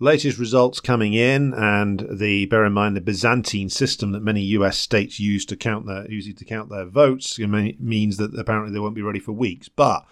latest 0.00 0.38
results 0.38 0.80
coming 0.80 1.12
in, 1.14 1.54
and 1.54 2.06
the 2.10 2.46
bear 2.46 2.64
in 2.64 2.72
mind 2.72 2.96
the 2.96 3.00
Byzantine 3.00 3.68
system 3.68 4.12
that 4.12 4.22
many 4.22 4.40
U.S. 4.40 4.78
states 4.78 5.20
use 5.20 5.44
to 5.44 5.56
count 5.56 5.86
their 5.86 6.10
use 6.10 6.34
to 6.34 6.44
count 6.44 6.70
their 6.70 6.86
votes 6.86 7.38
means 7.38 8.16
that 8.16 8.36
apparently 8.36 8.72
they 8.72 8.80
won't 8.80 8.94
be 8.94 9.02
ready 9.02 9.20
for 9.20 9.32
weeks. 9.32 9.68
But 9.68 10.04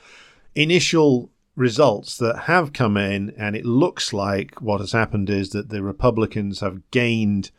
initial 0.55 1.31
results 1.57 2.19
that 2.19 2.41
have 2.41 2.73
come 2.73 2.97
in, 2.97 3.31
and 3.37 3.57
it 3.57 3.65
looks 3.65 4.13
like 4.13 4.61
what 4.61 4.81
has 4.81 4.93
happened 4.93 5.31
is 5.31 5.51
that 5.51 5.71
the 5.71 5.83
Republicans 5.83 6.61
have 6.61 6.89
gained 6.91 7.51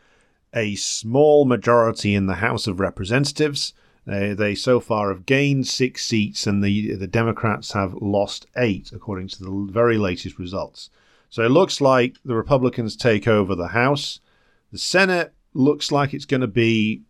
a 0.53 0.75
small 0.75 1.45
majority 1.45 2.15
in 2.15 2.27
the 2.27 2.35
House 2.35 2.67
of 2.67 2.79
Representatives. 2.79 3.73
Uh, 4.07 4.33
they 4.33 4.55
so 4.55 4.79
far 4.79 5.09
have 5.09 5.25
gained 5.25 5.67
six 5.67 6.05
seats, 6.05 6.45
and 6.45 6.63
the 6.63 6.93
the 6.93 7.07
Democrats 7.07 7.73
have 7.73 7.95
lost 7.95 8.45
eight, 8.55 8.91
according 8.93 9.27
to 9.27 9.43
the 9.43 9.67
very 9.71 9.97
latest 9.97 10.37
results. 10.37 10.89
So 11.29 11.43
it 11.43 11.51
looks 11.51 11.79
like 11.79 12.17
the 12.25 12.35
Republicans 12.35 12.95
take 12.95 13.27
over 13.27 13.55
the 13.55 13.69
House. 13.69 14.19
The 14.71 14.79
Senate 14.79 15.33
looks 15.53 15.91
like 15.91 16.13
it's 16.13 16.25
going 16.25 16.41
to 16.41 16.47
be 16.47 17.03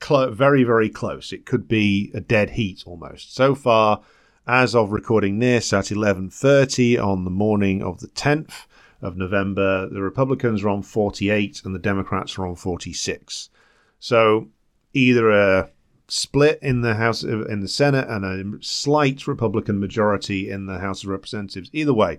clo- 0.00 0.30
very, 0.30 0.64
very 0.64 0.88
close. 0.88 1.32
It 1.32 1.46
could 1.46 1.68
be 1.68 2.10
a 2.14 2.20
dead 2.20 2.50
heat 2.50 2.82
almost. 2.86 3.34
So 3.34 3.54
far, 3.54 4.02
as 4.46 4.74
of 4.74 4.92
recording 4.92 5.38
this 5.38 5.72
at 5.72 5.90
11:30 5.90 6.98
on 6.98 7.24
the 7.24 7.30
morning 7.30 7.82
of 7.82 8.00
the 8.00 8.08
10th 8.08 8.66
of 9.02 9.16
November, 9.16 9.88
the 9.88 10.02
Republicans 10.02 10.62
are 10.62 10.68
on 10.68 10.82
48 10.82 11.62
and 11.64 11.74
the 11.74 11.80
Democrats 11.80 12.38
are 12.38 12.46
on 12.46 12.56
46. 12.56 13.50
So 13.98 14.48
either 14.92 15.30
a 15.30 15.70
split 16.08 16.58
in 16.62 16.82
the 16.82 16.94
House 16.94 17.24
in 17.24 17.60
the 17.60 17.68
Senate 17.68 18.08
and 18.08 18.24
a 18.24 18.64
slight 18.64 19.26
Republican 19.26 19.80
majority 19.80 20.50
in 20.50 20.66
the 20.66 20.78
House 20.78 21.02
of 21.02 21.10
Representatives. 21.10 21.70
Either 21.72 21.94
way, 21.94 22.18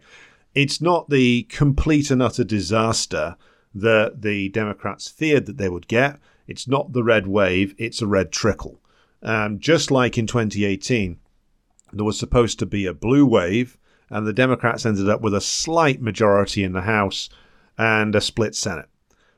it's 0.57 0.81
not 0.81 1.07
the 1.11 1.43
complete 1.43 2.09
and 2.09 2.19
utter 2.19 2.43
disaster 2.43 3.37
that 3.75 4.23
the 4.23 4.49
Democrats 4.49 5.07
feared 5.07 5.45
that 5.45 5.57
they 5.57 5.69
would 5.69 5.87
get. 5.87 6.17
It's 6.47 6.67
not 6.67 6.93
the 6.93 7.03
red 7.03 7.27
wave, 7.27 7.75
it's 7.77 8.01
a 8.01 8.07
red 8.07 8.31
trickle. 8.31 8.81
Um, 9.21 9.59
just 9.59 9.91
like 9.91 10.17
in 10.17 10.25
2018, 10.25 11.19
there 11.93 12.03
was 12.03 12.17
supposed 12.17 12.57
to 12.57 12.65
be 12.65 12.87
a 12.87 12.93
blue 12.95 13.23
wave, 13.23 13.77
and 14.09 14.25
the 14.25 14.33
Democrats 14.33 14.83
ended 14.83 15.07
up 15.07 15.21
with 15.21 15.35
a 15.35 15.41
slight 15.41 16.01
majority 16.01 16.63
in 16.63 16.71
the 16.71 16.81
House 16.81 17.29
and 17.77 18.15
a 18.15 18.21
split 18.21 18.55
Senate. 18.55 18.89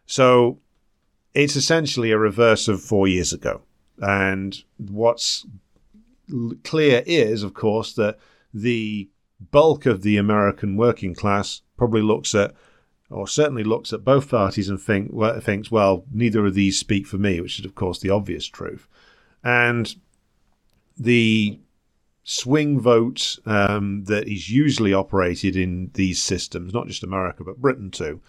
So 0.06 0.60
it's 1.34 1.58
essentially 1.58 2.12
a 2.12 2.18
reverse 2.18 2.70
of 2.70 2.82
four 2.82 3.10
years 3.10 3.34
ago. 3.34 3.64
And 3.98 4.58
what's 4.78 5.46
clear 6.64 7.04
is, 7.06 7.44
of 7.44 7.54
course, 7.54 7.92
that 7.96 8.18
the 8.54 9.10
bulk 9.40 9.86
of 9.86 10.02
the 10.02 10.18
American 10.18 10.76
working 10.76 11.16
class 11.16 11.62
probably 11.78 12.02
looks 12.02 12.36
at, 12.36 12.54
or 13.10 13.28
certainly 13.28 13.64
looks 13.64 13.94
at 13.94 14.04
both 14.04 14.30
parties 14.30 14.70
and 14.70 14.80
think, 14.80 15.10
well, 15.12 15.40
thinks, 15.40 15.72
well, 15.72 16.06
neither 16.12 16.46
of 16.46 16.54
these 16.54 16.80
speak 16.80 17.08
for 17.08 17.18
me, 17.18 17.42
which 17.42 17.60
is, 17.60 17.66
of 17.66 17.76
course, 17.76 18.00
the 18.00 18.10
obvious 18.10 18.46
truth. 18.46 18.88
And 19.44 19.96
the 20.98 21.60
swing 22.24 22.80
vote 22.80 23.40
um, 23.46 24.04
that 24.06 24.28
is 24.28 24.50
usually 24.52 24.94
operated 24.94 25.56
in 25.56 25.90
these 25.94 26.22
systems, 26.22 26.74
not 26.74 26.88
just 26.88 27.04
America, 27.04 27.44
but 27.44 27.62
Britain 27.62 27.90
too, 27.90 28.22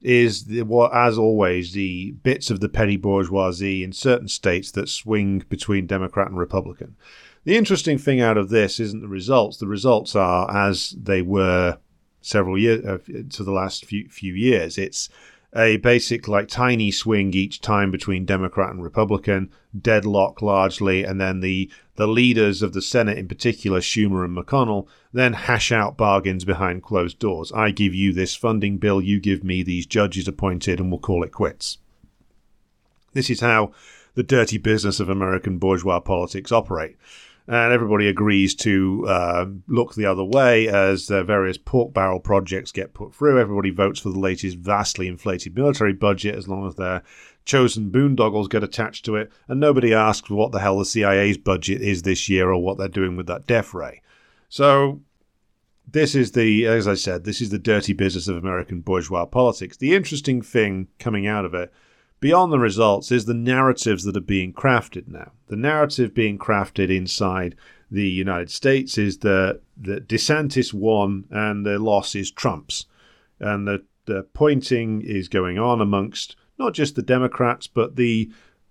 is 0.00 0.44
the, 0.44 0.62
what, 0.62 0.94
as 0.94 1.18
always, 1.18 1.72
the 1.72 2.12
bits 2.22 2.50
of 2.50 2.60
the 2.60 2.68
petty 2.68 2.96
bourgeoisie 2.96 3.82
in 3.82 3.92
certain 3.92 4.28
states 4.28 4.70
that 4.70 4.88
swing 4.88 5.44
between 5.48 5.86
Democrat 5.86 6.28
and 6.28 6.38
Republican. 6.38 6.96
The 7.44 7.56
interesting 7.56 7.96
thing 7.96 8.20
out 8.20 8.36
of 8.36 8.50
this 8.50 8.78
isn't 8.78 9.00
the 9.00 9.08
results. 9.08 9.56
The 9.56 9.66
results 9.66 10.14
are 10.14 10.50
as 10.54 10.90
they 10.90 11.22
were 11.22 11.78
several 12.20 12.58
years 12.58 12.84
uh, 12.84 12.98
to 13.30 13.44
the 13.44 13.52
last 13.52 13.86
few 13.86 14.08
few 14.08 14.34
years. 14.34 14.76
It's 14.76 15.08
a 15.56 15.78
basic, 15.78 16.28
like, 16.28 16.46
tiny 16.46 16.92
swing 16.92 17.34
each 17.34 17.60
time 17.60 17.90
between 17.90 18.24
Democrat 18.24 18.70
and 18.70 18.82
Republican, 18.82 19.50
deadlock 19.76 20.42
largely, 20.42 21.02
and 21.02 21.20
then 21.20 21.40
the, 21.40 21.68
the 21.96 22.06
leaders 22.06 22.62
of 22.62 22.72
the 22.72 22.82
Senate, 22.82 23.18
in 23.18 23.26
particular, 23.26 23.80
Schumer 23.80 24.24
and 24.24 24.36
McConnell, 24.36 24.86
then 25.12 25.32
hash 25.32 25.72
out 25.72 25.96
bargains 25.96 26.44
behind 26.44 26.84
closed 26.84 27.18
doors. 27.18 27.50
I 27.50 27.72
give 27.72 27.94
you 27.94 28.12
this 28.12 28.36
funding 28.36 28.78
bill, 28.78 29.00
you 29.00 29.18
give 29.18 29.42
me 29.42 29.64
these 29.64 29.86
judges 29.86 30.28
appointed, 30.28 30.78
and 30.78 30.90
we'll 30.90 31.00
call 31.00 31.24
it 31.24 31.32
quits. 31.32 31.78
This 33.12 33.28
is 33.28 33.40
how 33.40 33.72
the 34.14 34.22
dirty 34.22 34.58
business 34.58 35.00
of 35.00 35.08
American 35.08 35.58
bourgeois 35.58 35.98
politics 35.98 36.52
operate 36.52 36.96
and 37.50 37.72
everybody 37.72 38.06
agrees 38.06 38.54
to 38.54 39.04
uh, 39.08 39.44
look 39.66 39.96
the 39.96 40.06
other 40.06 40.22
way 40.22 40.68
as 40.68 41.08
the 41.08 41.24
various 41.24 41.58
pork 41.58 41.92
barrel 41.92 42.20
projects 42.20 42.70
get 42.70 42.94
put 42.94 43.12
through. 43.12 43.40
Everybody 43.40 43.70
votes 43.70 43.98
for 43.98 44.10
the 44.10 44.20
latest 44.20 44.56
vastly 44.58 45.08
inflated 45.08 45.56
military 45.56 45.92
budget 45.92 46.36
as 46.36 46.46
long 46.46 46.64
as 46.64 46.76
their 46.76 47.02
chosen 47.44 47.90
boondoggles 47.90 48.48
get 48.48 48.62
attached 48.62 49.04
to 49.06 49.16
it, 49.16 49.32
and 49.48 49.58
nobody 49.58 49.92
asks 49.92 50.30
what 50.30 50.52
the 50.52 50.60
hell 50.60 50.78
the 50.78 50.84
CIA's 50.84 51.38
budget 51.38 51.82
is 51.82 52.02
this 52.02 52.28
year 52.28 52.52
or 52.52 52.62
what 52.62 52.78
they're 52.78 52.86
doing 52.86 53.16
with 53.16 53.26
that 53.26 53.48
death 53.48 53.74
ray. 53.74 54.00
So 54.48 55.00
this 55.90 56.14
is 56.14 56.30
the, 56.30 56.68
as 56.68 56.86
I 56.86 56.94
said, 56.94 57.24
this 57.24 57.40
is 57.40 57.50
the 57.50 57.58
dirty 57.58 57.94
business 57.94 58.28
of 58.28 58.36
American 58.36 58.80
bourgeois 58.80 59.24
politics. 59.24 59.76
The 59.76 59.96
interesting 59.96 60.40
thing 60.40 60.86
coming 61.00 61.26
out 61.26 61.44
of 61.44 61.54
it 61.54 61.72
beyond 62.20 62.52
the 62.52 62.58
results 62.58 63.10
is 63.10 63.24
the 63.24 63.34
narratives 63.34 64.04
that 64.04 64.16
are 64.16 64.20
being 64.20 64.52
crafted 64.52 65.08
now. 65.08 65.32
The 65.48 65.56
narrative 65.56 66.14
being 66.14 66.38
crafted 66.38 66.94
inside 66.94 67.56
the 67.90 68.08
United 68.08 68.50
States 68.50 68.96
is 68.98 69.18
that, 69.18 69.60
that 69.78 70.06
DeSantis 70.06 70.72
won 70.72 71.24
and 71.30 71.66
the 71.66 71.78
loss 71.78 72.14
is 72.14 72.30
Trump's. 72.30 72.86
And 73.40 73.66
the, 73.66 73.84
the 74.04 74.22
pointing 74.34 75.02
is 75.02 75.28
going 75.28 75.58
on 75.58 75.80
amongst 75.80 76.36
not 76.58 76.74
just 76.74 76.94
the 76.94 77.02
Democrats, 77.02 77.66
but 77.66 77.96
the 77.96 78.30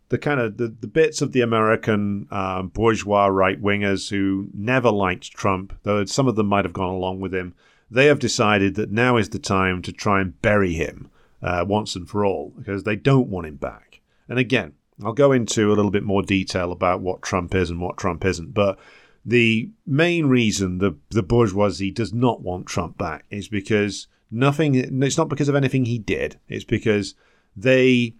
the 0.09 0.17
kind 0.17 0.39
of 0.39 0.57
the, 0.57 0.67
the 0.67 0.87
bits 0.87 1.21
of 1.21 1.33
the 1.33 1.41
American 1.41 2.27
um, 2.31 2.69
bourgeois 2.69 3.27
right 3.27 3.61
wingers 3.61 4.09
who 4.09 4.49
never 4.55 4.89
liked 4.89 5.31
Trump, 5.31 5.71
though 5.83 6.03
some 6.05 6.27
of 6.27 6.35
them 6.35 6.47
might 6.47 6.65
have 6.65 6.73
gone 6.73 6.89
along 6.89 7.19
with 7.19 7.31
him. 7.31 7.53
They 7.91 8.07
have 8.07 8.17
decided 8.17 8.73
that 8.73 8.91
now 8.91 9.17
is 9.17 9.29
the 9.29 9.37
time 9.37 9.83
to 9.83 9.91
try 9.91 10.19
and 10.19 10.39
bury 10.41 10.73
him 10.73 11.11
uh, 11.41 11.65
once 11.67 11.95
and 11.95 12.09
for 12.09 12.25
all 12.25 12.53
because 12.57 12.83
they 12.83 12.95
don't 12.95 13.29
want 13.29 13.47
him 13.47 13.55
back. 13.55 14.01
And 14.27 14.37
again, 14.37 14.73
I'll 15.03 15.13
go 15.13 15.31
into 15.31 15.67
a 15.67 15.75
little 15.75 15.91
bit 15.91 16.03
more 16.03 16.21
detail 16.21 16.71
about 16.71 17.01
what 17.01 17.21
Trump 17.21 17.55
is 17.55 17.69
and 17.69 17.79
what 17.79 17.97
Trump 17.97 18.25
isn't, 18.25 18.53
but 18.53 18.77
the 19.25 19.69
main 19.85 20.27
reason 20.27 20.77
the 20.77 20.95
the 21.09 21.23
bourgeoisie 21.23 21.91
does 21.91 22.13
not 22.13 22.41
want 22.41 22.65
Trump 22.65 22.97
back 22.97 23.25
is 23.29 23.47
because 23.47 24.07
nothing 24.31 24.75
it's 24.75 25.17
not 25.17 25.29
because 25.29 25.49
of 25.49 25.55
anything 25.55 25.85
he 25.85 25.99
did. 25.99 26.39
It's 26.47 26.63
because 26.63 27.15
they 27.55 28.15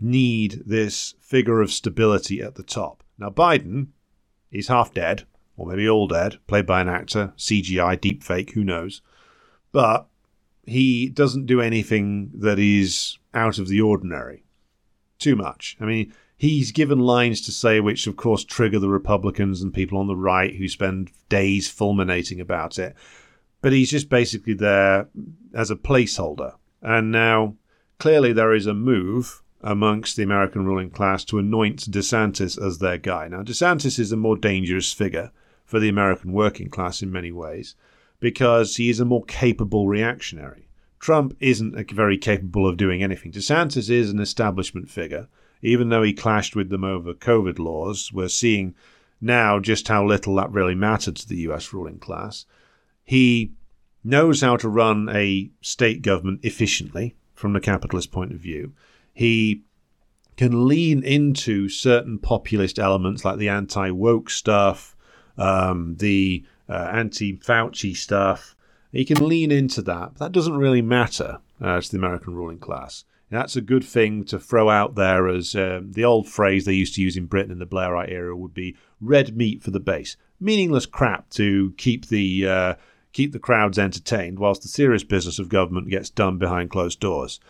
need 0.00 0.62
this 0.64 1.14
figure 1.20 1.60
of 1.60 1.72
stability 1.72 2.40
at 2.40 2.54
the 2.54 2.62
top. 2.62 3.02
Now 3.18 3.30
biden 3.30 3.88
is 4.50 4.68
half 4.68 4.94
dead 4.94 5.24
or 5.56 5.66
maybe 5.66 5.88
all 5.88 6.08
dead 6.08 6.38
played 6.46 6.66
by 6.66 6.80
an 6.80 6.88
actor 6.88 7.32
cgi 7.36 7.98
deepfake 7.98 8.52
who 8.52 8.64
knows? 8.64 9.02
But 9.72 10.06
he 10.68 11.08
doesn't 11.08 11.46
do 11.46 11.60
anything 11.60 12.30
that 12.34 12.58
is 12.58 13.18
out 13.34 13.58
of 13.58 13.68
the 13.68 13.80
ordinary. 13.80 14.44
Too 15.18 15.36
much. 15.36 15.76
I 15.80 15.84
mean, 15.84 16.12
he's 16.36 16.72
given 16.72 16.98
lines 16.98 17.40
to 17.42 17.52
say 17.52 17.80
which, 17.80 18.06
of 18.06 18.16
course, 18.16 18.44
trigger 18.44 18.78
the 18.78 18.88
Republicans 18.88 19.62
and 19.62 19.74
people 19.74 19.98
on 19.98 20.06
the 20.06 20.16
right 20.16 20.54
who 20.54 20.68
spend 20.68 21.10
days 21.28 21.68
fulminating 21.68 22.40
about 22.40 22.78
it. 22.78 22.94
But 23.60 23.72
he's 23.72 23.90
just 23.90 24.08
basically 24.08 24.54
there 24.54 25.08
as 25.52 25.70
a 25.70 25.76
placeholder. 25.76 26.54
And 26.80 27.10
now, 27.10 27.56
clearly, 27.98 28.32
there 28.32 28.54
is 28.54 28.66
a 28.66 28.74
move 28.74 29.42
amongst 29.60 30.16
the 30.16 30.22
American 30.22 30.64
ruling 30.64 30.90
class 30.90 31.24
to 31.24 31.38
anoint 31.38 31.90
DeSantis 31.90 32.64
as 32.64 32.78
their 32.78 32.98
guy. 32.98 33.26
Now, 33.26 33.42
DeSantis 33.42 33.98
is 33.98 34.12
a 34.12 34.16
more 34.16 34.36
dangerous 34.36 34.92
figure 34.92 35.32
for 35.64 35.80
the 35.80 35.88
American 35.88 36.32
working 36.32 36.70
class 36.70 37.02
in 37.02 37.10
many 37.10 37.32
ways 37.32 37.74
because 38.20 38.76
he 38.76 38.90
is 38.90 39.00
a 39.00 39.04
more 39.04 39.24
capable 39.24 39.88
reactionary. 39.88 40.68
Trump 40.98 41.36
isn't 41.38 41.90
very 41.92 42.18
capable 42.18 42.66
of 42.66 42.76
doing 42.76 43.02
anything. 43.02 43.30
DeSantis 43.30 43.88
is 43.88 44.10
an 44.10 44.18
establishment 44.18 44.90
figure. 44.90 45.28
Even 45.62 45.88
though 45.88 46.02
he 46.02 46.12
clashed 46.12 46.56
with 46.56 46.70
them 46.70 46.84
over 46.84 47.14
COVID 47.14 47.58
laws, 47.58 48.12
we're 48.12 48.28
seeing 48.28 48.74
now 49.20 49.58
just 49.58 49.88
how 49.88 50.04
little 50.04 50.34
that 50.36 50.50
really 50.50 50.74
mattered 50.74 51.16
to 51.16 51.28
the 51.28 51.38
US 51.48 51.72
ruling 51.72 51.98
class. 51.98 52.46
He 53.04 53.52
knows 54.04 54.40
how 54.40 54.56
to 54.56 54.68
run 54.68 55.08
a 55.08 55.50
state 55.60 56.02
government 56.02 56.40
efficiently 56.42 57.16
from 57.34 57.52
the 57.52 57.60
capitalist 57.60 58.10
point 58.10 58.32
of 58.32 58.38
view. 58.38 58.72
He 59.12 59.62
can 60.36 60.68
lean 60.68 61.02
into 61.02 61.68
certain 61.68 62.18
populist 62.18 62.78
elements 62.78 63.24
like 63.24 63.38
the 63.38 63.48
anti 63.48 63.90
woke 63.90 64.30
stuff, 64.30 64.96
um, 65.36 65.96
the 65.98 66.44
uh, 66.68 66.90
anti 66.92 67.36
Fauci 67.36 67.96
stuff. 67.96 68.54
He 68.92 69.04
can 69.04 69.26
lean 69.26 69.50
into 69.50 69.82
that. 69.82 70.14
But 70.14 70.18
that 70.18 70.32
doesn't 70.32 70.56
really 70.56 70.82
matter 70.82 71.38
uh, 71.60 71.80
to 71.80 71.90
the 71.90 71.98
American 71.98 72.34
ruling 72.34 72.58
class. 72.58 73.04
that's 73.30 73.56
a 73.56 73.60
good 73.60 73.84
thing 73.84 74.24
to 74.24 74.38
throw 74.38 74.70
out 74.70 74.94
there 74.94 75.28
as 75.28 75.54
um, 75.54 75.92
the 75.92 76.04
old 76.04 76.28
phrase 76.28 76.64
they 76.64 76.72
used 76.72 76.94
to 76.94 77.02
use 77.02 77.16
in 77.16 77.26
Britain 77.26 77.52
in 77.52 77.58
the 77.58 77.66
Blairite 77.66 78.10
era 78.10 78.36
would 78.36 78.54
be 78.54 78.76
red 79.00 79.36
meat 79.36 79.62
for 79.62 79.70
the 79.70 79.80
base. 79.80 80.16
Meaningless 80.40 80.86
crap 80.86 81.28
to 81.30 81.74
keep 81.76 82.06
the 82.08 82.48
uh, 82.48 82.74
keep 83.12 83.32
the 83.32 83.38
crowds 83.38 83.78
entertained 83.78 84.38
whilst 84.38 84.62
the 84.62 84.68
serious 84.68 85.04
business 85.04 85.38
of 85.38 85.48
government 85.48 85.88
gets 85.88 86.10
done 86.10 86.38
behind 86.38 86.70
closed 86.70 87.00
doors. 87.00 87.40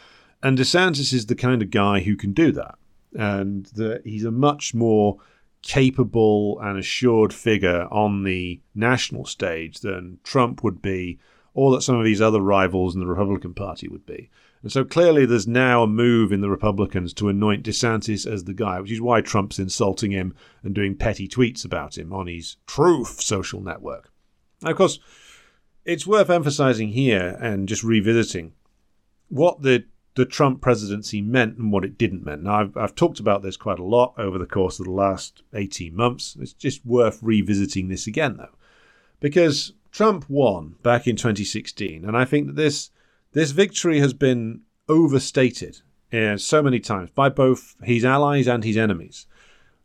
And 0.43 0.57
DeSantis 0.57 1.13
is 1.13 1.27
the 1.27 1.35
kind 1.35 1.63
of 1.63 1.71
guy 1.71 2.01
who 2.01 2.17
can 2.17 2.33
do 2.33 2.53
that. 2.53 2.77
And 3.15 3.67
the, 3.67 4.01
he's 4.05 4.25
a 4.25 4.31
much 4.31 4.75
more 4.75 5.19
capable 5.63 6.59
and 6.61 6.79
assured 6.79 7.33
figure 7.33 7.87
on 7.91 8.25
the 8.25 8.61
national 8.75 9.25
stage 9.25 9.81
than 9.81 10.19
Trump 10.23 10.63
would 10.63 10.81
be, 10.81 11.19
or 11.55 11.73
that 11.73 11.83
some 11.83 11.97
of 11.97 12.05
these 12.05 12.21
other 12.21 12.41
rivals 12.41 12.95
in 12.95 13.01
the 13.01 13.07
Republican 13.07 13.55
Party 13.55 13.89
would 13.89 14.07
be. 14.07 14.31
And 14.63 14.73
so 14.73 14.85
clearly 14.85 15.25
there's 15.25 15.47
now 15.47 15.85
a 15.85 15.89
move 15.89 16.33
in 16.33 16.41
the 16.41 16.51
Republicans 16.51 17.13
to 17.15 17.29
anoint 17.29 17.65
DeSantis 17.65 18.27
as 18.27 18.45
the 18.45 18.55
guy, 18.55 18.81
which 18.81 18.91
is 18.91 19.01
why 19.01 19.21
Trump's 19.21 19.59
insulting 19.59 20.11
him 20.11 20.35
and 20.63 20.75
doing 20.75 20.97
petty 20.97 21.29
tweets 21.29 21.65
about 21.65 21.97
him 21.97 22.13
on 22.13 22.27
his 22.27 22.57
Truth 22.67 23.21
social 23.21 23.61
network. 23.61 24.11
Now, 24.63 24.71
of 24.71 24.77
course, 24.77 24.99
it's 25.85 26.07
worth 26.07 26.29
emphasizing 26.29 26.89
here 26.89 27.39
and 27.41 27.69
just 27.69 27.85
revisiting 27.85 28.53
what 29.29 29.63
the 29.63 29.85
the 30.19 30.27
Trump 30.27 30.61
presidency 30.61 31.23
meant 31.23 31.59
and 31.59 31.71
what 31.71 31.85
it 31.85 31.97
didn't 31.97 32.27
mean. 32.27 32.43
Now, 32.43 32.61
I've, 32.61 32.77
I've 32.77 32.95
talked 32.97 33.21
about 33.21 33.41
this 33.43 33.57
quite 33.57 33.79
a 33.79 33.85
lot 33.85 34.15
over 34.19 34.37
the 34.37 34.47
course 34.47 34.81
of 34.81 34.87
the 34.87 34.91
last 34.91 35.45
18 35.55 35.95
months. 35.95 36.37
It's 36.41 36.53
just 36.53 36.85
worth 36.85 37.21
revisiting 37.23 37.87
this 37.87 38.09
again, 38.09 38.37
though, 38.37 38.57
because 39.21 39.75
Trump 39.93 40.29
won 40.29 40.75
back 40.83 41.07
in 41.07 41.15
2016, 41.15 42.05
and 42.05 42.17
I 42.17 42.25
think 42.25 42.49
that 42.49 42.57
this 42.57 42.91
this 43.31 43.53
victory 43.53 44.01
has 44.01 44.13
been 44.13 44.63
overstated 44.89 45.83
uh, 46.13 46.37
so 46.37 46.65
many 46.65 46.81
times 46.81 47.11
by 47.11 47.29
both 47.29 47.77
his 47.85 48.05
allies 48.05 48.49
and 48.49 48.65
his 48.65 48.77
enemies. 48.77 49.27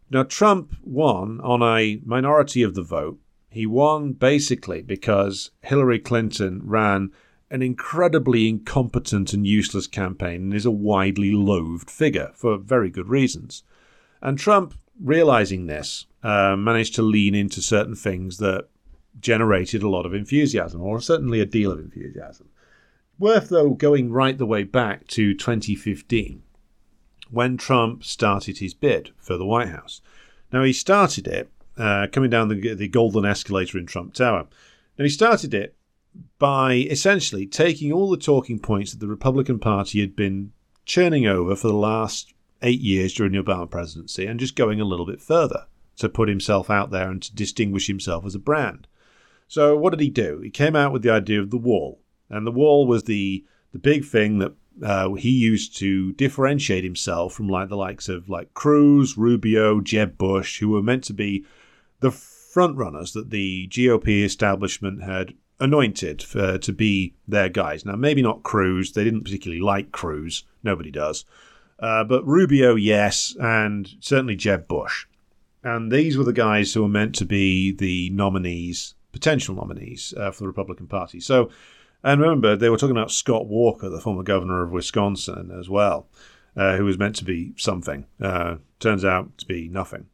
Now, 0.09 0.23
Trump 0.23 0.73
won 0.81 1.41
on 1.41 1.61
a 1.61 2.01
minority 2.03 2.63
of 2.63 2.73
the 2.73 2.81
vote. 2.81 3.19
He 3.49 3.67
won 3.67 4.13
basically 4.13 4.81
because 4.81 5.51
Hillary 5.61 5.99
Clinton 5.99 6.61
ran 6.63 7.11
an 7.53 7.61
incredibly 7.61 8.49
incompetent 8.49 9.31
and 9.31 9.45
useless 9.45 9.85
campaign 9.85 10.41
and 10.41 10.53
is 10.55 10.65
a 10.65 10.71
widely 10.71 11.31
loathed 11.31 11.89
figure 11.89 12.31
for 12.33 12.57
very 12.57 12.89
good 12.89 13.07
reasons. 13.07 13.61
And 14.23 14.39
Trump, 14.39 14.73
realizing 14.99 15.67
this, 15.67 16.07
uh, 16.23 16.55
managed 16.55 16.95
to 16.95 17.03
lean 17.03 17.35
into 17.35 17.61
certain 17.61 17.93
things 17.93 18.37
that 18.39 18.69
generated 19.19 19.83
a 19.83 19.89
lot 19.89 20.07
of 20.07 20.15
enthusiasm, 20.15 20.81
or 20.81 20.99
certainly 20.99 21.39
a 21.39 21.45
deal 21.45 21.71
of 21.71 21.79
enthusiasm. 21.79 22.49
Worth, 23.19 23.49
though, 23.49 23.69
going 23.69 24.11
right 24.11 24.35
the 24.35 24.47
way 24.47 24.63
back 24.63 25.05
to 25.09 25.35
2015, 25.35 26.41
when 27.29 27.57
Trump 27.57 28.03
started 28.03 28.57
his 28.57 28.73
bid 28.73 29.11
for 29.19 29.37
the 29.37 29.45
White 29.45 29.69
House. 29.69 30.01
Now, 30.51 30.63
he 30.63 30.73
started 30.73 31.27
it 31.27 31.51
uh, 31.77 32.07
coming 32.11 32.31
down 32.31 32.47
the, 32.47 32.73
the 32.73 32.87
golden 32.87 33.25
escalator 33.25 33.77
in 33.77 33.85
Trump 33.85 34.15
Tower. 34.15 34.47
Now, 34.97 35.03
he 35.03 35.09
started 35.09 35.53
it 35.53 35.75
by 36.39 36.73
essentially 36.73 37.45
taking 37.45 37.91
all 37.91 38.09
the 38.09 38.17
talking 38.17 38.59
points 38.59 38.91
that 38.91 38.99
the 38.99 39.07
Republican 39.07 39.59
Party 39.59 40.01
had 40.01 40.15
been 40.15 40.51
churning 40.85 41.25
over 41.25 41.55
for 41.55 41.67
the 41.67 41.73
last 41.73 42.33
eight 42.61 42.81
years 42.81 43.13
during 43.13 43.33
the 43.33 43.41
Obama 43.41 43.69
presidency 43.69 44.25
and 44.25 44.39
just 44.39 44.55
going 44.55 44.79
a 44.79 44.85
little 44.85 45.05
bit 45.05 45.21
further 45.21 45.65
to 45.97 46.09
put 46.09 46.29
himself 46.29 46.69
out 46.69 46.91
there 46.91 47.09
and 47.09 47.21
to 47.21 47.35
distinguish 47.35 47.87
himself 47.87 48.25
as 48.25 48.35
a 48.35 48.39
brand. 48.39 48.87
So, 49.47 49.77
what 49.77 49.91
did 49.91 49.99
he 49.99 50.09
do? 50.09 50.39
He 50.41 50.49
came 50.49 50.75
out 50.75 50.91
with 50.91 51.03
the 51.03 51.11
idea 51.11 51.39
of 51.39 51.51
the 51.51 51.57
wall, 51.57 52.01
and 52.29 52.47
the 52.47 52.51
wall 52.51 52.87
was 52.87 53.03
the 53.03 53.45
the 53.71 53.79
big 53.79 54.05
thing 54.05 54.39
that 54.39 54.53
uh, 54.83 55.13
he 55.13 55.29
used 55.29 55.77
to 55.77 56.13
differentiate 56.13 56.83
himself 56.83 57.33
from 57.33 57.47
like 57.47 57.69
the 57.69 57.77
likes 57.77 58.09
of 58.09 58.29
like 58.29 58.53
Cruz, 58.53 59.17
Rubio, 59.17 59.81
Jeb 59.81 60.17
Bush, 60.17 60.59
who 60.59 60.69
were 60.69 60.81
meant 60.81 61.03
to 61.05 61.13
be 61.13 61.45
the 61.99 62.11
front 62.11 62.77
runners 62.77 63.13
that 63.13 63.29
the 63.29 63.67
GOP 63.69 64.23
establishment 64.23 65.03
had 65.03 65.33
anointed 65.63 66.19
to 66.19 66.73
be 66.73 67.15
their 67.27 67.49
guys. 67.49 67.85
Now, 67.85 67.95
maybe 67.95 68.21
not 68.21 68.43
Cruz. 68.43 68.91
They 68.91 69.03
didn't 69.03 69.23
particularly 69.23 69.61
like 69.61 69.91
Cruz. 69.91 70.43
Nobody 70.61 70.91
does. 70.91 71.25
Uh, 71.79 72.03
but 72.03 72.25
Rubio, 72.25 72.75
yes, 72.75 73.35
and 73.39 73.89
certainly 73.99 74.35
Jeb 74.35 74.67
Bush. 74.67 75.05
And 75.63 75.91
these 75.91 76.17
were 76.17 76.23
the 76.23 76.33
guys 76.33 76.73
who 76.73 76.81
were 76.81 76.87
meant 76.89 77.15
to 77.15 77.25
be 77.25 77.73
the 77.73 78.09
nominees, 78.11 78.95
potential 79.11 79.55
nominees 79.55 80.13
uh, 80.17 80.31
for 80.31 80.43
the 80.43 80.47
Republican 80.47 80.87
Party. 80.87 81.19
So, 81.19 81.49
and 82.03 82.21
remember, 82.21 82.55
they 82.55 82.69
were 82.69 82.77
talking 82.77 82.95
about 82.95 83.11
Scott 83.11 83.47
Walker, 83.47 83.89
the 83.89 84.01
former 84.01 84.23
governor 84.23 84.63
of 84.63 84.71
Wisconsin, 84.71 85.51
as 85.57 85.69
well, 85.69 86.07
uh, 86.55 86.75
who 86.75 86.85
was 86.85 86.97
meant 86.97 87.15
to 87.17 87.25
be 87.25 87.53
something. 87.57 88.05
Uh, 88.21 88.57
turns 88.79 89.05
out 89.05 89.37
to 89.37 89.45
be 89.45 89.69
nothing. 89.69 90.07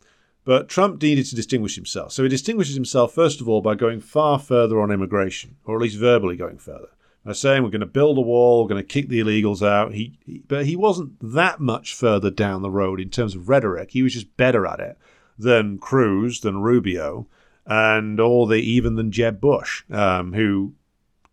But 0.45 0.69
Trump 0.69 1.01
needed 1.01 1.25
to 1.27 1.35
distinguish 1.35 1.75
himself. 1.75 2.11
So 2.11 2.23
he 2.23 2.29
distinguishes 2.29 2.75
himself, 2.75 3.13
first 3.13 3.41
of 3.41 3.49
all, 3.49 3.61
by 3.61 3.75
going 3.75 3.99
far 3.99 4.39
further 4.39 4.81
on 4.81 4.91
immigration, 4.91 5.57
or 5.65 5.75
at 5.75 5.81
least 5.81 5.97
verbally 5.97 6.35
going 6.35 6.57
further. 6.57 6.89
By 7.25 7.33
saying 7.33 7.63
we're 7.63 7.69
going 7.69 7.81
to 7.81 7.85
build 7.85 8.17
a 8.17 8.21
wall, 8.21 8.63
we're 8.63 8.69
going 8.69 8.81
to 8.81 8.87
kick 8.87 9.09
the 9.09 9.19
illegals 9.19 9.61
out. 9.61 9.93
He, 9.93 10.17
he, 10.25 10.39
but 10.47 10.65
he 10.65 10.75
wasn't 10.75 11.17
that 11.21 11.59
much 11.59 11.93
further 11.93 12.31
down 12.31 12.61
the 12.61 12.71
road 12.71 12.99
in 12.99 13.09
terms 13.09 13.35
of 13.35 13.49
rhetoric. 13.49 13.91
He 13.91 14.01
was 14.01 14.13
just 14.13 14.35
better 14.37 14.65
at 14.65 14.79
it 14.79 14.97
than 15.37 15.77
Cruz, 15.77 16.39
than 16.39 16.61
Rubio, 16.61 17.27
and 17.65 18.19
all 18.19 18.45
the 18.45 18.55
even 18.55 18.95
than 18.95 19.11
Jeb 19.11 19.39
Bush, 19.39 19.83
um, 19.91 20.33
who 20.33 20.73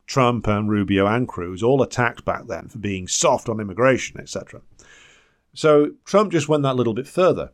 Trump 0.07 0.47
and 0.47 0.69
Rubio 0.69 1.07
and 1.07 1.27
Cruz 1.27 1.63
all 1.63 1.83
attacked 1.83 2.25
back 2.25 2.47
then 2.47 2.69
for 2.69 2.79
being 2.79 3.09
soft 3.09 3.49
on 3.49 3.61
immigration, 3.61 4.21
etc. 4.21 4.61
So 5.55 5.93
Trump 6.05 6.33
just 6.33 6.49
went 6.49 6.63
that 6.65 6.77
little 6.77 6.95
bit 6.95 7.09
further. 7.09 7.51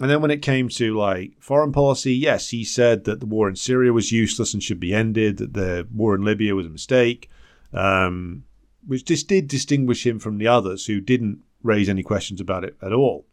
And 0.00 0.10
then 0.10 0.20
when 0.22 0.30
it 0.30 0.42
came 0.42 0.68
to 0.70 0.96
like 0.96 1.34
foreign 1.38 1.72
policy, 1.72 2.14
yes, 2.14 2.48
he 2.48 2.64
said 2.64 3.04
that 3.04 3.20
the 3.20 3.26
war 3.26 3.48
in 3.48 3.56
Syria 3.56 3.92
was 3.92 4.12
useless 4.12 4.54
and 4.54 4.62
should 4.62 4.80
be 4.80 4.94
ended, 4.94 5.36
that 5.36 5.54
the 5.54 5.86
war 5.92 6.14
in 6.14 6.22
Libya 6.22 6.54
was 6.54 6.66
a 6.66 6.70
mistake, 6.70 7.30
um, 7.72 8.44
which 8.86 9.04
just 9.04 9.28
did 9.28 9.48
distinguish 9.48 10.06
him 10.06 10.18
from 10.18 10.38
the 10.38 10.48
others 10.48 10.86
who 10.86 11.00
didn't 11.00 11.42
raise 11.62 11.88
any 11.88 12.02
questions 12.02 12.40
about 12.40 12.64
it 12.64 12.76
at 12.82 12.92
all. 12.92 13.26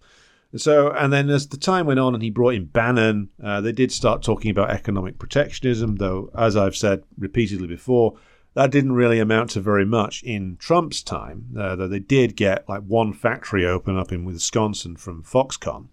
So, 0.56 0.92
and 0.92 1.14
then 1.14 1.30
as 1.30 1.48
the 1.48 1.58
time 1.58 1.86
went 1.86 2.00
on 2.00 2.16
and 2.16 2.24
he 2.24 2.32
brought 2.32 2.56
in 2.56 2.66
Bannon, 2.66 3.30
uh, 3.44 3.62
they 3.62 3.72
did 3.72 3.92
start 3.92 4.24
talking 4.24 4.50
about 4.50 4.72
economic 4.72 5.20
protectionism, 5.20 5.98
though, 5.98 6.32
as 6.36 6.58
I've 6.58 6.76
said 6.76 7.04
repeatedly 7.18 7.68
before, 7.68 8.18
that 8.56 8.72
didn't 8.72 8.94
really 8.94 9.20
amount 9.20 9.52
to 9.52 9.62
very 9.62 9.86
much 9.86 10.24
in 10.24 10.58
Trump's 10.58 11.04
time, 11.04 11.54
uh, 11.58 11.76
though 11.76 11.88
they 11.88 12.00
did 12.00 12.36
get 12.36 12.68
like 12.68 12.82
one 12.82 13.14
factory 13.14 13.64
open 13.64 13.96
up 13.96 14.12
in 14.12 14.26
Wisconsin 14.26 14.96
from 14.96 15.24
Foxconn. 15.24 15.90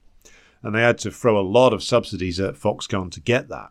And 0.66 0.74
they 0.74 0.82
had 0.82 0.98
to 0.98 1.12
throw 1.12 1.38
a 1.38 1.46
lot 1.46 1.72
of 1.72 1.80
subsidies 1.80 2.40
at 2.40 2.56
Foxconn 2.56 3.12
to 3.12 3.20
get 3.20 3.48
that. 3.50 3.70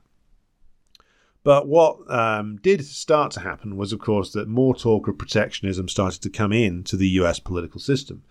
But 1.43 1.67
what 1.67 2.09
um, 2.09 2.55
did 2.63 2.85
start 2.85 3.33
to 3.33 3.41
happen 3.41 3.75
was, 3.75 3.91
of 3.91 3.99
course, 3.99 4.31
that 4.31 4.47
more 4.47 4.73
talk 4.73 5.09
of 5.09 5.17
protectionism 5.17 5.89
started 5.89 6.21
to 6.21 6.29
come 6.29 6.53
in 6.53 6.85
to 6.85 6.95
the 6.95 7.09
US 7.19 7.41
political 7.41 7.81
system. 7.81 8.23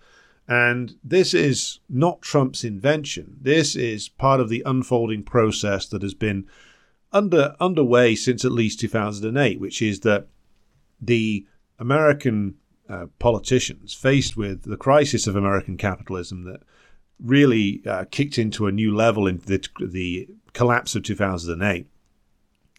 And 0.47 0.95
this 1.03 1.35
is 1.35 1.79
not 1.87 2.23
Trump's 2.23 2.63
invention. 2.63 3.37
This 3.39 3.75
is 3.75 4.09
part 4.09 4.39
of 4.39 4.49
the 4.49 4.63
unfolding 4.65 5.21
process 5.21 5.85
that 5.85 6.01
has 6.01 6.15
been 6.15 6.47
under 7.13 7.55
underway 7.59 8.15
since 8.15 8.43
at 8.43 8.51
least 8.51 8.79
2008, 8.79 9.59
which 9.59 9.79
is 9.79 9.99
that 9.99 10.27
the 10.99 11.45
American 11.77 12.55
uh, 12.89 13.05
politicians 13.19 13.93
faced 13.93 14.35
with 14.35 14.63
the 14.63 14.75
crisis 14.75 15.27
of 15.27 15.35
American 15.35 15.77
capitalism 15.77 16.45
that 16.45 16.63
really 17.19 17.81
uh, 17.87 18.05
kicked 18.11 18.37
into 18.37 18.67
a 18.67 18.71
new 18.71 18.95
level 18.95 19.27
in 19.27 19.37
the, 19.45 19.65
the 19.79 20.27
collapse 20.53 20.95
of 20.95 21.03
2008 21.03 21.87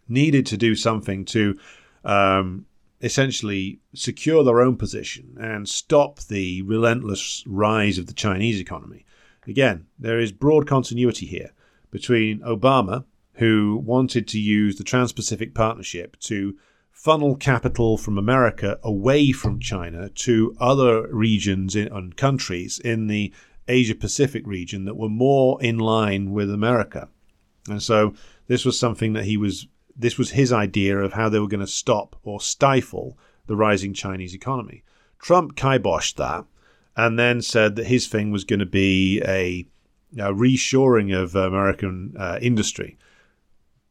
needed 0.09 0.47
to 0.47 0.57
do 0.57 0.74
something 0.74 1.24
to 1.24 1.59
um, 2.05 2.66
essentially 3.01 3.80
secure 3.95 4.45
their 4.45 4.61
own 4.61 4.76
position 4.76 5.37
and 5.39 5.68
stop 5.68 6.20
the 6.20 6.62
relentless 6.62 7.45
rise 7.47 7.99
of 7.99 8.07
the 8.07 8.14
Chinese 8.14 8.61
economy. 8.61 9.05
Again, 9.47 9.87
there 9.99 10.18
is 10.18 10.32
broad 10.32 10.66
continuity 10.66 11.26
here 11.26 11.53
between 11.91 12.41
Obama, 12.41 13.05
who 13.34 13.82
wanted 13.84 14.26
to 14.28 14.41
use 14.41 14.76
the 14.76 14.84
Trans 14.84 15.12
Pacific 15.12 15.55
Partnership 15.55 16.18
to 16.20 16.57
funnel 16.91 17.37
capital 17.37 17.99
from 17.99 18.16
America 18.16 18.78
away 18.82 19.30
from 19.30 19.61
China 19.61 20.09
to 20.09 20.57
other 20.59 21.07
regions 21.09 21.76
and 21.76 22.16
countries 22.16 22.78
in 22.78 23.07
the 23.07 23.32
Asia 23.68 23.94
Pacific 23.94 24.46
region 24.46 24.84
that 24.84 24.96
were 24.96 25.08
more 25.08 25.60
in 25.62 25.78
line 25.78 26.32
with 26.32 26.50
America. 26.50 27.08
And 27.68 27.82
so 27.82 28.14
this 28.46 28.64
was 28.64 28.78
something 28.78 29.12
that 29.14 29.24
he 29.24 29.36
was 29.36 29.66
this 29.98 30.18
was 30.18 30.32
his 30.32 30.52
idea 30.52 30.98
of 30.98 31.14
how 31.14 31.28
they 31.28 31.38
were 31.38 31.48
going 31.48 31.60
to 31.60 31.66
stop 31.66 32.16
or 32.22 32.40
stifle 32.40 33.16
the 33.46 33.56
rising 33.56 33.94
Chinese 33.94 34.34
economy. 34.34 34.82
Trump 35.18 35.56
kiboshed 35.56 36.16
that 36.16 36.44
and 36.96 37.18
then 37.18 37.40
said 37.40 37.76
that 37.76 37.86
his 37.86 38.06
thing 38.06 38.30
was 38.30 38.44
going 38.44 38.58
to 38.58 38.66
be 38.66 39.22
a, 39.22 39.66
a 40.18 40.32
reshoring 40.32 41.16
of 41.16 41.34
American 41.34 42.14
uh, 42.18 42.38
industry. 42.40 42.98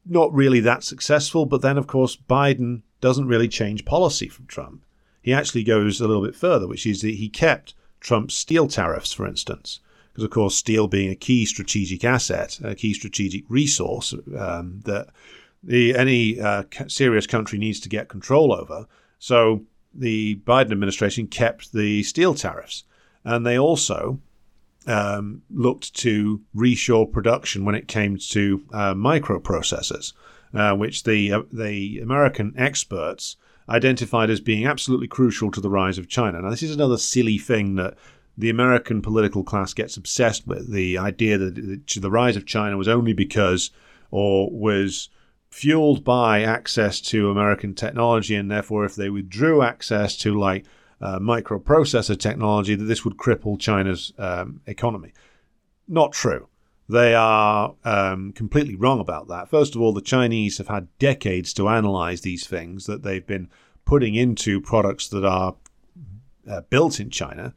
Not 0.05 0.33
really 0.33 0.59
that 0.59 0.83
successful, 0.83 1.45
but 1.45 1.61
then, 1.61 1.77
of 1.77 1.87
course, 1.87 2.15
Biden 2.15 2.83
doesn't 3.01 3.27
really 3.27 3.47
change 3.47 3.85
policy 3.85 4.27
from 4.27 4.45
Trump. 4.45 4.85
He 5.21 5.33
actually 5.33 5.63
goes 5.63 5.99
a 5.99 6.07
little 6.07 6.23
bit 6.23 6.35
further, 6.35 6.67
which 6.67 6.85
is 6.85 7.01
that 7.01 7.15
he 7.15 7.29
kept 7.29 7.73
Trump's 8.05 8.35
steel 8.35 8.67
tariffs, 8.67 9.13
for 9.13 9.25
instance, 9.25 9.79
because, 10.13 10.23
of 10.23 10.29
course, 10.29 10.55
steel 10.55 10.87
being 10.87 11.09
a 11.09 11.15
key 11.15 11.43
strategic 11.43 12.03
asset, 12.03 12.59
a 12.63 12.75
key 12.75 12.93
strategic 12.93 13.43
resource 13.49 14.13
um, 14.37 14.81
that 14.85 15.07
the, 15.63 15.95
any 15.95 16.39
uh, 16.39 16.65
serious 16.87 17.25
country 17.25 17.57
needs 17.57 17.79
to 17.79 17.89
get 17.89 18.07
control 18.07 18.53
over. 18.53 18.85
So 19.17 19.63
the 19.91 20.35
Biden 20.45 20.71
administration 20.71 21.25
kept 21.25 21.73
the 21.73 22.03
steel 22.03 22.35
tariffs. 22.35 22.83
And 23.23 23.43
they 23.43 23.57
also 23.57 24.19
um, 24.85 25.41
looked 25.49 25.95
to 25.95 26.41
reshore 26.55 27.11
production 27.11 27.65
when 27.65 27.73
it 27.73 27.87
came 27.87 28.19
to 28.19 28.63
uh, 28.71 28.93
microprocessors, 28.93 30.13
uh, 30.53 30.75
which 30.75 31.05
the, 31.05 31.33
uh, 31.33 31.41
the 31.51 32.01
American 32.01 32.53
experts 32.55 33.37
identified 33.67 34.29
as 34.29 34.39
being 34.39 34.65
absolutely 34.65 35.07
crucial 35.07 35.51
to 35.51 35.61
the 35.61 35.69
rise 35.69 35.97
of 35.97 36.07
China. 36.07 36.41
Now, 36.41 36.49
this 36.49 36.63
is 36.63 36.75
another 36.75 36.97
silly 36.97 37.37
thing 37.37 37.75
that 37.75 37.95
the 38.37 38.49
American 38.49 39.01
political 39.01 39.43
class 39.43 39.73
gets 39.73 39.97
obsessed 39.97 40.45
with 40.45 40.71
the 40.71 40.97
idea 40.97 41.37
that 41.37 41.55
the 41.95 42.11
rise 42.11 42.35
of 42.35 42.45
China 42.45 42.77
was 42.77 42.87
only 42.87 43.13
because 43.13 43.71
or 44.11 44.49
was 44.51 45.09
fueled 45.49 46.03
by 46.03 46.43
access 46.43 46.99
to 46.99 47.29
American 47.29 47.73
technology, 47.73 48.35
and 48.35 48.51
therefore, 48.51 48.83
if 48.85 48.95
they 48.95 49.09
withdrew 49.09 49.61
access 49.61 50.17
to 50.17 50.37
like 50.37 50.65
uh, 51.01 51.19
microprocessor 51.19 52.19
technology, 52.19 52.75
that 52.75 52.83
this 52.85 53.05
would 53.05 53.17
cripple 53.17 53.59
China's 53.59 54.11
um, 54.17 54.61
economy. 54.67 55.13
Not 55.87 56.11
true. 56.11 56.49
They 56.87 57.15
are 57.15 57.75
um, 57.83 58.31
completely 58.33 58.75
wrong 58.75 58.99
about 58.99 59.27
that. 59.29 59.49
First 59.49 59.75
of 59.75 59.81
all, 59.81 59.91
the 59.91 60.01
Chinese 60.01 60.59
have 60.59 60.67
had 60.67 60.87
decades 60.99 61.53
to 61.53 61.67
analyze 61.67 62.21
these 62.21 62.45
things 62.45 62.85
that 62.85 63.01
they've 63.01 63.25
been 63.25 63.49
putting 63.85 64.15
into 64.15 64.61
products 64.61 65.07
that 65.07 65.25
are 65.25 65.55
uh, 66.49 66.61
built 66.69 66.99
in 66.99 67.09
China. 67.09 67.53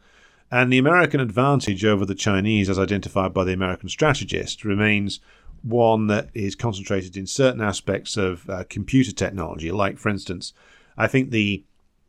And 0.51 0.73
the 0.73 0.79
American 0.79 1.21
advantage 1.21 1.85
over 1.85 2.07
the 2.07 2.15
Chinese, 2.15 2.71
as 2.71 2.79
identified 2.79 3.35
by 3.35 3.45
the 3.45 3.53
American 3.53 3.91
strategist, 3.91 4.65
remains 4.65 5.21
one 5.63 6.07
that 6.07 6.31
is 6.33 6.55
concentrated 6.55 7.17
in 7.17 7.27
certain 7.27 7.61
aspects 7.61 8.17
of 8.17 8.49
uh, 8.49 8.65
computer 8.71 9.13
technology. 9.13 9.71
Like, 9.71 9.99
for 9.99 10.09
instance, 10.09 10.55
I 10.97 11.07
think 11.07 11.31
the 11.31 11.65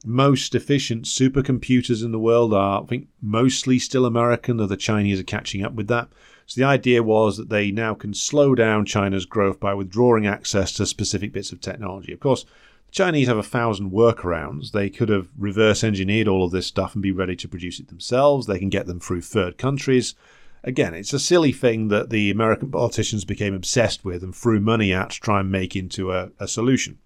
most 0.06 0.56
efficient 0.56 1.04
supercomputers 1.04 2.04
in 2.04 2.14
the 2.14 2.20
world 2.20 2.54
are, 2.54 2.82
I 2.82 2.86
think, 2.86 3.10
mostly 3.22 3.78
still 3.78 4.06
American, 4.06 4.56
though 4.56 4.68
the 4.68 4.78
Chinese 4.78 5.20
are 5.20 5.24
catching 5.24 5.66
up 5.66 5.74
with 5.74 5.88
that. 5.90 6.08
So 6.50 6.60
the 6.60 6.68
idea 6.68 7.02
was 7.02 7.38
that 7.38 7.50
they 7.50 7.72
now 7.72 7.94
can 7.94 8.14
slow 8.14 8.56
down 8.56 8.86
China's 8.86 9.26
growth 9.26 9.60
by 9.60 9.74
withdrawing 9.74 10.28
access 10.28 10.74
to 10.74 10.86
specific 10.86 11.32
bits 11.32 11.52
of 11.52 11.62
technology. 11.62 12.12
Of 12.12 12.20
course, 12.20 12.44
the 12.44 12.92
Chinese 12.92 13.28
have 13.28 13.38
a 13.38 13.44
thousand 13.44 13.92
workarounds. 13.92 14.72
They 14.72 14.90
could 14.90 15.10
have 15.10 15.30
reverse 15.38 15.84
engineered 15.84 16.28
all 16.28 16.44
of 16.44 16.52
this 16.52 16.68
stuff 16.68 16.96
and 16.96 17.02
be 17.02 17.12
ready 17.12 17.36
to 17.38 17.48
produce 17.48 17.80
it 17.80 17.88
themselves. 17.88 18.48
They 18.48 18.60
can 18.60 18.70
get 18.70 18.88
them 18.88 19.00
through 19.00 19.22
third 19.22 19.58
countries 19.58 20.16
again, 20.64 20.94
it's 20.94 21.14
a 21.14 21.20
silly 21.20 21.52
thing 21.52 21.88
that 21.90 22.10
the 22.10 22.30
American 22.32 22.72
politicians 22.72 23.26
became 23.26 23.54
obsessed 23.54 24.04
with 24.04 24.24
and 24.24 24.36
threw 24.36 24.60
money 24.60 24.94
at 24.94 25.12
to 25.12 25.20
try 25.20 25.40
and 25.40 25.52
make 25.52 25.76
into 25.76 26.12
a, 26.12 26.32
a 26.40 26.48
solution. 26.48 26.98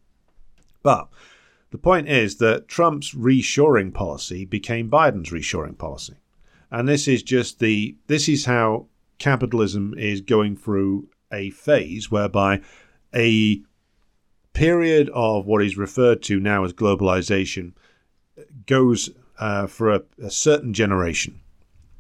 But 0.82 1.10
the 1.72 1.78
point 1.78 2.10
is 2.10 2.38
that 2.38 2.68
Trump's 2.68 3.14
reshoring 3.14 3.94
policy 3.94 4.46
became 4.46 4.90
Biden's 4.90 5.32
reshoring 5.32 5.78
policy. 5.78 6.16
And 6.72 6.88
this 6.88 7.08
is 7.08 7.22
just 7.22 7.60
the 7.60 7.96
this 8.08 8.28
is 8.28 8.46
how 8.46 8.88
capitalism 9.18 9.94
is 9.98 10.22
going 10.22 10.56
through 10.56 11.08
a 11.32 11.50
phase 11.52 12.12
whereby 12.12 12.62
a 13.16 13.62
period 14.54 15.10
of 15.14 15.46
what 15.46 15.64
is 15.64 15.78
referred 15.78 16.22
to 16.22 16.40
now 16.40 16.64
as 16.64 16.74
globalization 16.74 17.74
goes 18.66 19.10
uh, 19.40 19.66
for 19.66 19.92
a, 19.92 20.02
a 20.22 20.30
certain 20.30 20.74
generation 20.74 21.40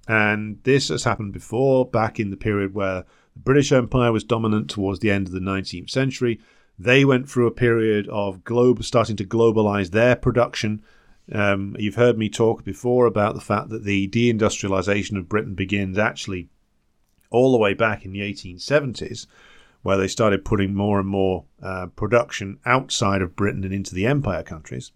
and 0.07 0.59
this 0.63 0.89
has 0.89 1.03
happened 1.03 1.33
before, 1.33 1.85
back 1.85 2.19
in 2.19 2.29
the 2.29 2.37
period 2.37 2.73
where 2.73 3.05
the 3.33 3.39
British 3.39 3.71
Empire 3.71 4.11
was 4.11 4.23
dominant 4.23 4.69
towards 4.69 4.99
the 4.99 5.11
end 5.11 5.27
of 5.27 5.33
the 5.33 5.39
19th 5.39 5.89
century. 5.89 6.39
They 6.77 7.05
went 7.05 7.29
through 7.29 7.47
a 7.47 7.51
period 7.51 8.07
of 8.09 8.43
globe 8.43 8.83
starting 8.83 9.15
to 9.17 9.25
globalize 9.25 9.91
their 9.91 10.15
production. 10.15 10.83
Um, 11.31 11.75
you've 11.79 11.95
heard 11.95 12.17
me 12.17 12.27
talk 12.27 12.65
before 12.65 13.05
about 13.05 13.35
the 13.35 13.41
fact 13.41 13.69
that 13.69 13.85
the 13.85 14.09
deindustrialization 14.09 15.17
of 15.17 15.29
Britain 15.29 15.55
begins 15.55 15.97
actually 15.97 16.49
all 17.33 17.51
the 17.51 17.57
way 17.57 17.73
back 17.73 18.05
in 18.05 18.13
the 18.13 18.21
1870s, 18.21 19.27
where 19.81 19.97
they 19.97 20.07
started 20.07 20.45
putting 20.45 20.73
more 20.73 20.99
and 20.99 21.09
more 21.09 21.43
uh, 21.61 21.87
production 21.87 22.59
outside 22.65 23.21
of 23.21 23.35
Britain 23.35 23.65
and 23.65 23.73
into 23.73 23.93
the 23.93 24.05
empire 24.05 24.43
countries. 24.43 24.93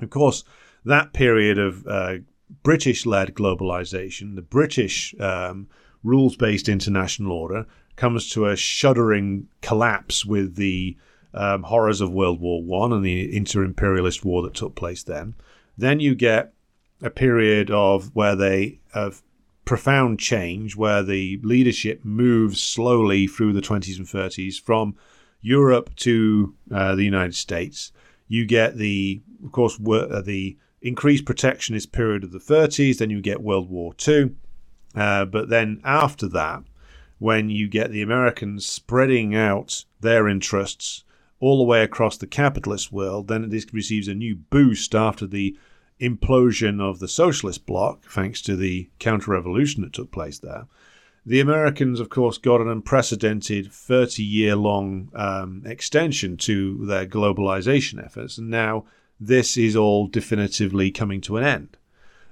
Of 0.00 0.10
course, 0.10 0.42
that 0.84 1.12
period 1.12 1.58
of 1.58 1.86
uh, 1.86 2.14
British 2.62 3.06
led 3.06 3.34
globalization, 3.34 4.34
the 4.34 4.42
British 4.42 5.14
um, 5.20 5.68
rules 6.02 6.34
based 6.34 6.68
international 6.68 7.32
order, 7.32 7.66
comes 7.96 8.30
to 8.30 8.46
a 8.46 8.56
shuddering 8.56 9.46
collapse 9.60 10.24
with 10.24 10.56
the 10.56 10.96
um, 11.34 11.62
horrors 11.64 12.00
of 12.00 12.10
World 12.10 12.40
War 12.40 12.62
One 12.62 12.92
and 12.92 13.04
the 13.04 13.36
inter 13.36 13.62
imperialist 13.62 14.24
war 14.24 14.42
that 14.42 14.54
took 14.54 14.74
place 14.74 15.02
then. 15.02 15.34
Then 15.76 16.00
you 16.00 16.14
get 16.14 16.52
a 17.02 17.10
period 17.10 17.70
of 17.70 18.14
where 18.14 18.34
they 18.34 18.80
have 18.92 19.22
profound 19.70 20.18
change, 20.18 20.74
where 20.74 21.00
the 21.00 21.38
leadership 21.44 22.04
moves 22.04 22.60
slowly 22.60 23.28
through 23.28 23.52
the 23.52 23.60
20s 23.60 23.98
and 23.98 24.06
30s 24.08 24.60
from 24.60 24.96
Europe 25.42 25.94
to 25.94 26.56
uh, 26.74 26.96
the 26.96 27.04
United 27.04 27.36
States. 27.36 27.92
You 28.26 28.46
get 28.46 28.78
the, 28.78 29.22
of 29.44 29.52
course, 29.52 29.78
uh, 29.78 30.22
the 30.22 30.58
increased 30.82 31.24
protectionist 31.24 31.92
period 31.92 32.24
of 32.24 32.32
the 32.32 32.40
30s. 32.40 32.98
Then 32.98 33.10
you 33.10 33.20
get 33.20 33.44
World 33.44 33.70
War 33.70 33.94
II. 34.08 34.32
Uh, 34.96 35.24
but 35.26 35.50
then 35.50 35.80
after 35.84 36.26
that, 36.26 36.64
when 37.20 37.48
you 37.48 37.68
get 37.68 37.92
the 37.92 38.02
Americans 38.02 38.66
spreading 38.66 39.36
out 39.36 39.84
their 40.00 40.26
interests 40.26 41.04
all 41.38 41.58
the 41.58 41.64
way 41.64 41.84
across 41.84 42.16
the 42.16 42.26
capitalist 42.26 42.90
world, 42.90 43.28
then 43.28 43.50
this 43.50 43.72
receives 43.72 44.08
a 44.08 44.14
new 44.14 44.34
boost 44.34 44.96
after 44.96 45.28
the 45.28 45.56
implosion 46.00 46.80
of 46.80 46.98
the 46.98 47.08
socialist 47.08 47.66
bloc, 47.66 48.04
thanks 48.04 48.40
to 48.42 48.56
the 48.56 48.88
counter 48.98 49.30
revolution 49.30 49.82
that 49.82 49.92
took 49.92 50.10
place 50.10 50.38
there. 50.38 50.66
The 51.26 51.40
Americans, 51.40 52.00
of 52.00 52.08
course, 52.08 52.38
got 52.38 52.60
an 52.60 52.68
unprecedented 52.68 53.70
30 53.70 54.22
year 54.22 54.56
long 54.56 55.10
um, 55.14 55.62
extension 55.66 56.36
to 56.38 56.86
their 56.86 57.06
globalization 57.06 58.02
efforts, 58.02 58.38
and 58.38 58.48
now 58.48 58.86
this 59.20 59.56
is 59.58 59.76
all 59.76 60.06
definitively 60.06 60.90
coming 60.90 61.20
to 61.20 61.36
an 61.36 61.44
end. 61.44 61.76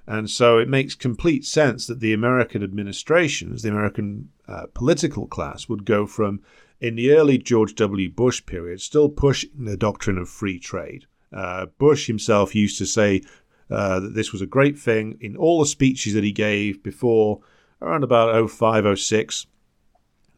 And 0.06 0.30
so 0.30 0.56
it 0.56 0.70
makes 0.70 0.94
complete 0.94 1.44
sense 1.44 1.86
that 1.86 2.00
the 2.00 2.14
American 2.14 2.62
administrations, 2.62 3.60
the 3.60 3.68
American 3.68 4.30
uh, 4.48 4.64
political 4.72 5.26
class, 5.26 5.68
would 5.68 5.84
go 5.84 6.06
from, 6.06 6.40
in 6.80 6.96
the 6.96 7.10
early 7.10 7.36
George 7.36 7.74
W. 7.74 8.08
Bush 8.08 8.44
period, 8.46 8.80
still 8.80 9.10
pushing 9.10 9.50
the 9.66 9.76
doctrine 9.76 10.16
of 10.16 10.30
free 10.30 10.58
trade. 10.58 11.04
Uh, 11.30 11.66
Bush 11.76 12.06
himself 12.06 12.54
used 12.54 12.78
to 12.78 12.86
say 12.86 13.20
uh, 13.70 14.00
that 14.00 14.14
this 14.14 14.32
was 14.32 14.40
a 14.40 14.46
great 14.46 14.78
thing 14.78 15.18
in 15.20 15.36
all 15.36 15.60
the 15.60 15.66
speeches 15.66 16.14
that 16.14 16.24
he 16.24 16.32
gave 16.32 16.82
before 16.82 17.40
around 17.80 18.04
about 18.04 18.50
05, 18.50 18.98
06. 18.98 19.46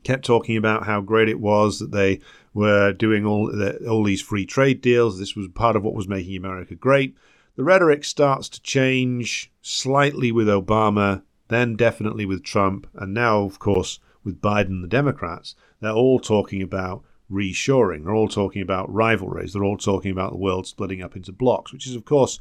Kept 0.03 0.25
talking 0.25 0.57
about 0.57 0.87
how 0.87 1.01
great 1.01 1.29
it 1.29 1.41
was 1.41 1.79
that 1.79 1.93
they 1.93 2.21
were 2.55 2.93
doing 2.93 3.27
all 3.27 3.47
the, 3.47 3.87
all 3.89 4.03
these 4.03 4.23
free 4.23 4.47
trade 4.47 4.81
deals. 4.81 5.19
This 5.19 5.37
was 5.37 5.49
part 5.49 5.77
of 5.77 5.85
what 5.85 5.95
was 5.95 6.09
making 6.09 6.37
America 6.37 6.75
great. 6.75 7.15
The 7.57 7.65
rhetoric 7.65 8.05
starts 8.05 8.49
to 8.51 8.63
change 8.63 9.53
slightly 9.61 10.33
with 10.33 10.47
Obama, 10.47 11.23
then 11.49 11.77
definitely 11.77 12.25
with 12.25 12.43
Trump, 12.43 12.87
and 12.95 13.13
now, 13.13 13.43
of 13.43 13.59
course, 13.59 13.99
with 14.25 14.41
Biden 14.41 14.67
and 14.67 14.85
the 14.85 14.89
Democrats. 14.89 15.55
They're 15.81 15.93
all 15.93 16.21
talking 16.21 16.63
about 16.63 17.05
reshoring. 17.31 18.05
They're 18.05 18.15
all 18.15 18.29
talking 18.29 18.63
about 18.63 18.93
rivalries. 18.93 19.53
They're 19.53 19.65
all 19.65 19.77
talking 19.77 20.11
about 20.11 20.33
the 20.33 20.39
world 20.39 20.67
splitting 20.67 21.03
up 21.03 21.17
into 21.17 21.33
blocks, 21.33 21.73
which 21.73 21.87
is, 21.87 21.95
of 21.95 22.05
course, 22.05 22.41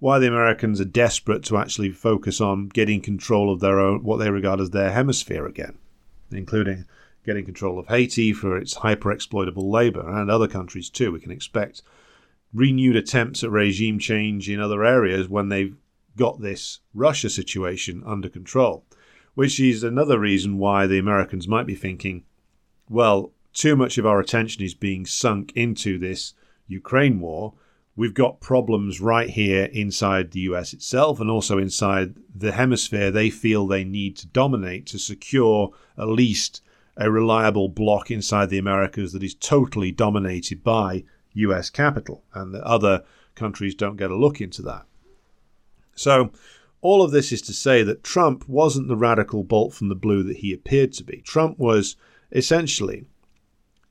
why 0.00 0.18
the 0.18 0.26
Americans 0.26 0.80
are 0.80 0.86
desperate 0.86 1.44
to 1.44 1.58
actually 1.58 1.90
focus 1.90 2.40
on 2.40 2.68
getting 2.68 3.00
control 3.00 3.52
of 3.52 3.60
their 3.60 3.78
own, 3.78 4.02
what 4.02 4.16
they 4.16 4.30
regard 4.30 4.58
as 4.58 4.70
their 4.70 4.90
hemisphere 4.90 5.46
again, 5.46 5.78
including 6.32 6.86
getting 7.24 7.44
control 7.44 7.78
of 7.78 7.86
Haiti 7.86 8.32
for 8.32 8.56
its 8.56 8.74
hyper 8.76 9.12
exploitable 9.12 9.70
labor 9.70 10.08
and 10.08 10.30
other 10.30 10.48
countries 10.48 10.88
too. 10.88 11.12
We 11.12 11.20
can 11.20 11.30
expect 11.30 11.82
renewed 12.52 12.96
attempts 12.96 13.44
at 13.44 13.50
regime 13.50 13.98
change 13.98 14.48
in 14.48 14.58
other 14.58 14.84
areas 14.84 15.28
when 15.28 15.50
they've 15.50 15.76
got 16.16 16.40
this 16.40 16.80
Russia 16.94 17.28
situation 17.28 18.02
under 18.06 18.28
control, 18.28 18.84
which 19.34 19.60
is 19.60 19.82
another 19.82 20.18
reason 20.18 20.58
why 20.58 20.86
the 20.86 20.98
Americans 20.98 21.46
might 21.46 21.66
be 21.66 21.74
thinking, 21.74 22.24
well, 22.88 23.32
too 23.52 23.76
much 23.76 23.98
of 23.98 24.06
our 24.06 24.18
attention 24.18 24.62
is 24.62 24.74
being 24.74 25.04
sunk 25.04 25.52
into 25.54 25.98
this 25.98 26.34
Ukraine 26.66 27.20
war. 27.20 27.52
We've 27.96 28.14
got 28.14 28.40
problems 28.40 29.00
right 29.00 29.28
here 29.28 29.64
inside 29.64 30.30
the 30.30 30.40
US 30.40 30.72
itself 30.72 31.20
and 31.20 31.30
also 31.30 31.58
inside 31.58 32.14
the 32.34 32.52
hemisphere 32.52 33.10
they 33.10 33.30
feel 33.30 33.66
they 33.66 33.84
need 33.84 34.16
to 34.18 34.26
dominate 34.26 34.86
to 34.86 34.98
secure 34.98 35.72
at 35.98 36.08
least 36.08 36.62
a 36.96 37.10
reliable 37.10 37.68
bloc 37.68 38.10
inside 38.10 38.50
the 38.50 38.58
Americas 38.58 39.12
that 39.12 39.22
is 39.22 39.34
totally 39.34 39.90
dominated 39.90 40.62
by 40.62 41.04
US 41.34 41.70
capital, 41.70 42.24
and 42.34 42.54
that 42.54 42.62
other 42.62 43.04
countries 43.34 43.74
don't 43.74 43.96
get 43.96 44.10
a 44.10 44.16
look 44.16 44.40
into 44.40 44.62
that. 44.62 44.84
So, 45.94 46.30
all 46.82 47.02
of 47.02 47.10
this 47.10 47.30
is 47.30 47.42
to 47.42 47.52
say 47.52 47.82
that 47.82 48.02
Trump 48.02 48.48
wasn't 48.48 48.88
the 48.88 48.96
radical 48.96 49.44
bolt 49.44 49.74
from 49.74 49.88
the 49.88 49.94
blue 49.94 50.22
that 50.24 50.38
he 50.38 50.52
appeared 50.52 50.92
to 50.94 51.04
be. 51.04 51.18
Trump 51.18 51.58
was 51.58 51.96
essentially, 52.32 53.04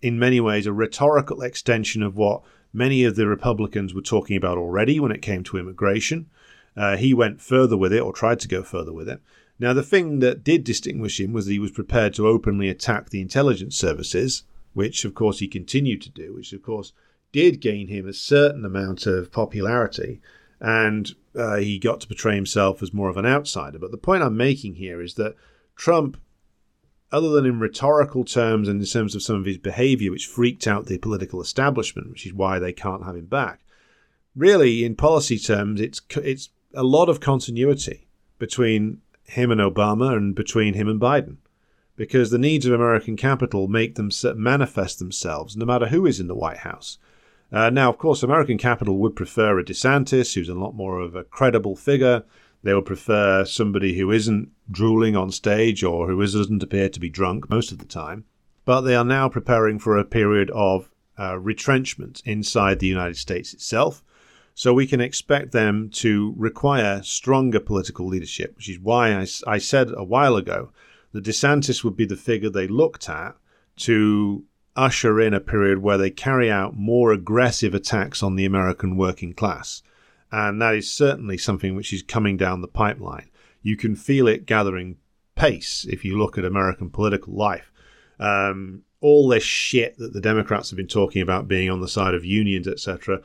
in 0.01 0.17
many 0.17 0.39
ways, 0.39 0.65
a 0.65 0.73
rhetorical 0.73 1.41
extension 1.41 2.01
of 2.01 2.15
what 2.15 2.41
many 2.73 3.03
of 3.03 3.15
the 3.15 3.27
Republicans 3.27 3.93
were 3.93 4.01
talking 4.01 4.37
about 4.37 4.57
already 4.57 4.99
when 4.99 5.11
it 5.11 5.21
came 5.21 5.43
to 5.43 5.57
immigration. 5.57 6.29
Uh, 6.75 6.97
he 6.97 7.13
went 7.13 7.41
further 7.41 7.75
with 7.75 7.91
it, 7.91 7.99
or 7.99 8.13
tried 8.13 8.39
to 8.39 8.47
go 8.47 8.63
further 8.63 8.93
with 8.93 9.09
it. 9.09 9.21
Now, 9.59 9.73
the 9.73 9.83
thing 9.83 10.19
that 10.19 10.43
did 10.43 10.63
distinguish 10.63 11.19
him 11.19 11.33
was 11.33 11.45
that 11.45 11.51
he 11.51 11.59
was 11.59 11.71
prepared 11.71 12.13
to 12.13 12.27
openly 12.27 12.69
attack 12.69 13.09
the 13.09 13.19
intelligence 13.21 13.75
services, 13.75 14.43
which, 14.73 15.03
of 15.03 15.13
course, 15.13 15.39
he 15.39 15.47
continued 15.47 16.01
to 16.03 16.09
do, 16.09 16.35
which, 16.35 16.53
of 16.53 16.61
course, 16.61 16.93
did 17.31 17.59
gain 17.59 17.87
him 17.87 18.07
a 18.07 18.13
certain 18.13 18.63
amount 18.63 19.05
of 19.05 19.31
popularity, 19.31 20.21
and 20.59 21.15
uh, 21.35 21.57
he 21.57 21.77
got 21.77 22.01
to 22.01 22.07
portray 22.07 22.35
himself 22.35 22.81
as 22.81 22.93
more 22.93 23.09
of 23.09 23.17
an 23.17 23.25
outsider. 23.25 23.79
But 23.79 23.91
the 23.91 23.97
point 23.97 24.23
I'm 24.23 24.37
making 24.37 24.75
here 24.75 25.01
is 25.01 25.15
that 25.15 25.35
Trump, 25.75 26.17
other 27.11 27.29
than 27.29 27.45
in 27.45 27.59
rhetorical 27.59 28.23
terms 28.23 28.67
and 28.67 28.79
in 28.79 28.85
terms 28.85 29.15
of 29.15 29.23
some 29.23 29.35
of 29.35 29.45
his 29.45 29.57
behavior, 29.57 30.11
which 30.11 30.27
freaked 30.27 30.67
out 30.67 30.85
the 30.85 30.97
political 30.97 31.41
establishment, 31.41 32.09
which 32.09 32.25
is 32.25 32.33
why 32.33 32.59
they 32.59 32.73
can't 32.73 33.05
have 33.05 33.15
him 33.15 33.25
back, 33.25 33.61
really, 34.35 34.83
in 34.83 34.95
policy 34.95 35.37
terms, 35.37 35.81
it's 35.81 36.01
it's 36.17 36.49
a 36.73 36.83
lot 36.83 37.09
of 37.09 37.19
continuity 37.19 38.07
between 38.37 39.01
him 39.23 39.51
and 39.51 39.61
Obama 39.61 40.15
and 40.15 40.35
between 40.35 40.73
him 40.73 40.87
and 40.87 40.99
Biden 40.99 41.37
because 41.95 42.31
the 42.31 42.37
needs 42.37 42.65
of 42.65 42.71
American 42.71 43.17
capital 43.17 43.67
make 43.67 43.95
them 43.95 44.09
manifest 44.37 44.99
themselves 44.99 45.57
no 45.57 45.65
matter 45.65 45.87
who 45.87 46.05
is 46.05 46.19
in 46.19 46.27
the 46.27 46.35
White 46.35 46.59
House. 46.59 46.97
Uh, 47.51 47.69
now, 47.69 47.89
of 47.89 47.97
course, 47.97 48.23
American 48.23 48.57
capital 48.57 48.97
would 48.99 49.17
prefer 49.17 49.59
a 49.59 49.65
DeSantis, 49.65 50.33
who's 50.33 50.47
a 50.47 50.53
lot 50.53 50.73
more 50.73 50.99
of 50.99 51.13
a 51.13 51.25
credible 51.25 51.75
figure. 51.75 52.23
They 52.63 52.73
would 52.73 52.85
prefer 52.85 53.45
somebody 53.45 53.97
who 53.97 54.11
isn't 54.11 54.49
drooling 54.69 55.15
on 55.15 55.31
stage 55.31 55.83
or 55.83 56.07
who 56.07 56.19
doesn't 56.21 56.63
appear 56.63 56.89
to 56.89 56.99
be 56.99 57.09
drunk 57.09 57.49
most 57.49 57.71
of 57.71 57.77
the 57.79 57.85
time. 57.85 58.25
But 58.65 58.81
they 58.81 58.95
are 58.95 59.05
now 59.05 59.29
preparing 59.29 59.79
for 59.79 59.97
a 59.97 60.03
period 60.03 60.51
of 60.51 60.89
uh, 61.17 61.37
retrenchment 61.37 62.21
inside 62.25 62.79
the 62.79 62.87
United 62.87 63.17
States 63.17 63.53
itself. 63.53 64.03
So 64.53 64.73
we 64.73 64.87
can 64.87 64.99
expect 64.99 65.53
them 65.53 65.89
to 65.91 66.33
require 66.37 67.01
stronger 67.01 67.61
political 67.61 68.05
leadership, 68.05 68.57
which 68.57 68.69
is 68.69 68.79
why 68.79 69.13
I, 69.13 69.25
I 69.47 69.57
said 69.57 69.91
a 69.95 70.03
while 70.03 70.35
ago 70.35 70.71
that 71.13 71.23
DeSantis 71.23 71.83
would 71.83 71.95
be 71.95 72.05
the 72.05 72.17
figure 72.17 72.49
they 72.49 72.67
looked 72.67 73.09
at 73.09 73.35
to 73.77 74.43
usher 74.75 75.19
in 75.19 75.33
a 75.33 75.39
period 75.39 75.79
where 75.79 75.97
they 75.97 76.09
carry 76.09 76.51
out 76.51 76.75
more 76.75 77.11
aggressive 77.11 77.73
attacks 77.73 78.21
on 78.21 78.35
the 78.35 78.45
American 78.45 78.97
working 78.97 79.33
class. 79.33 79.81
And 80.31 80.61
that 80.61 80.75
is 80.75 80.91
certainly 80.91 81.37
something 81.37 81.75
which 81.75 81.91
is 81.91 82.03
coming 82.03 82.37
down 82.37 82.61
the 82.61 82.67
pipeline. 82.67 83.29
You 83.61 83.75
can 83.75 83.95
feel 83.95 84.27
it 84.27 84.45
gathering 84.45 84.97
pace 85.35 85.85
if 85.89 86.05
you 86.05 86.17
look 86.17 86.37
at 86.37 86.45
American 86.45 86.89
political 86.89 87.33
life. 87.33 87.71
Um, 88.19 88.83
all 89.01 89.27
this 89.27 89.43
shit 89.43 89.97
that 89.97 90.13
the 90.13 90.21
Democrats 90.21 90.69
have 90.69 90.77
been 90.77 90.87
talking 90.87 91.21
about 91.21 91.47
being 91.47 91.69
on 91.69 91.81
the 91.81 91.87
side 91.87 92.13
of 92.13 92.25
unions, 92.25 92.67
etc., 92.67 93.21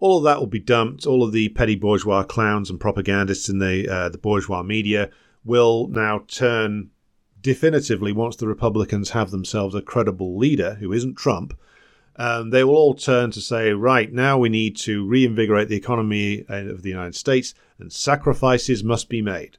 all 0.00 0.18
of 0.18 0.24
that 0.24 0.38
will 0.38 0.46
be 0.46 0.60
dumped. 0.60 1.06
All 1.06 1.24
of 1.24 1.32
the 1.32 1.48
petty 1.50 1.74
bourgeois 1.74 2.22
clowns 2.22 2.70
and 2.70 2.78
propagandists 2.78 3.48
in 3.48 3.58
the 3.58 3.88
uh, 3.88 4.08
the 4.08 4.18
bourgeois 4.18 4.62
media 4.62 5.10
will 5.44 5.88
now 5.88 6.24
turn 6.28 6.90
definitively, 7.40 8.12
once 8.12 8.36
the 8.36 8.48
Republicans 8.48 9.10
have 9.10 9.30
themselves 9.30 9.74
a 9.74 9.82
credible 9.82 10.36
leader 10.36 10.74
who 10.74 10.92
isn't 10.92 11.16
Trump, 11.16 11.58
um, 12.18 12.50
they 12.50 12.64
will 12.64 12.74
all 12.74 12.94
turn 12.94 13.30
to 13.30 13.40
say, 13.40 13.72
right, 13.72 14.12
now 14.12 14.38
we 14.38 14.48
need 14.48 14.76
to 14.78 15.06
reinvigorate 15.06 15.68
the 15.68 15.76
economy 15.76 16.44
of 16.48 16.82
the 16.82 16.90
United 16.90 17.14
States 17.14 17.54
and 17.78 17.92
sacrifices 17.92 18.82
must 18.82 19.08
be 19.08 19.22
made. 19.22 19.56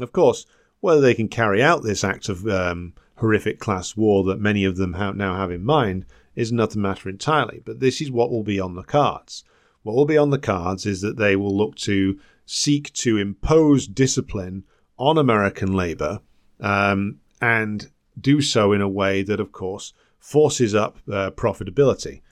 Of 0.00 0.10
course, 0.10 0.46
whether 0.80 1.02
they 1.02 1.14
can 1.14 1.28
carry 1.28 1.62
out 1.62 1.82
this 1.82 2.02
act 2.02 2.30
of 2.30 2.48
um, 2.48 2.94
horrific 3.16 3.60
class 3.60 3.96
war 3.96 4.24
that 4.24 4.40
many 4.40 4.64
of 4.64 4.76
them 4.76 4.92
now 4.92 5.36
have 5.36 5.50
in 5.50 5.64
mind 5.64 6.06
is 6.34 6.50
another 6.50 6.78
matter 6.78 7.10
entirely. 7.10 7.62
But 7.64 7.80
this 7.80 8.00
is 8.00 8.10
what 8.10 8.30
will 8.30 8.42
be 8.42 8.58
on 8.58 8.74
the 8.74 8.82
cards. 8.82 9.44
What 9.82 9.94
will 9.94 10.06
be 10.06 10.16
on 10.16 10.30
the 10.30 10.38
cards 10.38 10.86
is 10.86 11.02
that 11.02 11.18
they 11.18 11.36
will 11.36 11.56
look 11.56 11.76
to 11.76 12.18
seek 12.46 12.92
to 12.94 13.18
impose 13.18 13.86
discipline 13.86 14.64
on 14.98 15.18
American 15.18 15.72
labor 15.72 16.20
um, 16.58 17.18
and 17.40 17.90
do 18.18 18.40
so 18.40 18.72
in 18.72 18.80
a 18.80 18.88
way 18.88 19.22
that, 19.22 19.40
of 19.40 19.52
course, 19.52 19.92
forces 20.22 20.72
up 20.72 20.98
uh, 21.10 21.32
profitability. 21.32 22.22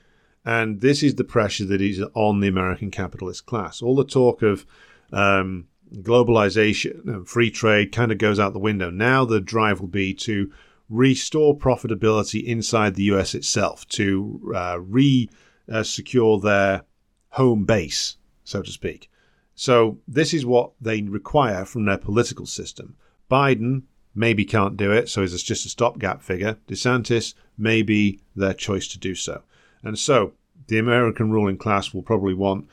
And 0.45 0.80
this 0.80 1.03
is 1.03 1.16
the 1.16 1.24
pressure 1.24 1.66
that 1.66 1.82
is 1.82 2.03
on 2.14 2.41
the 2.41 2.49
American 2.49 2.91
capitalist 2.91 3.47
class. 3.47 3.82
All 3.82 3.97
the 3.97 4.05
talk 4.05 4.43
of 4.43 4.64
um, 5.12 5.66
globalization 5.97 7.05
and 7.07 7.28
free 7.28 7.51
trade 7.51 7.91
kind 7.93 8.12
of 8.12 8.18
goes 8.18 8.38
out 8.38 8.53
the 8.53 8.61
window. 8.61 8.91
Now 8.91 9.24
the 9.24 9.41
drive 9.41 9.80
will 9.80 9.88
be 9.88 10.14
to 10.14 10.53
restore 10.88 11.59
profitability 11.59 12.45
inside 12.45 12.95
the 12.95 13.03
US 13.14 13.34
itself, 13.34 13.86
to 13.88 14.53
uh, 14.55 14.78
re 14.80 15.28
uh, 15.68 15.82
secure 15.82 16.38
their 16.38 16.84
home 17.30 17.64
base, 17.64 18.16
so 18.45 18.62
to 18.62 18.70
speak. 18.70 19.11
So 19.57 19.99
this 20.07 20.32
is 20.32 20.47
what 20.47 20.72
they 20.80 21.03
require 21.03 21.64
from 21.64 21.84
their 21.84 21.99
political 21.99 22.47
system. 22.47 22.97
Biden 23.28 23.82
maybe 24.14 24.45
can't 24.45 24.76
do 24.76 24.93
it, 24.93 25.09
so 25.09 25.22
it's 25.22 25.43
just 25.43 25.66
a 25.66 25.68
stopgap 25.68 26.22
figure. 26.22 26.57
DeSantis 26.68 27.34
may 27.61 27.82
be 27.82 28.20
their 28.34 28.54
choice 28.54 28.88
to 28.88 28.98
do 28.98 29.14
so. 29.14 29.42
And 29.82 29.98
so 29.98 30.32
the 30.66 30.78
American 30.78 31.30
ruling 31.30 31.58
class 31.58 31.92
will 31.92 32.02
probably 32.02 32.34
want, 32.34 32.68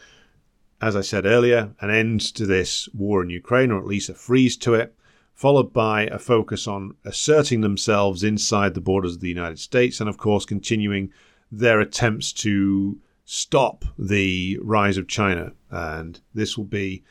as 0.81 0.95
I 0.95 1.01
said 1.01 1.25
earlier, 1.25 1.71
an 1.81 1.89
end 1.89 2.21
to 2.35 2.45
this 2.45 2.87
war 2.93 3.21
in 3.21 3.29
Ukraine, 3.29 3.71
or 3.71 3.79
at 3.79 3.87
least 3.87 4.09
a 4.09 4.13
freeze 4.13 4.55
to 4.57 4.73
it, 4.73 4.93
followed 5.33 5.71
by 5.71 6.03
a 6.05 6.17
focus 6.17 6.67
on 6.67 6.95
asserting 7.05 7.61
themselves 7.61 8.23
inside 8.23 8.73
the 8.73 8.81
borders 8.81 9.15
of 9.15 9.21
the 9.21 9.29
United 9.29 9.59
States, 9.59 9.99
and 9.99 10.09
of 10.09 10.17
course, 10.17 10.45
continuing 10.45 11.11
their 11.51 11.79
attempts 11.79 12.33
to 12.33 12.99
stop 13.23 13.85
the 13.99 14.57
rise 14.61 14.97
of 14.97 15.07
China. 15.07 15.51
And 15.69 16.19
this 16.33 16.57
will 16.57 16.65
be 16.65 17.03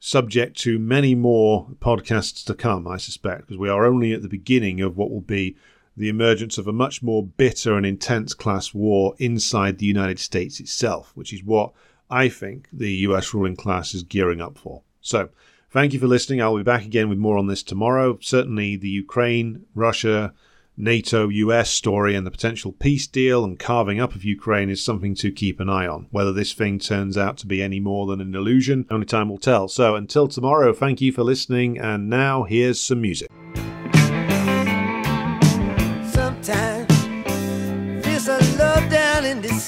subject 0.00 0.56
to 0.58 0.78
many 0.78 1.14
more 1.14 1.68
podcasts 1.78 2.44
to 2.46 2.54
come, 2.54 2.88
I 2.88 2.96
suspect, 2.96 3.42
because 3.42 3.58
we 3.58 3.68
are 3.68 3.84
only 3.84 4.12
at 4.12 4.22
the 4.22 4.28
beginning 4.28 4.80
of 4.80 4.96
what 4.96 5.10
will 5.10 5.20
be 5.20 5.56
the 6.00 6.08
emergence 6.08 6.56
of 6.56 6.66
a 6.66 6.72
much 6.72 7.02
more 7.02 7.24
bitter 7.24 7.76
and 7.76 7.84
intense 7.84 8.32
class 8.32 8.72
war 8.72 9.14
inside 9.18 9.78
the 9.78 9.86
United 9.86 10.18
States 10.18 10.58
itself, 10.58 11.12
which 11.14 11.32
is 11.32 11.44
what 11.44 11.72
I 12.10 12.28
think 12.30 12.68
the 12.72 12.90
US 13.06 13.34
ruling 13.34 13.54
class 13.54 13.94
is 13.94 14.02
gearing 14.02 14.40
up 14.40 14.56
for. 14.56 14.82
So, 15.02 15.28
thank 15.70 15.92
you 15.92 16.00
for 16.00 16.06
listening. 16.06 16.40
I'll 16.40 16.56
be 16.56 16.62
back 16.62 16.86
again 16.86 17.10
with 17.10 17.18
more 17.18 17.36
on 17.36 17.48
this 17.48 17.62
tomorrow. 17.62 18.18
Certainly, 18.22 18.76
the 18.76 18.88
Ukraine, 18.88 19.66
Russia, 19.74 20.32
NATO 20.74 21.28
US 21.28 21.68
story 21.68 22.14
and 22.14 22.26
the 22.26 22.30
potential 22.30 22.72
peace 22.72 23.06
deal 23.06 23.44
and 23.44 23.58
carving 23.58 24.00
up 24.00 24.14
of 24.14 24.24
Ukraine 24.24 24.70
is 24.70 24.82
something 24.82 25.14
to 25.16 25.30
keep 25.30 25.60
an 25.60 25.68
eye 25.68 25.86
on. 25.86 26.06
Whether 26.10 26.32
this 26.32 26.54
thing 26.54 26.78
turns 26.78 27.18
out 27.18 27.36
to 27.38 27.46
be 27.46 27.62
any 27.62 27.78
more 27.78 28.06
than 28.06 28.22
an 28.22 28.34
illusion, 28.34 28.86
only 28.90 29.06
time 29.06 29.28
will 29.28 29.38
tell. 29.38 29.68
So 29.68 29.96
until 29.96 30.28
tomorrow, 30.28 30.72
thank 30.72 31.02
you 31.02 31.12
for 31.12 31.22
listening, 31.22 31.78
and 31.78 32.08
now 32.08 32.44
here's 32.44 32.80
some 32.80 33.02
music. 33.02 33.30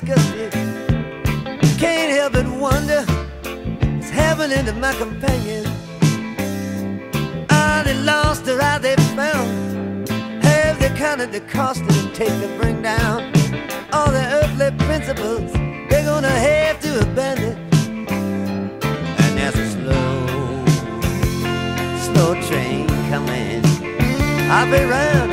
Disgusted. 0.03 0.53
Can't 1.79 2.13
help 2.13 2.33
but 2.33 2.47
wonder 2.47 3.03
what's 3.03 4.11
happening 4.11 4.65
to 4.67 4.73
my 4.73 4.93
companion. 4.95 5.67
Are 7.51 7.85
they 7.85 7.95
lost 8.03 8.49
or 8.49 8.61
are 8.61 8.79
they 8.79 8.97
found? 9.17 10.09
Have 10.43 10.79
they 10.81 10.89
counted 10.97 11.33
the 11.33 11.41
cost 11.41 11.85
that 11.87 11.97
it 12.05 12.15
take 12.15 12.37
to 12.41 12.49
bring 12.59 12.83
down 12.83 13.33
all 13.93 14.11
the 14.11 14.25
earthly 14.39 14.71
principles 14.87 15.53
they're 15.89 16.05
gonna 16.05 16.29
have 16.29 16.81
to 16.81 17.01
abandon? 17.03 17.57
And 19.23 19.39
there's 19.39 19.57
a 19.57 19.69
slow, 19.77 20.65
slow 22.07 22.35
train 22.49 22.89
coming. 23.11 23.63
I'll 24.51 24.71
be 24.71 24.85
round 24.85 25.32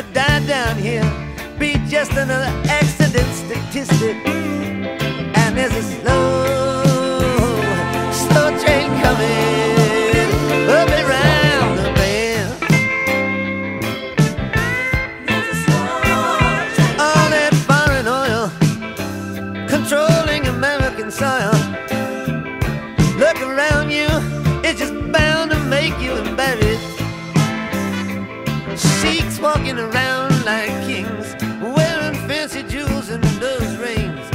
could 0.00 0.12
die 0.12 0.46
down 0.46 0.76
here, 0.76 1.02
be 1.58 1.72
just 1.88 2.12
another 2.12 2.52
accident 2.68 3.26
statistic. 3.34 4.37
Walking 29.58 29.78
around 29.78 30.44
like 30.44 30.68
kings, 30.86 31.34
wearing 31.60 32.14
fancy 32.28 32.62
jewels 32.64 33.08
and 33.08 33.22
those 33.42 33.76
rings, 33.76 34.30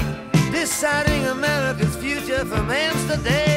deciding 0.52 1.26
America's 1.28 1.96
future 1.96 2.44
from 2.46 2.70
Amsterdam. 2.70 3.53